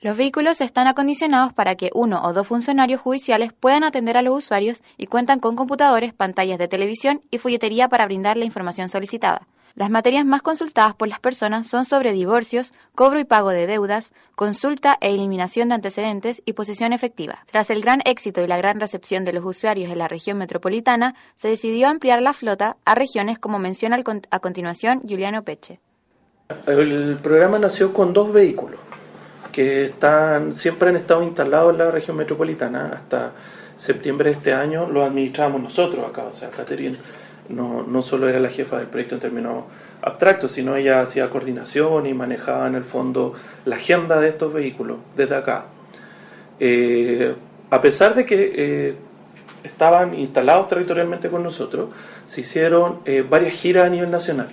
los 0.00 0.16
vehículos 0.16 0.62
están 0.62 0.86
acondicionados 0.86 1.52
para 1.52 1.74
que 1.74 1.90
uno 1.92 2.22
o 2.24 2.32
dos 2.32 2.46
funcionarios 2.46 3.02
judiciales 3.02 3.52
puedan 3.52 3.84
atender 3.84 4.16
a 4.16 4.22
los 4.22 4.38
usuarios 4.38 4.82
y 4.96 5.06
cuentan 5.06 5.40
con 5.40 5.56
computadores, 5.56 6.14
pantallas 6.14 6.58
de 6.58 6.68
televisión 6.68 7.20
y 7.30 7.36
folletería 7.36 7.88
para 7.88 8.06
brindar 8.06 8.38
la 8.38 8.46
información 8.46 8.88
solicitada. 8.88 9.46
Las 9.74 9.90
materias 9.90 10.24
más 10.24 10.40
consultadas 10.40 10.94
por 10.94 11.08
las 11.08 11.20
personas 11.20 11.66
son 11.66 11.84
sobre 11.84 12.12
divorcios, 12.12 12.72
cobro 12.94 13.20
y 13.20 13.24
pago 13.24 13.50
de 13.50 13.66
deudas, 13.66 14.12
consulta 14.34 14.96
e 15.02 15.10
eliminación 15.10 15.68
de 15.68 15.74
antecedentes 15.74 16.42
y 16.46 16.54
posesión 16.54 16.94
efectiva. 16.94 17.44
Tras 17.50 17.68
el 17.70 17.82
gran 17.82 18.00
éxito 18.06 18.42
y 18.42 18.46
la 18.46 18.56
gran 18.56 18.80
recepción 18.80 19.26
de 19.26 19.34
los 19.34 19.44
usuarios 19.44 19.92
en 19.92 19.98
la 19.98 20.08
región 20.08 20.38
metropolitana, 20.38 21.14
se 21.36 21.48
decidió 21.48 21.88
ampliar 21.88 22.22
la 22.22 22.32
flota 22.32 22.78
a 22.86 22.94
regiones 22.94 23.38
como 23.38 23.58
menciona 23.58 24.02
a 24.30 24.40
continuación 24.40 25.02
Juliano 25.06 25.44
Peche. 25.44 25.78
El 26.66 27.18
programa 27.22 27.58
nació 27.58 27.92
con 27.92 28.12
dos 28.12 28.32
vehículos 28.32 28.89
que 29.52 29.84
están 29.86 30.54
siempre 30.54 30.90
han 30.90 30.96
estado 30.96 31.22
instalados 31.22 31.72
en 31.72 31.78
la 31.78 31.90
región 31.90 32.16
metropolitana. 32.16 32.90
Hasta 32.94 33.32
septiembre 33.76 34.30
de 34.30 34.36
este 34.36 34.52
año 34.52 34.88
lo 34.88 35.04
administramos 35.04 35.60
nosotros 35.60 36.06
acá. 36.08 36.24
O 36.24 36.34
sea, 36.34 36.50
Catherine 36.50 36.96
no, 37.48 37.82
no 37.82 38.02
solo 38.02 38.28
era 38.28 38.38
la 38.38 38.50
jefa 38.50 38.78
del 38.78 38.86
proyecto 38.86 39.16
en 39.16 39.20
términos 39.20 39.64
abstractos, 40.02 40.52
sino 40.52 40.76
ella 40.76 41.02
hacía 41.02 41.28
coordinación 41.30 42.06
y 42.06 42.14
manejaba 42.14 42.66
en 42.66 42.74
el 42.74 42.84
fondo 42.84 43.34
la 43.64 43.76
agenda 43.76 44.20
de 44.20 44.28
estos 44.28 44.52
vehículos 44.52 44.98
desde 45.16 45.36
acá. 45.36 45.66
Eh, 46.58 47.34
a 47.70 47.80
pesar 47.80 48.14
de 48.14 48.24
que 48.26 48.52
eh, 48.54 48.94
estaban 49.64 50.14
instalados 50.14 50.68
territorialmente 50.68 51.28
con 51.28 51.42
nosotros, 51.42 51.90
se 52.26 52.42
hicieron 52.42 53.00
eh, 53.04 53.24
varias 53.28 53.54
giras 53.54 53.84
a 53.84 53.88
nivel 53.88 54.10
nacional. 54.10 54.48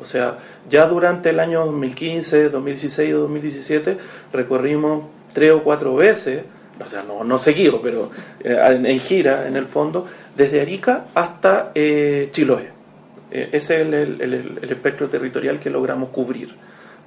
O 0.00 0.04
sea, 0.04 0.38
ya 0.68 0.86
durante 0.86 1.30
el 1.30 1.40
año 1.40 1.64
2015, 1.66 2.48
2016 2.48 3.08
y 3.08 3.12
2017 3.12 3.98
recorrimos 4.32 5.04
tres 5.32 5.52
o 5.52 5.62
cuatro 5.62 5.94
veces, 5.94 6.42
o 6.84 6.88
sea, 6.88 7.02
no, 7.02 7.22
no 7.22 7.38
seguido, 7.38 7.80
pero 7.80 8.10
eh, 8.40 8.56
en, 8.68 9.00
gira, 9.00 9.46
en 9.46 9.56
el 9.56 9.66
fondo, 9.66 10.06
desde 10.36 10.60
Arica 10.60 11.06
hasta 11.14 11.72
eh, 11.74 12.30
Chiloé. 12.32 12.70
Eh, 13.30 13.50
ese 13.52 13.82
es 13.82 13.86
el, 13.88 14.58
espectro 14.62 15.08
territorial 15.08 15.60
que 15.60 15.70
logramos 15.70 16.08
cubrir 16.08 16.54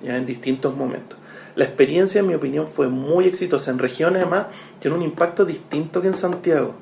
ya 0.02 0.15
en 0.15 0.26
distintos 0.26 0.76
momentos. 0.76 1.17
La 1.56 1.65
experiencia, 1.65 2.19
en 2.19 2.28
mi 2.28 2.36
opinión, 2.36 2.67
fue 2.67 2.88
muy 2.88 3.26
exitosa. 3.26 3.71
En 3.71 3.80
regiones, 3.80 4.21
además, 4.21 4.47
tiene 4.80 4.95
un 4.95 5.04
impacto 5.04 5.43
distinto 5.43 6.02
que 6.02 6.08
en 6.08 6.13
Santiago. 6.13 6.76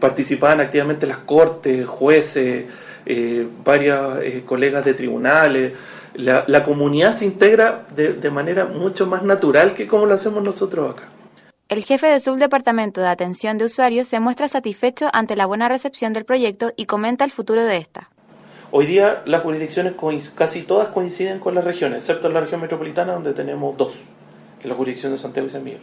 participaban 0.00 0.60
activamente 0.60 1.06
las 1.06 1.18
cortes, 1.18 1.86
jueces, 1.86 2.64
eh, 3.06 3.46
varias 3.64 4.18
eh, 4.22 4.42
colegas 4.46 4.84
de 4.84 4.94
tribunales. 4.94 5.72
La, 6.14 6.64
comunidad 6.64 7.12
se 7.12 7.24
integra 7.24 7.86
de, 7.94 8.30
manera 8.30 8.66
mucho 8.66 9.06
más 9.06 9.24
natural 9.24 9.74
que 9.74 9.88
como 9.88 10.06
lo 10.06 10.14
hacemos 10.14 10.44
nosotros 10.44 10.92
acá. 10.92 11.08
El 11.68 11.82
jefe 11.82 12.06
del 12.06 12.20
subdepartamento 12.20 13.00
de 13.00 13.08
atención 13.08 13.58
de 13.58 13.64
usuarios 13.64 14.06
se 14.06 14.20
muestra 14.20 14.46
satisfecho 14.48 15.08
ante 15.12 15.34
la 15.34 15.46
buena 15.46 15.68
recepción 15.68 16.12
del 16.12 16.24
proyecto 16.24 16.72
y 16.76 16.86
comenta 16.86 17.24
el 17.24 17.32
futuro 17.32 17.64
de 17.64 17.78
esta. 17.78 18.10
Hoy 18.70 18.86
día 18.86 19.22
las 19.26 19.42
jurisdicciones 19.42 19.94
casi 20.34 20.62
todas 20.62 20.88
coinciden 20.88 21.40
con 21.40 21.54
las 21.54 21.64
regiones, 21.64 21.98
excepto 21.98 22.28
en 22.28 22.34
la 22.34 22.40
región 22.40 22.60
metropolitana 22.60 23.12
donde 23.12 23.32
tenemos 23.32 23.76
dos, 23.76 23.92
que 24.58 24.62
es 24.62 24.66
la 24.66 24.74
jurisdicción 24.74 25.12
de 25.12 25.18
Santiago 25.18 25.48
y 25.48 25.50
San 25.50 25.64
Miguel. 25.64 25.80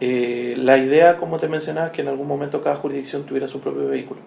Eh, 0.00 0.54
la 0.56 0.78
idea, 0.78 1.16
como 1.16 1.38
te 1.38 1.46
mencionaba, 1.46 1.88
es 1.88 1.92
que 1.92 2.02
en 2.02 2.08
algún 2.08 2.26
momento 2.26 2.62
cada 2.62 2.76
jurisdicción 2.76 3.24
tuviera 3.24 3.46
su 3.46 3.60
propio 3.60 3.86
vehículo. 3.86 4.20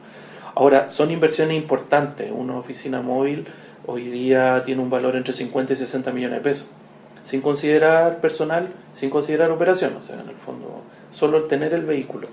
Ahora, 0.56 0.92
son 0.92 1.12
inversiones 1.12 1.58
importantes. 1.58 2.32
Una 2.32 2.58
oficina 2.58 3.02
móvil 3.02 3.48
hoy 3.86 4.10
día 4.10 4.64
tiene 4.66 4.82
un 4.82 4.90
valor 4.90 5.16
entre 5.16 5.34
50 5.34 5.74
y 5.74 5.76
60 5.76 6.12
millones 6.12 6.38
de 6.38 6.44
pesos, 6.44 6.70
sin 7.24 7.42
considerar 7.42 8.22
personal, 8.22 8.70
sin 8.94 9.10
considerar 9.10 9.52
operación, 9.52 9.98
o 10.00 10.04
sea, 10.04 10.20
en 10.20 10.30
el 10.30 10.36
fondo, 10.36 10.84
solo 11.12 11.38
el 11.38 11.48
tener 11.48 11.74
el 11.74 11.86
vehículo. 11.86 12.28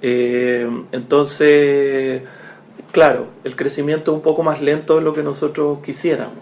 Eh, 0.00 0.68
entonces, 0.92 2.22
claro, 2.92 3.28
el 3.44 3.56
crecimiento 3.56 4.12
es 4.12 4.16
un 4.16 4.22
poco 4.22 4.42
más 4.42 4.62
lento 4.62 4.96
de 4.96 5.02
lo 5.02 5.12
que 5.12 5.22
nosotros 5.22 5.78
quisiéramos, 5.84 6.38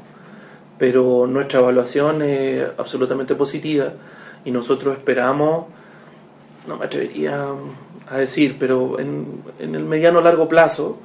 pero 0.79 1.27
nuestra 1.27 1.61
evaluación 1.61 2.23
es 2.23 2.65
absolutamente 2.77 3.35
positiva 3.35 3.93
y 4.45 4.51
nosotros 4.51 4.97
esperamos, 4.97 5.67
no 6.67 6.77
me 6.77 6.87
atrevería 6.87 7.47
a 8.13 8.19
decir, 8.19 8.57
pero 8.59 9.01
en, 9.01 9.43
en 9.59 9.75
el 9.75 9.85
mediano 9.85 10.21
largo 10.21 10.49
plazo, 10.49 10.99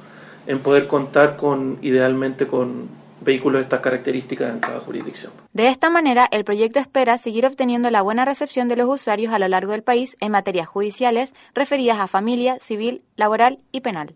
en 0.46 0.60
poder 0.60 0.86
contar 0.86 1.36
con, 1.36 1.78
idealmente, 1.82 2.46
con 2.46 2.88
vehículos 3.20 3.58
de 3.58 3.64
estas 3.64 3.80
características 3.80 4.52
en 4.52 4.60
cada 4.60 4.80
jurisdicción. 4.80 5.32
De 5.52 5.68
esta 5.68 5.90
manera, 5.90 6.28
el 6.30 6.44
proyecto 6.44 6.78
espera 6.78 7.18
seguir 7.18 7.46
obteniendo 7.46 7.90
la 7.90 8.02
buena 8.02 8.24
recepción 8.24 8.68
de 8.68 8.76
los 8.76 8.88
usuarios 8.88 9.32
a 9.32 9.38
lo 9.38 9.48
largo 9.48 9.72
del 9.72 9.82
país 9.82 10.16
en 10.20 10.32
materias 10.32 10.68
judiciales 10.68 11.34
referidas 11.54 11.98
a 11.98 12.06
familia, 12.06 12.58
civil, 12.60 13.02
laboral 13.16 13.58
y 13.72 13.80
penal. 13.80 14.14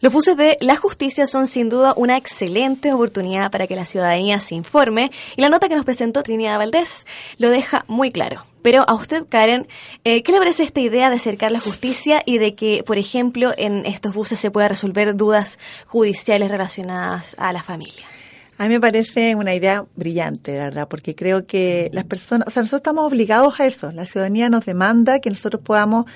Los 0.00 0.12
buses 0.12 0.36
de 0.36 0.58
la 0.60 0.76
justicia 0.76 1.26
son 1.26 1.46
sin 1.46 1.70
duda 1.70 1.94
una 1.96 2.16
excelente 2.18 2.92
oportunidad 2.92 3.50
para 3.50 3.66
que 3.66 3.76
la 3.76 3.86
ciudadanía 3.86 4.40
se 4.40 4.54
informe 4.54 5.10
y 5.36 5.40
la 5.40 5.48
nota 5.48 5.68
que 5.68 5.74
nos 5.74 5.86
presentó 5.86 6.22
Trinidad 6.22 6.58
Valdés 6.58 7.06
lo 7.38 7.48
deja 7.48 7.84
muy 7.88 8.10
claro. 8.10 8.44
Pero 8.60 8.84
a 8.86 8.94
usted, 8.94 9.24
Karen, 9.28 9.68
eh, 10.04 10.22
¿qué 10.22 10.32
le 10.32 10.38
parece 10.38 10.64
esta 10.64 10.80
idea 10.80 11.08
de 11.08 11.16
acercar 11.16 11.50
la 11.50 11.60
justicia 11.60 12.22
y 12.26 12.38
de 12.38 12.54
que, 12.54 12.82
por 12.84 12.98
ejemplo, 12.98 13.54
en 13.56 13.86
estos 13.86 14.12
buses 14.12 14.38
se 14.38 14.50
pueda 14.50 14.68
resolver 14.68 15.16
dudas 15.16 15.58
judiciales 15.86 16.50
relacionadas 16.50 17.34
a 17.38 17.52
la 17.52 17.62
familia? 17.62 18.04
A 18.58 18.64
mí 18.64 18.70
me 18.70 18.80
parece 18.80 19.34
una 19.34 19.54
idea 19.54 19.84
brillante, 19.96 20.52
verdad, 20.52 20.88
porque 20.88 21.14
creo 21.14 21.46
que 21.46 21.90
las 21.92 22.04
personas, 22.04 22.48
o 22.48 22.50
sea, 22.50 22.62
nosotros 22.62 22.80
estamos 22.80 23.04
obligados 23.04 23.60
a 23.60 23.66
eso. 23.66 23.92
La 23.92 24.04
ciudadanía 24.04 24.48
nos 24.48 24.64
demanda 24.64 25.20
que 25.20 25.30
nosotros 25.30 25.62
podamos 25.62 26.06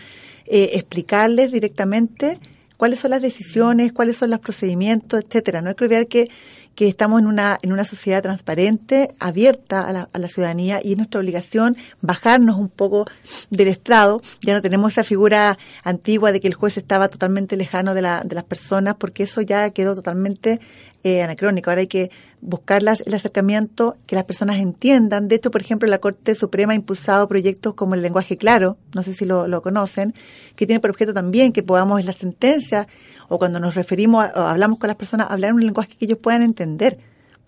eh, 0.46 0.70
explicarles 0.74 1.52
directamente 1.52 2.38
cuáles 2.80 3.00
son 3.00 3.10
las 3.10 3.20
decisiones, 3.20 3.92
cuáles 3.92 4.16
son 4.16 4.30
los 4.30 4.40
procedimientos, 4.40 5.22
etcétera. 5.22 5.60
No 5.60 5.68
hay 5.68 5.74
que 5.74 5.84
olvidar 5.84 6.06
que 6.06 6.30
que 6.74 6.88
estamos 6.88 7.20
en 7.20 7.26
una, 7.26 7.58
en 7.60 7.72
una 7.72 7.84
sociedad 7.84 8.22
transparente, 8.22 9.14
abierta 9.18 9.82
a 9.86 9.92
la, 9.92 10.08
a 10.10 10.18
la 10.18 10.28
ciudadanía 10.28 10.80
y 10.82 10.92
es 10.92 10.96
nuestra 10.96 11.20
obligación 11.20 11.76
bajarnos 12.00 12.56
un 12.56 12.70
poco 12.70 13.04
del 13.50 13.68
estrado. 13.68 14.22
Ya 14.40 14.54
no 14.54 14.62
tenemos 14.62 14.92
esa 14.92 15.04
figura 15.04 15.58
antigua 15.84 16.32
de 16.32 16.40
que 16.40 16.48
el 16.48 16.54
juez 16.54 16.78
estaba 16.78 17.08
totalmente 17.08 17.58
lejano 17.58 17.92
de, 17.92 18.00
la, 18.00 18.22
de 18.24 18.34
las 18.34 18.44
personas 18.44 18.94
porque 18.94 19.24
eso 19.24 19.42
ya 19.42 19.68
quedó 19.70 19.94
totalmente 19.94 20.58
eh, 21.02 21.22
anacrónico. 21.22 21.68
Ahora 21.68 21.80
hay 21.80 21.86
que 21.86 22.10
buscar 22.40 22.82
las, 22.82 23.02
el 23.02 23.14
acercamiento, 23.14 23.96
que 24.06 24.16
las 24.16 24.24
personas 24.24 24.58
entiendan. 24.58 25.28
De 25.28 25.36
hecho, 25.36 25.50
por 25.50 25.60
ejemplo, 25.60 25.88
la 25.88 25.98
Corte 25.98 26.34
Suprema 26.34 26.72
ha 26.72 26.76
impulsado 26.76 27.28
proyectos 27.28 27.74
como 27.74 27.94
el 27.94 28.02
lenguaje 28.02 28.36
claro, 28.36 28.78
no 28.94 29.02
sé 29.02 29.12
si 29.12 29.24
lo, 29.24 29.46
lo 29.48 29.62
conocen, 29.62 30.14
que 30.56 30.66
tiene 30.66 30.80
por 30.80 30.90
objeto 30.90 31.12
también 31.12 31.52
que 31.52 31.62
podamos 31.62 32.00
en 32.00 32.06
la 32.06 32.12
sentencia 32.12 32.88
o 33.28 33.38
cuando 33.38 33.60
nos 33.60 33.74
referimos 33.74 34.26
o 34.34 34.40
hablamos 34.40 34.78
con 34.78 34.88
las 34.88 34.96
personas, 34.96 35.28
hablar 35.30 35.52
un 35.52 35.64
lenguaje 35.64 35.96
que 35.96 36.04
ellos 36.06 36.18
puedan 36.18 36.42
entender 36.42 36.98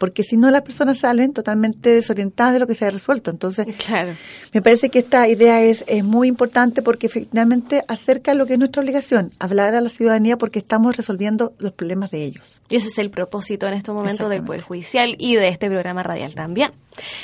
porque 0.03 0.25
si 0.25 0.37
no 0.37 0.51
las 0.51 0.63
personas 0.63 0.99
salen 0.99 1.33
totalmente 1.33 1.91
desorientadas 1.91 2.55
de 2.55 2.59
lo 2.59 2.67
que 2.67 2.75
se 2.75 2.85
ha 2.85 2.91
resuelto. 2.91 3.31
Entonces, 3.31 3.69
claro. 3.77 4.15
me 4.53 4.61
parece 4.61 4.89
que 4.91 4.99
esta 4.99 5.29
idea 5.29 5.63
es, 5.63 5.85
es 5.87 6.03
muy 6.03 6.27
importante 6.27 6.83
porque 6.83 7.07
efectivamente 7.07 7.85
acerca 7.87 8.35
lo 8.35 8.45
que 8.45 8.55
es 8.55 8.59
nuestra 8.59 8.83
obligación, 8.83 9.31
hablar 9.39 9.77
a 9.77 9.81
la 9.81 9.89
ciudadanía 9.89 10.37
porque 10.39 10.59
estamos 10.59 10.97
resolviendo 10.97 11.53
los 11.59 11.71
problemas 11.71 12.11
de 12.11 12.25
ellos. 12.25 12.45
Y 12.69 12.75
ese 12.75 12.89
es 12.89 12.99
el 12.99 13.11
propósito 13.11 13.69
en 13.69 13.75
este 13.75 13.93
momento 13.93 14.29
del 14.29 14.43
Poder 14.43 14.63
Judicial 14.63 15.15
y 15.21 15.37
de 15.37 15.47
este 15.47 15.69
programa 15.69 16.03
radial 16.03 16.35
también. 16.35 16.73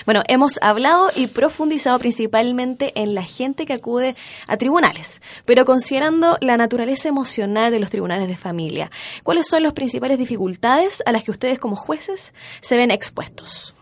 Bueno, 0.05 0.23
hemos 0.29 0.59
hablado 0.63 1.11
y 1.15 1.27
profundizado 1.27 1.99
principalmente 1.99 2.93
en 2.95 3.15
la 3.15 3.23
gente 3.23 3.67
que 3.67 3.75
acude 3.75 4.17
a 4.47 4.57
tribunales, 4.57 5.23
pero 5.45 5.65
considerando 5.65 6.37
la 6.41 6.57
naturaleza 6.57 7.09
emocional 7.09 7.71
de 7.71 7.81
los 7.81 7.91
tribunales 7.91 8.29
de 8.29 8.37
familia, 8.37 8.91
¿cuáles 9.23 9.47
son 9.47 9.63
las 9.63 9.73
principales 9.73 10.19
dificultades 10.19 11.03
a 11.07 11.13
las 11.13 11.25
que 11.25 11.31
ustedes 11.31 11.59
como 11.59 11.77
jueces 11.77 12.35
se 12.61 12.77
ven 12.77 12.91
expuestos? 12.91 13.75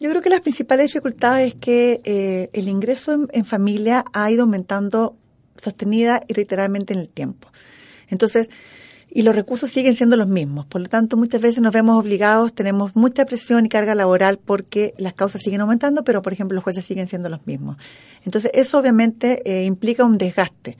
Yo 0.00 0.08
creo 0.10 0.22
que 0.22 0.30
las 0.30 0.40
principales 0.40 0.86
dificultades 0.86 1.48
es 1.48 1.54
que 1.60 2.00
eh, 2.04 2.50
el 2.52 2.68
ingreso 2.68 3.12
en, 3.12 3.28
en 3.32 3.44
familia 3.44 4.04
ha 4.12 4.30
ido 4.30 4.42
aumentando 4.42 5.16
sostenida 5.60 6.22
y 6.28 6.34
reiteradamente 6.34 6.92
en 6.92 7.00
el 7.00 7.08
tiempo. 7.08 7.48
Entonces, 8.08 8.48
y 9.10 9.22
los 9.22 9.34
recursos 9.34 9.70
siguen 9.70 9.94
siendo 9.94 10.16
los 10.16 10.28
mismos. 10.28 10.66
Por 10.66 10.80
lo 10.80 10.88
tanto, 10.88 11.16
muchas 11.16 11.40
veces 11.40 11.62
nos 11.62 11.72
vemos 11.72 11.98
obligados, 11.98 12.52
tenemos 12.52 12.94
mucha 12.94 13.24
presión 13.24 13.66
y 13.66 13.68
carga 13.68 13.94
laboral 13.94 14.38
porque 14.38 14.94
las 14.98 15.14
causas 15.14 15.42
siguen 15.42 15.60
aumentando, 15.60 16.04
pero 16.04 16.22
por 16.22 16.32
ejemplo 16.32 16.54
los 16.54 16.64
jueces 16.64 16.84
siguen 16.84 17.08
siendo 17.08 17.28
los 17.28 17.46
mismos. 17.46 17.76
Entonces, 18.24 18.50
eso 18.54 18.78
obviamente 18.78 19.42
eh, 19.44 19.64
implica 19.64 20.04
un 20.04 20.18
desgaste. 20.18 20.76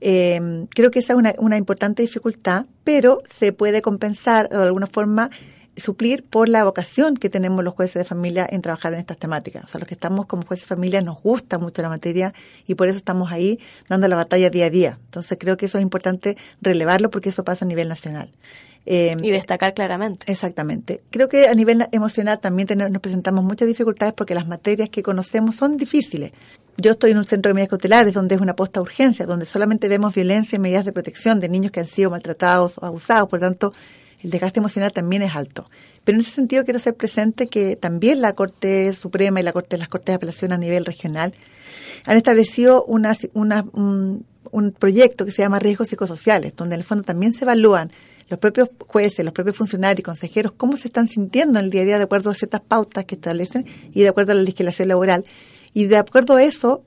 Eh, 0.00 0.66
creo 0.70 0.90
que 0.90 1.00
esa 1.00 1.14
es 1.14 1.18
una, 1.18 1.34
una 1.38 1.56
importante 1.56 2.02
dificultad, 2.02 2.66
pero 2.84 3.20
se 3.36 3.52
puede 3.52 3.82
compensar 3.82 4.48
de 4.48 4.56
alguna 4.56 4.86
forma 4.86 5.30
suplir 5.76 6.24
por 6.24 6.48
la 6.48 6.64
vocación 6.64 7.16
que 7.16 7.28
tenemos 7.28 7.62
los 7.62 7.74
jueces 7.74 7.94
de 7.94 8.04
familia 8.04 8.46
en 8.50 8.62
trabajar 8.62 8.94
en 8.94 9.00
estas 9.00 9.18
temáticas. 9.18 9.64
O 9.64 9.68
sea, 9.68 9.78
los 9.78 9.88
que 9.88 9.94
estamos 9.94 10.26
como 10.26 10.42
jueces 10.44 10.64
de 10.64 10.74
familia 10.74 11.00
nos 11.00 11.20
gusta 11.22 11.58
mucho 11.58 11.82
la 11.82 11.88
materia 11.88 12.32
y 12.66 12.74
por 12.74 12.88
eso 12.88 12.96
estamos 12.96 13.30
ahí 13.32 13.58
dando 13.88 14.08
la 14.08 14.16
batalla 14.16 14.50
día 14.50 14.66
a 14.66 14.70
día. 14.70 14.98
Entonces 15.04 15.36
creo 15.38 15.56
que 15.56 15.66
eso 15.66 15.78
es 15.78 15.82
importante 15.82 16.36
relevarlo 16.60 17.10
porque 17.10 17.28
eso 17.28 17.44
pasa 17.44 17.64
a 17.64 17.68
nivel 17.68 17.88
nacional. 17.88 18.30
Eh, 18.88 19.16
y 19.20 19.30
destacar 19.32 19.74
claramente. 19.74 20.30
Exactamente. 20.30 21.02
Creo 21.10 21.28
que 21.28 21.48
a 21.48 21.54
nivel 21.54 21.88
emocional 21.90 22.38
también 22.38 22.68
tenemos, 22.68 22.92
nos 22.92 23.02
presentamos 23.02 23.42
muchas 23.42 23.66
dificultades 23.66 24.14
porque 24.14 24.34
las 24.34 24.46
materias 24.46 24.88
que 24.90 25.02
conocemos 25.02 25.56
son 25.56 25.76
difíciles. 25.76 26.30
Yo 26.76 26.92
estoy 26.92 27.10
en 27.10 27.18
un 27.18 27.24
centro 27.24 27.50
de 27.50 27.54
medidas 27.54 27.70
cautelares 27.70 28.14
donde 28.14 28.36
es 28.36 28.40
una 28.40 28.54
posta 28.54 28.80
urgencia, 28.80 29.26
donde 29.26 29.44
solamente 29.44 29.88
vemos 29.88 30.14
violencia 30.14 30.54
y 30.54 30.60
medidas 30.60 30.84
de 30.84 30.92
protección 30.92 31.40
de 31.40 31.48
niños 31.48 31.72
que 31.72 31.80
han 31.80 31.86
sido 31.86 32.10
maltratados 32.10 32.74
o 32.78 32.86
abusados. 32.86 33.28
Por 33.28 33.40
tanto, 33.40 33.72
el 34.22 34.30
desgaste 34.30 34.60
emocional 34.60 34.92
también 34.92 35.22
es 35.22 35.34
alto. 35.34 35.68
Pero 36.04 36.16
en 36.16 36.22
ese 36.22 36.30
sentido 36.30 36.64
quiero 36.64 36.78
ser 36.78 36.94
presente 36.94 37.48
que 37.48 37.76
también 37.76 38.20
la 38.20 38.32
Corte 38.32 38.92
Suprema 38.94 39.40
y 39.40 39.42
la 39.42 39.52
Corte, 39.52 39.76
las 39.78 39.88
Cortes 39.88 40.12
de 40.12 40.14
Apelación 40.14 40.52
a 40.52 40.58
nivel 40.58 40.84
regional 40.84 41.34
han 42.04 42.16
establecido 42.16 42.84
una, 42.84 43.16
un, 43.32 44.24
un 44.50 44.72
proyecto 44.72 45.24
que 45.24 45.32
se 45.32 45.42
llama 45.42 45.58
Riesgos 45.58 45.88
Psicosociales, 45.88 46.54
donde 46.54 46.74
en 46.76 46.80
el 46.80 46.86
fondo 46.86 47.04
también 47.04 47.32
se 47.32 47.44
evalúan 47.44 47.90
los 48.28 48.38
propios 48.38 48.68
jueces, 48.86 49.24
los 49.24 49.34
propios 49.34 49.56
funcionarios 49.56 50.00
y 50.00 50.02
consejeros, 50.02 50.52
cómo 50.56 50.76
se 50.76 50.88
están 50.88 51.08
sintiendo 51.08 51.58
en 51.58 51.66
el 51.66 51.70
día 51.70 51.82
a 51.82 51.84
día 51.84 51.98
de 51.98 52.04
acuerdo 52.04 52.30
a 52.30 52.34
ciertas 52.34 52.60
pautas 52.60 53.04
que 53.04 53.14
establecen 53.14 53.66
y 53.92 54.02
de 54.02 54.08
acuerdo 54.08 54.32
a 54.32 54.34
la 54.34 54.42
legislación 54.42 54.88
laboral. 54.88 55.24
Y 55.72 55.86
de 55.86 55.96
acuerdo 55.96 56.36
a 56.36 56.42
eso, 56.42 56.82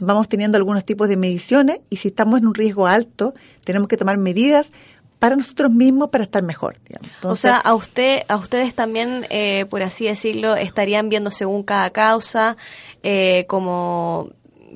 vamos 0.00 0.28
teniendo 0.28 0.56
algunos 0.56 0.84
tipos 0.84 1.08
de 1.08 1.16
mediciones 1.16 1.80
y 1.90 1.96
si 1.96 2.08
estamos 2.08 2.40
en 2.40 2.46
un 2.46 2.54
riesgo 2.54 2.86
alto, 2.86 3.34
tenemos 3.64 3.88
que 3.88 3.96
tomar 3.96 4.18
medidas 4.18 4.72
para 5.20 5.36
nosotros 5.36 5.70
mismos 5.70 6.08
para 6.08 6.24
estar 6.24 6.42
mejor. 6.42 6.80
Entonces, 6.88 7.20
o 7.24 7.36
sea, 7.36 7.56
a 7.58 7.74
usted, 7.74 8.22
a 8.26 8.36
ustedes 8.36 8.74
también, 8.74 9.26
eh, 9.30 9.66
por 9.66 9.84
así 9.84 10.06
decirlo, 10.06 10.56
estarían 10.56 11.08
viendo 11.08 11.30
según 11.30 11.62
cada 11.62 11.90
causa 11.90 12.56
eh, 13.02 13.44
como 13.46 14.30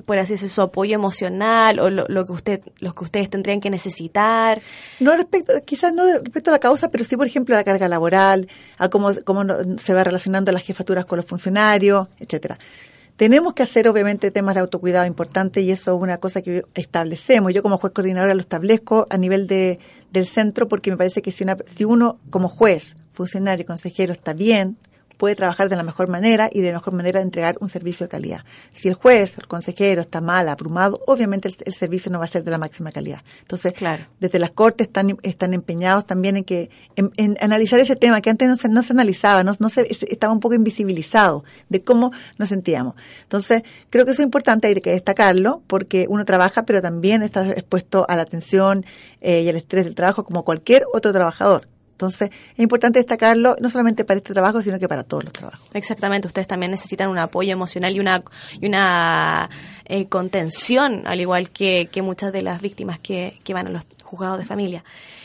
por 0.05 0.19
así 0.19 0.33
decirlo, 0.33 0.53
su 0.53 0.61
apoyo 0.61 0.93
emocional 0.93 1.79
o 1.79 1.89
lo, 1.89 2.05
lo, 2.07 2.25
que 2.25 2.31
usted, 2.31 2.61
los 2.79 2.93
que 2.93 3.05
ustedes 3.05 3.29
tendrían 3.29 3.59
que 3.59 3.71
necesitar? 3.71 4.61
No 4.99 5.15
respecto, 5.15 5.53
quizás 5.65 5.93
no 5.93 6.05
respecto 6.05 6.51
a 6.51 6.53
la 6.53 6.59
causa, 6.59 6.91
pero 6.91 7.03
sí, 7.03 7.17
por 7.17 7.25
ejemplo, 7.25 7.55
a 7.55 7.59
la 7.59 7.63
carga 7.63 7.87
laboral, 7.87 8.47
a 8.77 8.89
cómo, 8.89 9.11
cómo 9.23 9.43
se 9.77 9.93
va 9.93 10.03
relacionando 10.03 10.51
las 10.51 10.63
jefaturas 10.63 11.05
con 11.05 11.17
los 11.17 11.25
funcionarios, 11.25 12.07
etcétera. 12.19 12.59
Tenemos 13.17 13.53
que 13.53 13.63
hacer, 13.63 13.87
obviamente, 13.87 14.29
temas 14.29 14.55
de 14.55 14.61
autocuidado 14.61 15.05
importantes 15.05 15.63
y 15.63 15.71
eso 15.71 15.95
es 15.95 16.01
una 16.01 16.17
cosa 16.17 16.41
que 16.41 16.63
establecemos. 16.73 17.53
Yo 17.53 17.63
como 17.63 17.77
juez 17.77 17.93
coordinadora 17.93 18.33
lo 18.33 18.41
establezco 18.41 19.07
a 19.09 19.17
nivel 19.17 19.47
de, 19.47 19.79
del 20.11 20.25
centro 20.25 20.67
porque 20.67 20.91
me 20.91 20.97
parece 20.97 21.21
que 21.21 21.31
si, 21.31 21.43
una, 21.43 21.57
si 21.65 21.85
uno 21.85 22.19
como 22.29 22.49
juez, 22.49 22.95
funcionario 23.13 23.65
consejero 23.65 24.11
está 24.11 24.33
bien, 24.33 24.77
puede 25.17 25.35
trabajar 25.35 25.69
de 25.69 25.75
la 25.75 25.83
mejor 25.83 26.07
manera 26.07 26.49
y 26.51 26.61
de 26.61 26.71
la 26.71 26.77
mejor 26.77 26.93
manera 26.93 27.21
entregar 27.21 27.57
un 27.59 27.69
servicio 27.69 28.05
de 28.05 28.09
calidad. 28.09 28.43
Si 28.73 28.87
el 28.87 28.95
juez, 28.95 29.37
el 29.37 29.47
consejero 29.47 30.01
está 30.01 30.21
mal, 30.21 30.49
abrumado, 30.49 30.99
obviamente 31.07 31.47
el, 31.47 31.55
el 31.65 31.73
servicio 31.73 32.11
no 32.11 32.19
va 32.19 32.25
a 32.25 32.27
ser 32.27 32.43
de 32.43 32.51
la 32.51 32.57
máxima 32.57 32.91
calidad. 32.91 33.21
Entonces, 33.41 33.73
claro. 33.73 34.05
desde 34.19 34.39
las 34.39 34.51
cortes 34.51 34.87
están, 34.87 35.17
están 35.23 35.53
empeñados 35.53 36.05
también 36.05 36.37
en 36.37 36.43
que 36.43 36.69
en, 36.95 37.11
en 37.17 37.37
analizar 37.41 37.79
ese 37.79 37.95
tema 37.95 38.21
que 38.21 38.29
antes 38.29 38.47
no 38.47 38.55
se, 38.55 38.69
no 38.69 38.83
se 38.83 38.93
analizaba, 38.93 39.43
no, 39.43 39.53
no 39.59 39.69
se, 39.69 39.87
estaba 39.89 40.33
un 40.33 40.39
poco 40.39 40.55
invisibilizado 40.55 41.43
de 41.69 41.81
cómo 41.81 42.11
nos 42.37 42.49
sentíamos. 42.49 42.95
Entonces, 43.23 43.63
creo 43.89 44.05
que 44.05 44.11
eso 44.11 44.21
es 44.21 44.25
importante, 44.25 44.67
hay 44.67 44.75
que 44.75 44.91
destacarlo 44.91 45.61
porque 45.67 46.05
uno 46.09 46.25
trabaja, 46.25 46.63
pero 46.63 46.81
también 46.81 47.23
está 47.23 47.49
expuesto 47.51 48.05
a 48.07 48.15
la 48.15 48.25
tensión 48.25 48.85
eh, 49.21 49.41
y 49.41 49.49
al 49.49 49.55
estrés 49.55 49.85
del 49.85 49.95
trabajo 49.95 50.23
como 50.23 50.43
cualquier 50.43 50.85
otro 50.93 51.11
trabajador. 51.11 51.67
Entonces, 51.95 52.29
es 52.29 52.59
importante 52.59 52.99
destacarlo 52.99 53.55
no 53.61 53.69
solamente 53.69 54.03
para 54.03 54.17
este 54.17 54.33
trabajo, 54.33 54.61
sino 54.61 54.77
que 54.79 54.89
para 54.89 55.05
todos 55.05 55.23
los 55.23 55.31
trabajos. 55.31 55.65
Exactamente, 55.73 56.27
ustedes 56.27 56.45
también 56.45 56.71
necesitan 56.71 57.09
un 57.09 57.17
apoyo 57.17 57.53
emocional 57.53 57.95
y 57.95 58.01
una, 58.01 58.21
y 58.59 58.65
una 58.67 59.49
eh, 59.85 60.05
contención, 60.07 61.03
al 61.05 61.21
igual 61.21 61.51
que, 61.51 61.87
que, 61.89 62.01
muchas 62.01 62.33
de 62.33 62.41
las 62.41 62.61
víctimas 62.61 62.99
que, 62.99 63.39
que 63.45 63.53
van 63.53 63.67
a 63.67 63.69
los 63.69 63.83
juzgados 64.03 64.39
de 64.39 64.45
familia. 64.45 64.83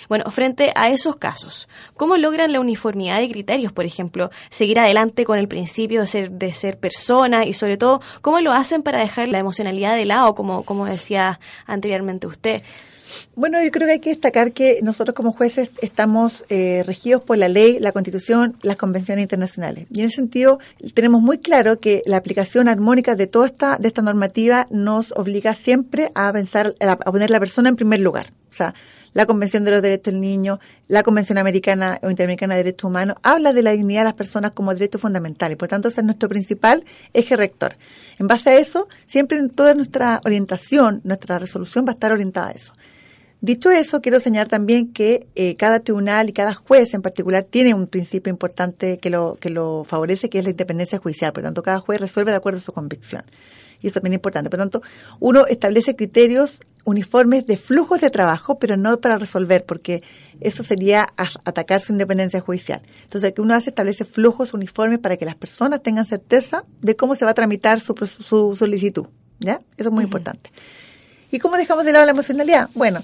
Bueno, 0.08 0.30
frente 0.30 0.72
a 0.76 0.86
esos 0.90 1.16
casos, 1.16 1.68
¿cómo 1.96 2.16
logran 2.16 2.52
la 2.52 2.60
uniformidad 2.60 3.18
de 3.18 3.28
criterios, 3.28 3.72
por 3.72 3.84
ejemplo, 3.84 4.30
seguir 4.48 4.78
adelante 4.78 5.24
con 5.24 5.38
el 5.38 5.48
principio 5.48 6.02
de 6.02 6.06
ser, 6.06 6.30
de 6.30 6.52
ser 6.52 6.78
persona 6.78 7.46
y 7.46 7.52
sobre 7.52 7.76
todo, 7.76 8.00
cómo 8.20 8.40
lo 8.40 8.52
hacen 8.52 8.82
para 8.82 9.00
dejar 9.00 9.28
la 9.28 9.38
emocionalidad 9.38 9.96
de 9.96 10.04
lado, 10.04 10.36
como, 10.36 10.64
como 10.64 10.86
decía 10.86 11.40
anteriormente 11.66 12.28
usted? 12.28 12.62
Bueno, 13.34 13.62
yo 13.62 13.70
creo 13.70 13.86
que 13.86 13.92
hay 13.94 14.00
que 14.00 14.10
destacar 14.10 14.52
que 14.52 14.80
nosotros 14.82 15.14
como 15.14 15.32
jueces 15.32 15.70
estamos 15.80 16.44
eh, 16.48 16.82
regidos 16.86 17.22
por 17.22 17.38
la 17.38 17.48
ley, 17.48 17.78
la 17.78 17.92
constitución, 17.92 18.56
las 18.62 18.76
convenciones 18.76 19.22
internacionales. 19.22 19.86
Y 19.90 20.00
en 20.00 20.06
ese 20.06 20.16
sentido 20.16 20.58
tenemos 20.94 21.22
muy 21.22 21.38
claro 21.38 21.78
que 21.78 22.02
la 22.06 22.16
aplicación 22.16 22.68
armónica 22.68 23.14
de 23.14 23.26
toda 23.26 23.46
esta, 23.46 23.76
de 23.78 23.88
esta 23.88 24.02
normativa 24.02 24.66
nos 24.70 25.12
obliga 25.12 25.54
siempre 25.54 26.10
a 26.14 26.32
pensar, 26.32 26.74
a 26.80 26.96
poner 26.96 27.30
la 27.30 27.40
persona 27.40 27.68
en 27.68 27.76
primer 27.76 28.00
lugar. 28.00 28.26
O 28.50 28.54
sea, 28.54 28.74
la 29.12 29.26
Convención 29.26 29.64
de 29.64 29.72
los 29.72 29.82
Derechos 29.82 30.12
del 30.12 30.20
Niño, 30.20 30.60
la 30.88 31.02
Convención 31.02 31.38
Americana 31.38 31.98
o 32.02 32.10
Interamericana 32.10 32.54
de 32.54 32.64
Derechos 32.64 32.88
Humanos, 32.88 33.16
habla 33.22 33.52
de 33.52 33.62
la 33.62 33.72
dignidad 33.72 34.00
de 34.00 34.04
las 34.04 34.14
personas 34.14 34.52
como 34.52 34.72
derecho 34.72 34.98
fundamental 34.98 35.52
y 35.52 35.56
por 35.56 35.68
tanto 35.68 35.88
ese 35.88 36.00
es 36.00 36.04
nuestro 36.04 36.28
principal 36.28 36.84
eje 37.12 37.36
rector. 37.36 37.74
En 38.18 38.26
base 38.26 38.50
a 38.50 38.58
eso, 38.58 38.88
siempre 39.06 39.38
en 39.38 39.50
toda 39.50 39.74
nuestra 39.74 40.20
orientación, 40.24 41.00
nuestra 41.04 41.38
resolución 41.38 41.84
va 41.86 41.90
a 41.90 41.94
estar 41.94 42.12
orientada 42.12 42.48
a 42.48 42.52
eso. 42.52 42.72
Dicho 43.42 43.70
eso, 43.70 44.02
quiero 44.02 44.20
señalar 44.20 44.48
también 44.48 44.92
que 44.92 45.26
eh, 45.34 45.56
cada 45.56 45.80
tribunal 45.80 46.28
y 46.28 46.32
cada 46.34 46.52
juez 46.52 46.92
en 46.92 47.00
particular 47.00 47.44
tiene 47.44 47.72
un 47.72 47.86
principio 47.86 48.30
importante 48.30 48.98
que 48.98 49.08
lo, 49.08 49.38
que 49.40 49.48
lo 49.48 49.84
favorece, 49.84 50.28
que 50.28 50.38
es 50.38 50.44
la 50.44 50.50
independencia 50.50 50.98
judicial. 50.98 51.32
Por 51.32 51.42
lo 51.42 51.46
tanto, 51.46 51.62
cada 51.62 51.80
juez 51.80 52.00
resuelve 52.00 52.32
de 52.32 52.36
acuerdo 52.36 52.58
a 52.58 52.62
su 52.62 52.72
convicción. 52.72 53.22
Y 53.80 53.86
eso 53.86 53.94
también 53.94 54.12
es 54.12 54.18
importante. 54.18 54.50
Por 54.50 54.58
lo 54.58 54.68
tanto, 54.68 54.82
uno 55.20 55.46
establece 55.46 55.96
criterios 55.96 56.60
uniformes 56.84 57.46
de 57.46 57.56
flujos 57.56 58.02
de 58.02 58.10
trabajo, 58.10 58.58
pero 58.58 58.76
no 58.76 59.00
para 59.00 59.16
resolver, 59.16 59.64
porque 59.64 60.02
eso 60.40 60.62
sería 60.62 61.06
atacar 61.16 61.80
su 61.80 61.92
independencia 61.92 62.40
judicial. 62.40 62.82
Entonces, 63.04 63.32
que 63.32 63.40
uno 63.40 63.54
hace 63.54 63.70
establece 63.70 64.04
flujos 64.04 64.52
uniformes 64.52 64.98
para 64.98 65.16
que 65.16 65.24
las 65.24 65.36
personas 65.36 65.82
tengan 65.82 66.04
certeza 66.04 66.64
de 66.82 66.94
cómo 66.94 67.14
se 67.14 67.24
va 67.24 67.30
a 67.30 67.34
tramitar 67.34 67.80
su, 67.80 67.94
su 67.94 68.54
solicitud. 68.54 69.06
¿Ya? 69.38 69.60
Eso 69.78 69.88
es 69.88 69.90
muy 69.90 70.00
uh 70.00 70.00
-huh. 70.00 70.04
importante. 70.04 70.50
¿Y 71.30 71.38
cómo 71.38 71.56
dejamos 71.56 71.84
de 71.84 71.92
lado 71.92 72.04
la 72.04 72.12
emocionalidad? 72.12 72.68
Bueno, 72.74 73.02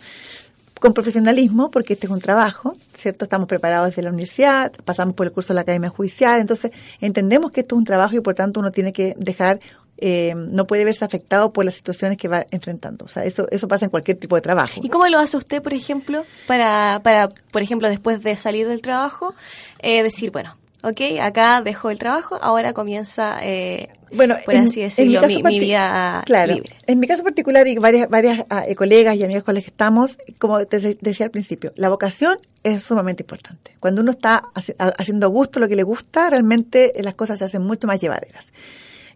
con 0.81 0.93
profesionalismo, 0.93 1.71
porque 1.71 1.95
este 1.95 2.07
es 2.07 2.13
un 2.13 2.21
trabajo, 2.21 2.77
¿cierto? 2.97 3.25
Estamos 3.25 3.49
preparados 3.49 3.89
desde 3.89 4.03
la 4.03 4.11
universidad, 4.11 4.73
pasamos 4.85 5.15
por 5.15 5.27
el 5.27 5.33
curso 5.33 5.49
de 5.49 5.57
la 5.57 5.61
Academia 5.63 5.91
Judicial, 5.91 6.41
entonces 6.41 6.73
entendemos 7.01 7.53
que 7.53 7.61
esto 7.61 7.75
es 7.75 7.79
un 7.79 7.85
trabajo 7.85 8.17
y 8.17 8.21
por 8.21 8.35
tanto 8.35 8.61
uno 8.61 8.71
tiene 8.71 8.93
que 8.93 9.15
dejar 9.19 9.59
eh, 9.99 10.35
no 10.37 10.67
puede 10.67 10.85
verse 10.85 11.05
afectado 11.05 11.53
por 11.53 11.65
las 11.65 11.75
situaciones 11.75 12.19
que 12.19 12.29
va 12.29 12.45
enfrentando. 12.51 13.07
O 13.07 13.09
sea, 13.09 13.25
eso, 13.25 13.49
eso 13.51 13.67
pasa 13.67 13.87
en 13.87 13.91
cualquier 13.91 14.19
tipo 14.19 14.37
de 14.37 14.43
trabajo. 14.43 14.81
¿Y 14.83 14.91
cómo 14.91 15.07
lo 15.09 15.19
hace 15.19 15.39
usted, 15.39 15.63
por 15.63 15.73
ejemplo, 15.73 16.25
para, 16.47 17.01
para 17.03 17.29
por 17.29 17.63
ejemplo, 17.63 17.89
después 17.89 18.23
de 18.23 18.37
salir 18.37 18.69
del 18.69 18.83
trabajo, 18.83 19.35
eh, 19.81 20.03
decir, 20.03 20.31
bueno, 20.31 20.55
ok, 20.87 21.21
acá 21.21 21.63
dejo 21.63 21.91
el 21.91 21.99
trabajo, 21.99 22.39
ahora 22.41 22.73
comienza, 22.73 23.41
eh, 23.43 23.89
bueno, 24.13 24.37
por 24.45 24.55
así 24.57 24.83
decirlo, 24.83 25.21
mi, 25.27 25.59
vida 25.59 26.23
claro, 26.25 26.57
En 26.87 27.01
mi 27.01 27.09
caso 27.09 27.25
particular 27.25 27.67
y 27.67 27.77
varias, 27.77 28.09
varias 28.09 28.47
ah, 28.51 28.65
eh, 28.67 28.77
colegas 28.77 29.17
y 29.17 29.25
amigas 29.25 29.43
con 29.43 29.55
las 29.55 29.65
que 29.65 29.71
estamos, 29.71 30.17
como 30.39 30.65
te 30.65 30.79
decía 31.01 31.27
al 31.27 31.33
principio, 31.33 31.73
la 31.75 31.89
vocación 31.89 32.39
es 32.63 32.85
sumamente 32.85 33.25
importante. 33.25 33.77
Cuando 33.81 34.01
uno 34.01 34.13
está 34.13 34.45
haciendo 34.55 35.27
a 35.27 35.31
gusto 35.31 35.59
lo 35.59 35.69
que 35.69 35.75
le 35.75 35.83
gusta, 35.83 36.31
realmente 36.31 36.93
las 37.03 37.15
cosas 37.15 37.41
se 37.41 37.47
hacen 37.47 37.63
mucho 37.63 37.89
más 37.89 38.01
llevaderas 38.01 38.47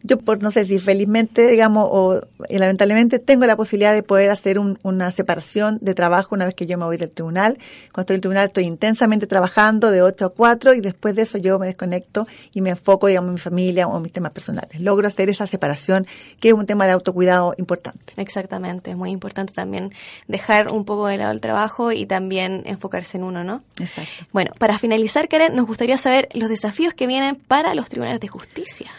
yo 0.03 0.19
por 0.19 0.43
no 0.43 0.51
sé 0.51 0.65
si 0.65 0.79
felizmente, 0.79 1.47
digamos, 1.49 1.89
o 1.91 2.21
lamentablemente 2.49 3.19
tengo 3.19 3.45
la 3.47 3.57
posibilidad 3.57 3.93
de 3.93 4.03
poder 4.03 4.31
hacer 4.31 4.59
una 4.59 5.13
separación 5.13 5.79
de 5.81 5.95
trabajo 5.95 6.35
una 6.35 6.47
vez 6.47 6.55
que 6.55 6.67
yo 6.67 6.79
me 6.79 6.85
voy 6.85 6.97
del 6.97 7.11
tribunal. 7.11 7.59
Cuando 7.93 8.01
estoy 8.03 8.15
en 8.15 8.17
el 8.17 8.21
tribunal 8.23 8.47
estoy 8.47 8.65
intensamente 8.65 9.27
trabajando 9.27 9.91
de 9.91 10.03
8 10.03 10.27
a 10.27 10.29
4 10.31 10.75
y 10.75 10.81
después 10.81 11.15
de 11.15 11.23
eso 11.23 11.39
yo 11.39 11.59
me 11.59 11.67
desconecto 11.67 12.27
y 12.53 12.61
me 12.61 12.71
enfoco, 12.71 13.09
digamos, 13.09 13.29
en 13.29 13.35
mi 13.35 13.41
familia 13.41 13.87
o 13.87 13.97
en 13.97 14.03
mis 14.03 14.13
temas 14.13 14.33
personales. 14.33 14.81
Logro 14.81 15.07
hacer 15.07 15.29
esa 15.29 15.47
separación 15.47 16.07
que 16.41 16.49
es 16.49 16.55
un 16.55 16.67
tema 16.67 16.87
de 16.87 16.93
autocuidado 16.93 17.55
importante. 17.59 18.15
Exactamente, 18.17 18.91
es 18.91 18.97
muy 18.97 19.11
importante 19.11 19.53
también 19.53 19.93
dejar 20.29 20.69
un 20.69 20.85
poco 20.85 21.07
de 21.07 21.19
lado 21.19 21.33
el 21.33 21.41
trabajo 21.41 21.93
y 21.93 22.07
también 22.07 22.63
enfocarse 22.65 23.19
en 23.19 23.25
uno, 23.25 23.45
¿no? 23.45 23.63
Exacto. 23.79 24.11
Bueno, 24.33 24.53
para 24.59 24.79
finalizar, 24.79 25.29
Karen, 25.29 25.55
nos 25.55 25.67
gustaría 25.67 25.99
saber 25.99 26.29
los 26.33 26.49
desafíos 26.49 26.95
que 26.95 27.07
vienen 27.07 27.37
para 27.37 27.75
los 27.75 27.89
tribunales 27.89 28.21
de 28.21 28.29
justicia. 28.29 28.91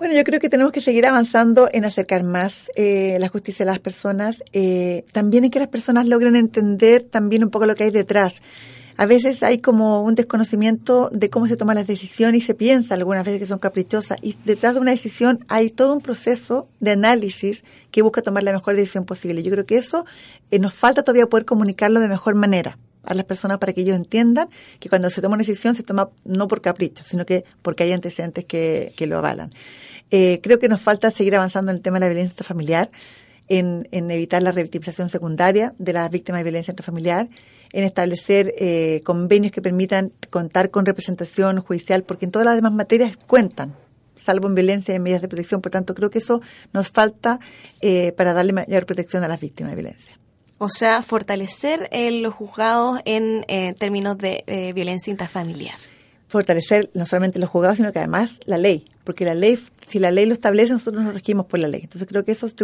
Bueno, 0.00 0.14
yo 0.14 0.24
creo 0.24 0.40
que 0.40 0.48
tenemos 0.48 0.72
que 0.72 0.80
seguir 0.80 1.04
avanzando 1.04 1.68
en 1.70 1.84
acercar 1.84 2.22
más 2.22 2.70
eh, 2.74 3.18
la 3.20 3.28
justicia 3.28 3.64
a 3.64 3.66
las 3.66 3.80
personas, 3.80 4.42
eh, 4.54 5.04
también 5.12 5.44
en 5.44 5.50
que 5.50 5.58
las 5.58 5.68
personas 5.68 6.08
logren 6.08 6.36
entender 6.36 7.02
también 7.02 7.44
un 7.44 7.50
poco 7.50 7.66
lo 7.66 7.74
que 7.74 7.84
hay 7.84 7.90
detrás. 7.90 8.32
A 8.96 9.04
veces 9.04 9.42
hay 9.42 9.58
como 9.58 10.02
un 10.02 10.14
desconocimiento 10.14 11.10
de 11.12 11.28
cómo 11.28 11.46
se 11.46 11.58
toman 11.58 11.76
las 11.76 11.86
decisiones 11.86 12.42
y 12.42 12.46
se 12.46 12.54
piensa 12.54 12.94
algunas 12.94 13.26
veces 13.26 13.40
que 13.40 13.46
son 13.46 13.58
caprichosas 13.58 14.16
y 14.22 14.36
detrás 14.46 14.72
de 14.72 14.80
una 14.80 14.92
decisión 14.92 15.44
hay 15.48 15.68
todo 15.68 15.92
un 15.92 16.00
proceso 16.00 16.66
de 16.78 16.92
análisis 16.92 17.62
que 17.90 18.00
busca 18.00 18.22
tomar 18.22 18.42
la 18.42 18.54
mejor 18.54 18.76
decisión 18.76 19.04
posible. 19.04 19.42
Yo 19.42 19.50
creo 19.50 19.66
que 19.66 19.76
eso 19.76 20.06
eh, 20.50 20.58
nos 20.58 20.72
falta 20.72 21.02
todavía 21.02 21.26
poder 21.26 21.44
comunicarlo 21.44 22.00
de 22.00 22.08
mejor 22.08 22.36
manera 22.36 22.78
a 23.04 23.12
las 23.12 23.26
personas 23.26 23.58
para 23.58 23.74
que 23.74 23.82
ellos 23.82 23.96
entiendan 23.96 24.48
que 24.78 24.88
cuando 24.88 25.10
se 25.10 25.20
toma 25.20 25.34
una 25.34 25.42
decisión 25.42 25.74
se 25.74 25.82
toma 25.82 26.08
no 26.24 26.48
por 26.48 26.62
capricho, 26.62 27.04
sino 27.06 27.26
que 27.26 27.44
porque 27.60 27.84
hay 27.84 27.92
antecedentes 27.92 28.46
que, 28.46 28.92
que 28.96 29.06
lo 29.06 29.18
avalan. 29.18 29.50
Eh, 30.10 30.40
creo 30.42 30.58
que 30.58 30.68
nos 30.68 30.80
falta 30.80 31.10
seguir 31.10 31.34
avanzando 31.36 31.70
en 31.70 31.76
el 31.76 31.82
tema 31.82 31.96
de 31.96 32.00
la 32.00 32.08
violencia 32.08 32.32
intrafamiliar, 32.32 32.90
en, 33.48 33.88
en 33.90 34.10
evitar 34.10 34.42
la 34.42 34.52
revictimización 34.52 35.10
secundaria 35.10 35.74
de 35.78 35.92
las 35.92 36.10
víctimas 36.10 36.40
de 36.40 36.44
violencia 36.44 36.72
intrafamiliar, 36.72 37.28
en 37.72 37.84
establecer 37.84 38.52
eh, 38.58 39.00
convenios 39.04 39.52
que 39.52 39.62
permitan 39.62 40.12
contar 40.30 40.70
con 40.70 40.86
representación 40.86 41.60
judicial, 41.60 42.02
porque 42.02 42.24
en 42.24 42.32
todas 42.32 42.46
las 42.46 42.56
demás 42.56 42.72
materias 42.72 43.16
cuentan, 43.16 43.74
salvo 44.16 44.48
en 44.48 44.54
violencia 44.56 44.92
y 44.92 44.96
en 44.96 45.02
medidas 45.02 45.22
de 45.22 45.28
protección. 45.28 45.60
Por 45.60 45.70
tanto, 45.70 45.94
creo 45.94 46.10
que 46.10 46.18
eso 46.18 46.40
nos 46.72 46.88
falta 46.88 47.38
eh, 47.80 48.12
para 48.12 48.34
darle 48.34 48.52
mayor 48.52 48.86
protección 48.86 49.22
a 49.22 49.28
las 49.28 49.40
víctimas 49.40 49.72
de 49.72 49.82
violencia. 49.82 50.18
O 50.58 50.68
sea, 50.68 51.02
fortalecer 51.02 51.88
los 52.20 52.34
juzgados 52.34 53.00
en 53.06 53.46
términos 53.76 54.18
de 54.18 54.72
violencia 54.74 55.10
intrafamiliar 55.10 55.78
fortalecer 56.30 56.90
no 56.94 57.04
solamente 57.06 57.40
los 57.40 57.50
juzgados, 57.50 57.76
sino 57.76 57.92
que 57.92 57.98
además 57.98 58.30
la 58.46 58.56
ley, 58.56 58.84
porque 59.04 59.24
la 59.24 59.34
ley, 59.34 59.58
si 59.88 59.98
la 59.98 60.12
ley 60.12 60.26
lo 60.26 60.32
establece, 60.32 60.72
nosotros 60.72 61.02
nos 61.04 61.12
regimos 61.12 61.46
por 61.46 61.58
la 61.58 61.66
ley. 61.66 61.80
Entonces 61.82 62.08
creo 62.08 62.24
que 62.24 62.32
esos, 62.32 62.54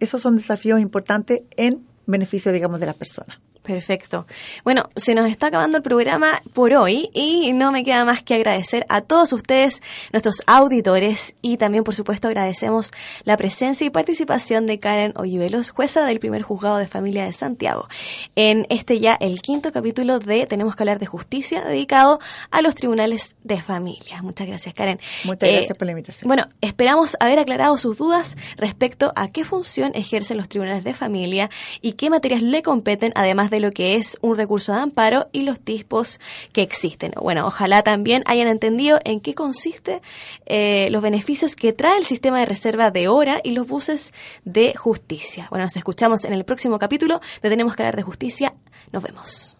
esos 0.00 0.20
son 0.20 0.36
desafíos 0.36 0.80
importantes 0.80 1.42
en 1.56 1.86
beneficio, 2.06 2.50
digamos, 2.50 2.80
de 2.80 2.86
las 2.86 2.96
personas. 2.96 3.38
Perfecto. 3.62 4.26
Bueno, 4.64 4.88
se 4.96 5.14
nos 5.14 5.30
está 5.30 5.46
acabando 5.46 5.76
el 5.76 5.84
programa 5.84 6.42
por 6.52 6.72
hoy 6.74 7.10
y 7.14 7.52
no 7.52 7.70
me 7.70 7.84
queda 7.84 8.04
más 8.04 8.22
que 8.24 8.34
agradecer 8.34 8.84
a 8.88 9.02
todos 9.02 9.32
ustedes, 9.32 9.80
nuestros 10.12 10.42
auditores, 10.46 11.36
y 11.42 11.58
también, 11.58 11.84
por 11.84 11.94
supuesto, 11.94 12.26
agradecemos 12.26 12.90
la 13.22 13.36
presencia 13.36 13.86
y 13.86 13.90
participación 13.90 14.66
de 14.66 14.80
Karen 14.80 15.12
Ollivelos, 15.16 15.70
jueza 15.70 16.04
del 16.04 16.18
primer 16.18 16.42
juzgado 16.42 16.78
de 16.78 16.88
familia 16.88 17.24
de 17.24 17.32
Santiago, 17.32 17.86
en 18.34 18.66
este 18.68 18.98
ya 18.98 19.14
el 19.20 19.42
quinto 19.42 19.70
capítulo 19.70 20.18
de 20.18 20.46
Tenemos 20.46 20.74
que 20.74 20.82
hablar 20.82 20.98
de 20.98 21.06
justicia, 21.06 21.64
dedicado 21.64 22.18
a 22.50 22.62
los 22.62 22.74
tribunales 22.74 23.36
de 23.44 23.60
familia. 23.60 24.22
Muchas 24.22 24.48
gracias, 24.48 24.74
Karen. 24.74 24.98
Muchas 25.22 25.48
gracias 25.48 25.70
eh, 25.70 25.74
por 25.76 25.86
la 25.86 25.92
invitación. 25.92 26.26
Bueno, 26.26 26.48
esperamos 26.60 27.16
haber 27.20 27.38
aclarado 27.38 27.78
sus 27.78 27.96
dudas 27.96 28.36
respecto 28.56 29.12
a 29.14 29.28
qué 29.28 29.44
función 29.44 29.92
ejercen 29.94 30.36
los 30.36 30.48
tribunales 30.48 30.82
de 30.82 30.94
familia 30.94 31.48
y 31.80 31.92
qué 31.92 32.10
materias 32.10 32.42
le 32.42 32.62
competen, 32.62 33.12
además 33.14 33.51
de 33.52 33.60
lo 33.60 33.70
que 33.70 33.94
es 33.94 34.18
un 34.22 34.36
recurso 34.36 34.72
de 34.72 34.80
amparo 34.80 35.28
y 35.30 35.42
los 35.42 35.60
tipos 35.60 36.18
que 36.52 36.62
existen. 36.62 37.12
Bueno, 37.20 37.46
ojalá 37.46 37.82
también 37.82 38.24
hayan 38.26 38.48
entendido 38.48 38.98
en 39.04 39.20
qué 39.20 39.34
consiste 39.34 40.02
eh, 40.46 40.88
los 40.90 41.02
beneficios 41.02 41.54
que 41.54 41.72
trae 41.72 41.98
el 41.98 42.04
sistema 42.04 42.40
de 42.40 42.46
reserva 42.46 42.90
de 42.90 43.06
hora 43.06 43.40
y 43.44 43.50
los 43.52 43.68
buses 43.68 44.12
de 44.44 44.74
justicia. 44.74 45.46
Bueno, 45.50 45.66
nos 45.66 45.76
escuchamos 45.76 46.24
en 46.24 46.32
el 46.32 46.44
próximo 46.44 46.78
capítulo 46.78 47.20
de 47.42 47.48
Tenemos 47.48 47.76
que 47.76 47.82
hablar 47.82 47.96
de 47.96 48.02
justicia. 48.02 48.54
Nos 48.90 49.02
vemos. 49.02 49.56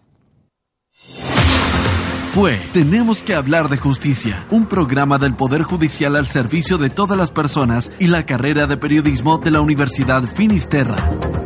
Fue 2.33 2.59
Tenemos 2.71 3.21
que 3.21 3.35
hablar 3.35 3.69
de 3.69 3.77
justicia, 3.77 4.47
un 4.49 4.65
programa 4.65 5.19
del 5.19 5.35
Poder 5.35 5.61
Judicial 5.61 6.15
al 6.15 6.25
servicio 6.25 6.79
de 6.79 6.89
todas 6.89 7.15
las 7.15 7.29
personas 7.29 7.91
y 7.99 8.07
la 8.07 8.25
carrera 8.25 8.65
de 8.65 8.75
periodismo 8.75 9.37
de 9.37 9.51
la 9.51 9.61
Universidad 9.61 10.23
Finisterra. 10.23 11.42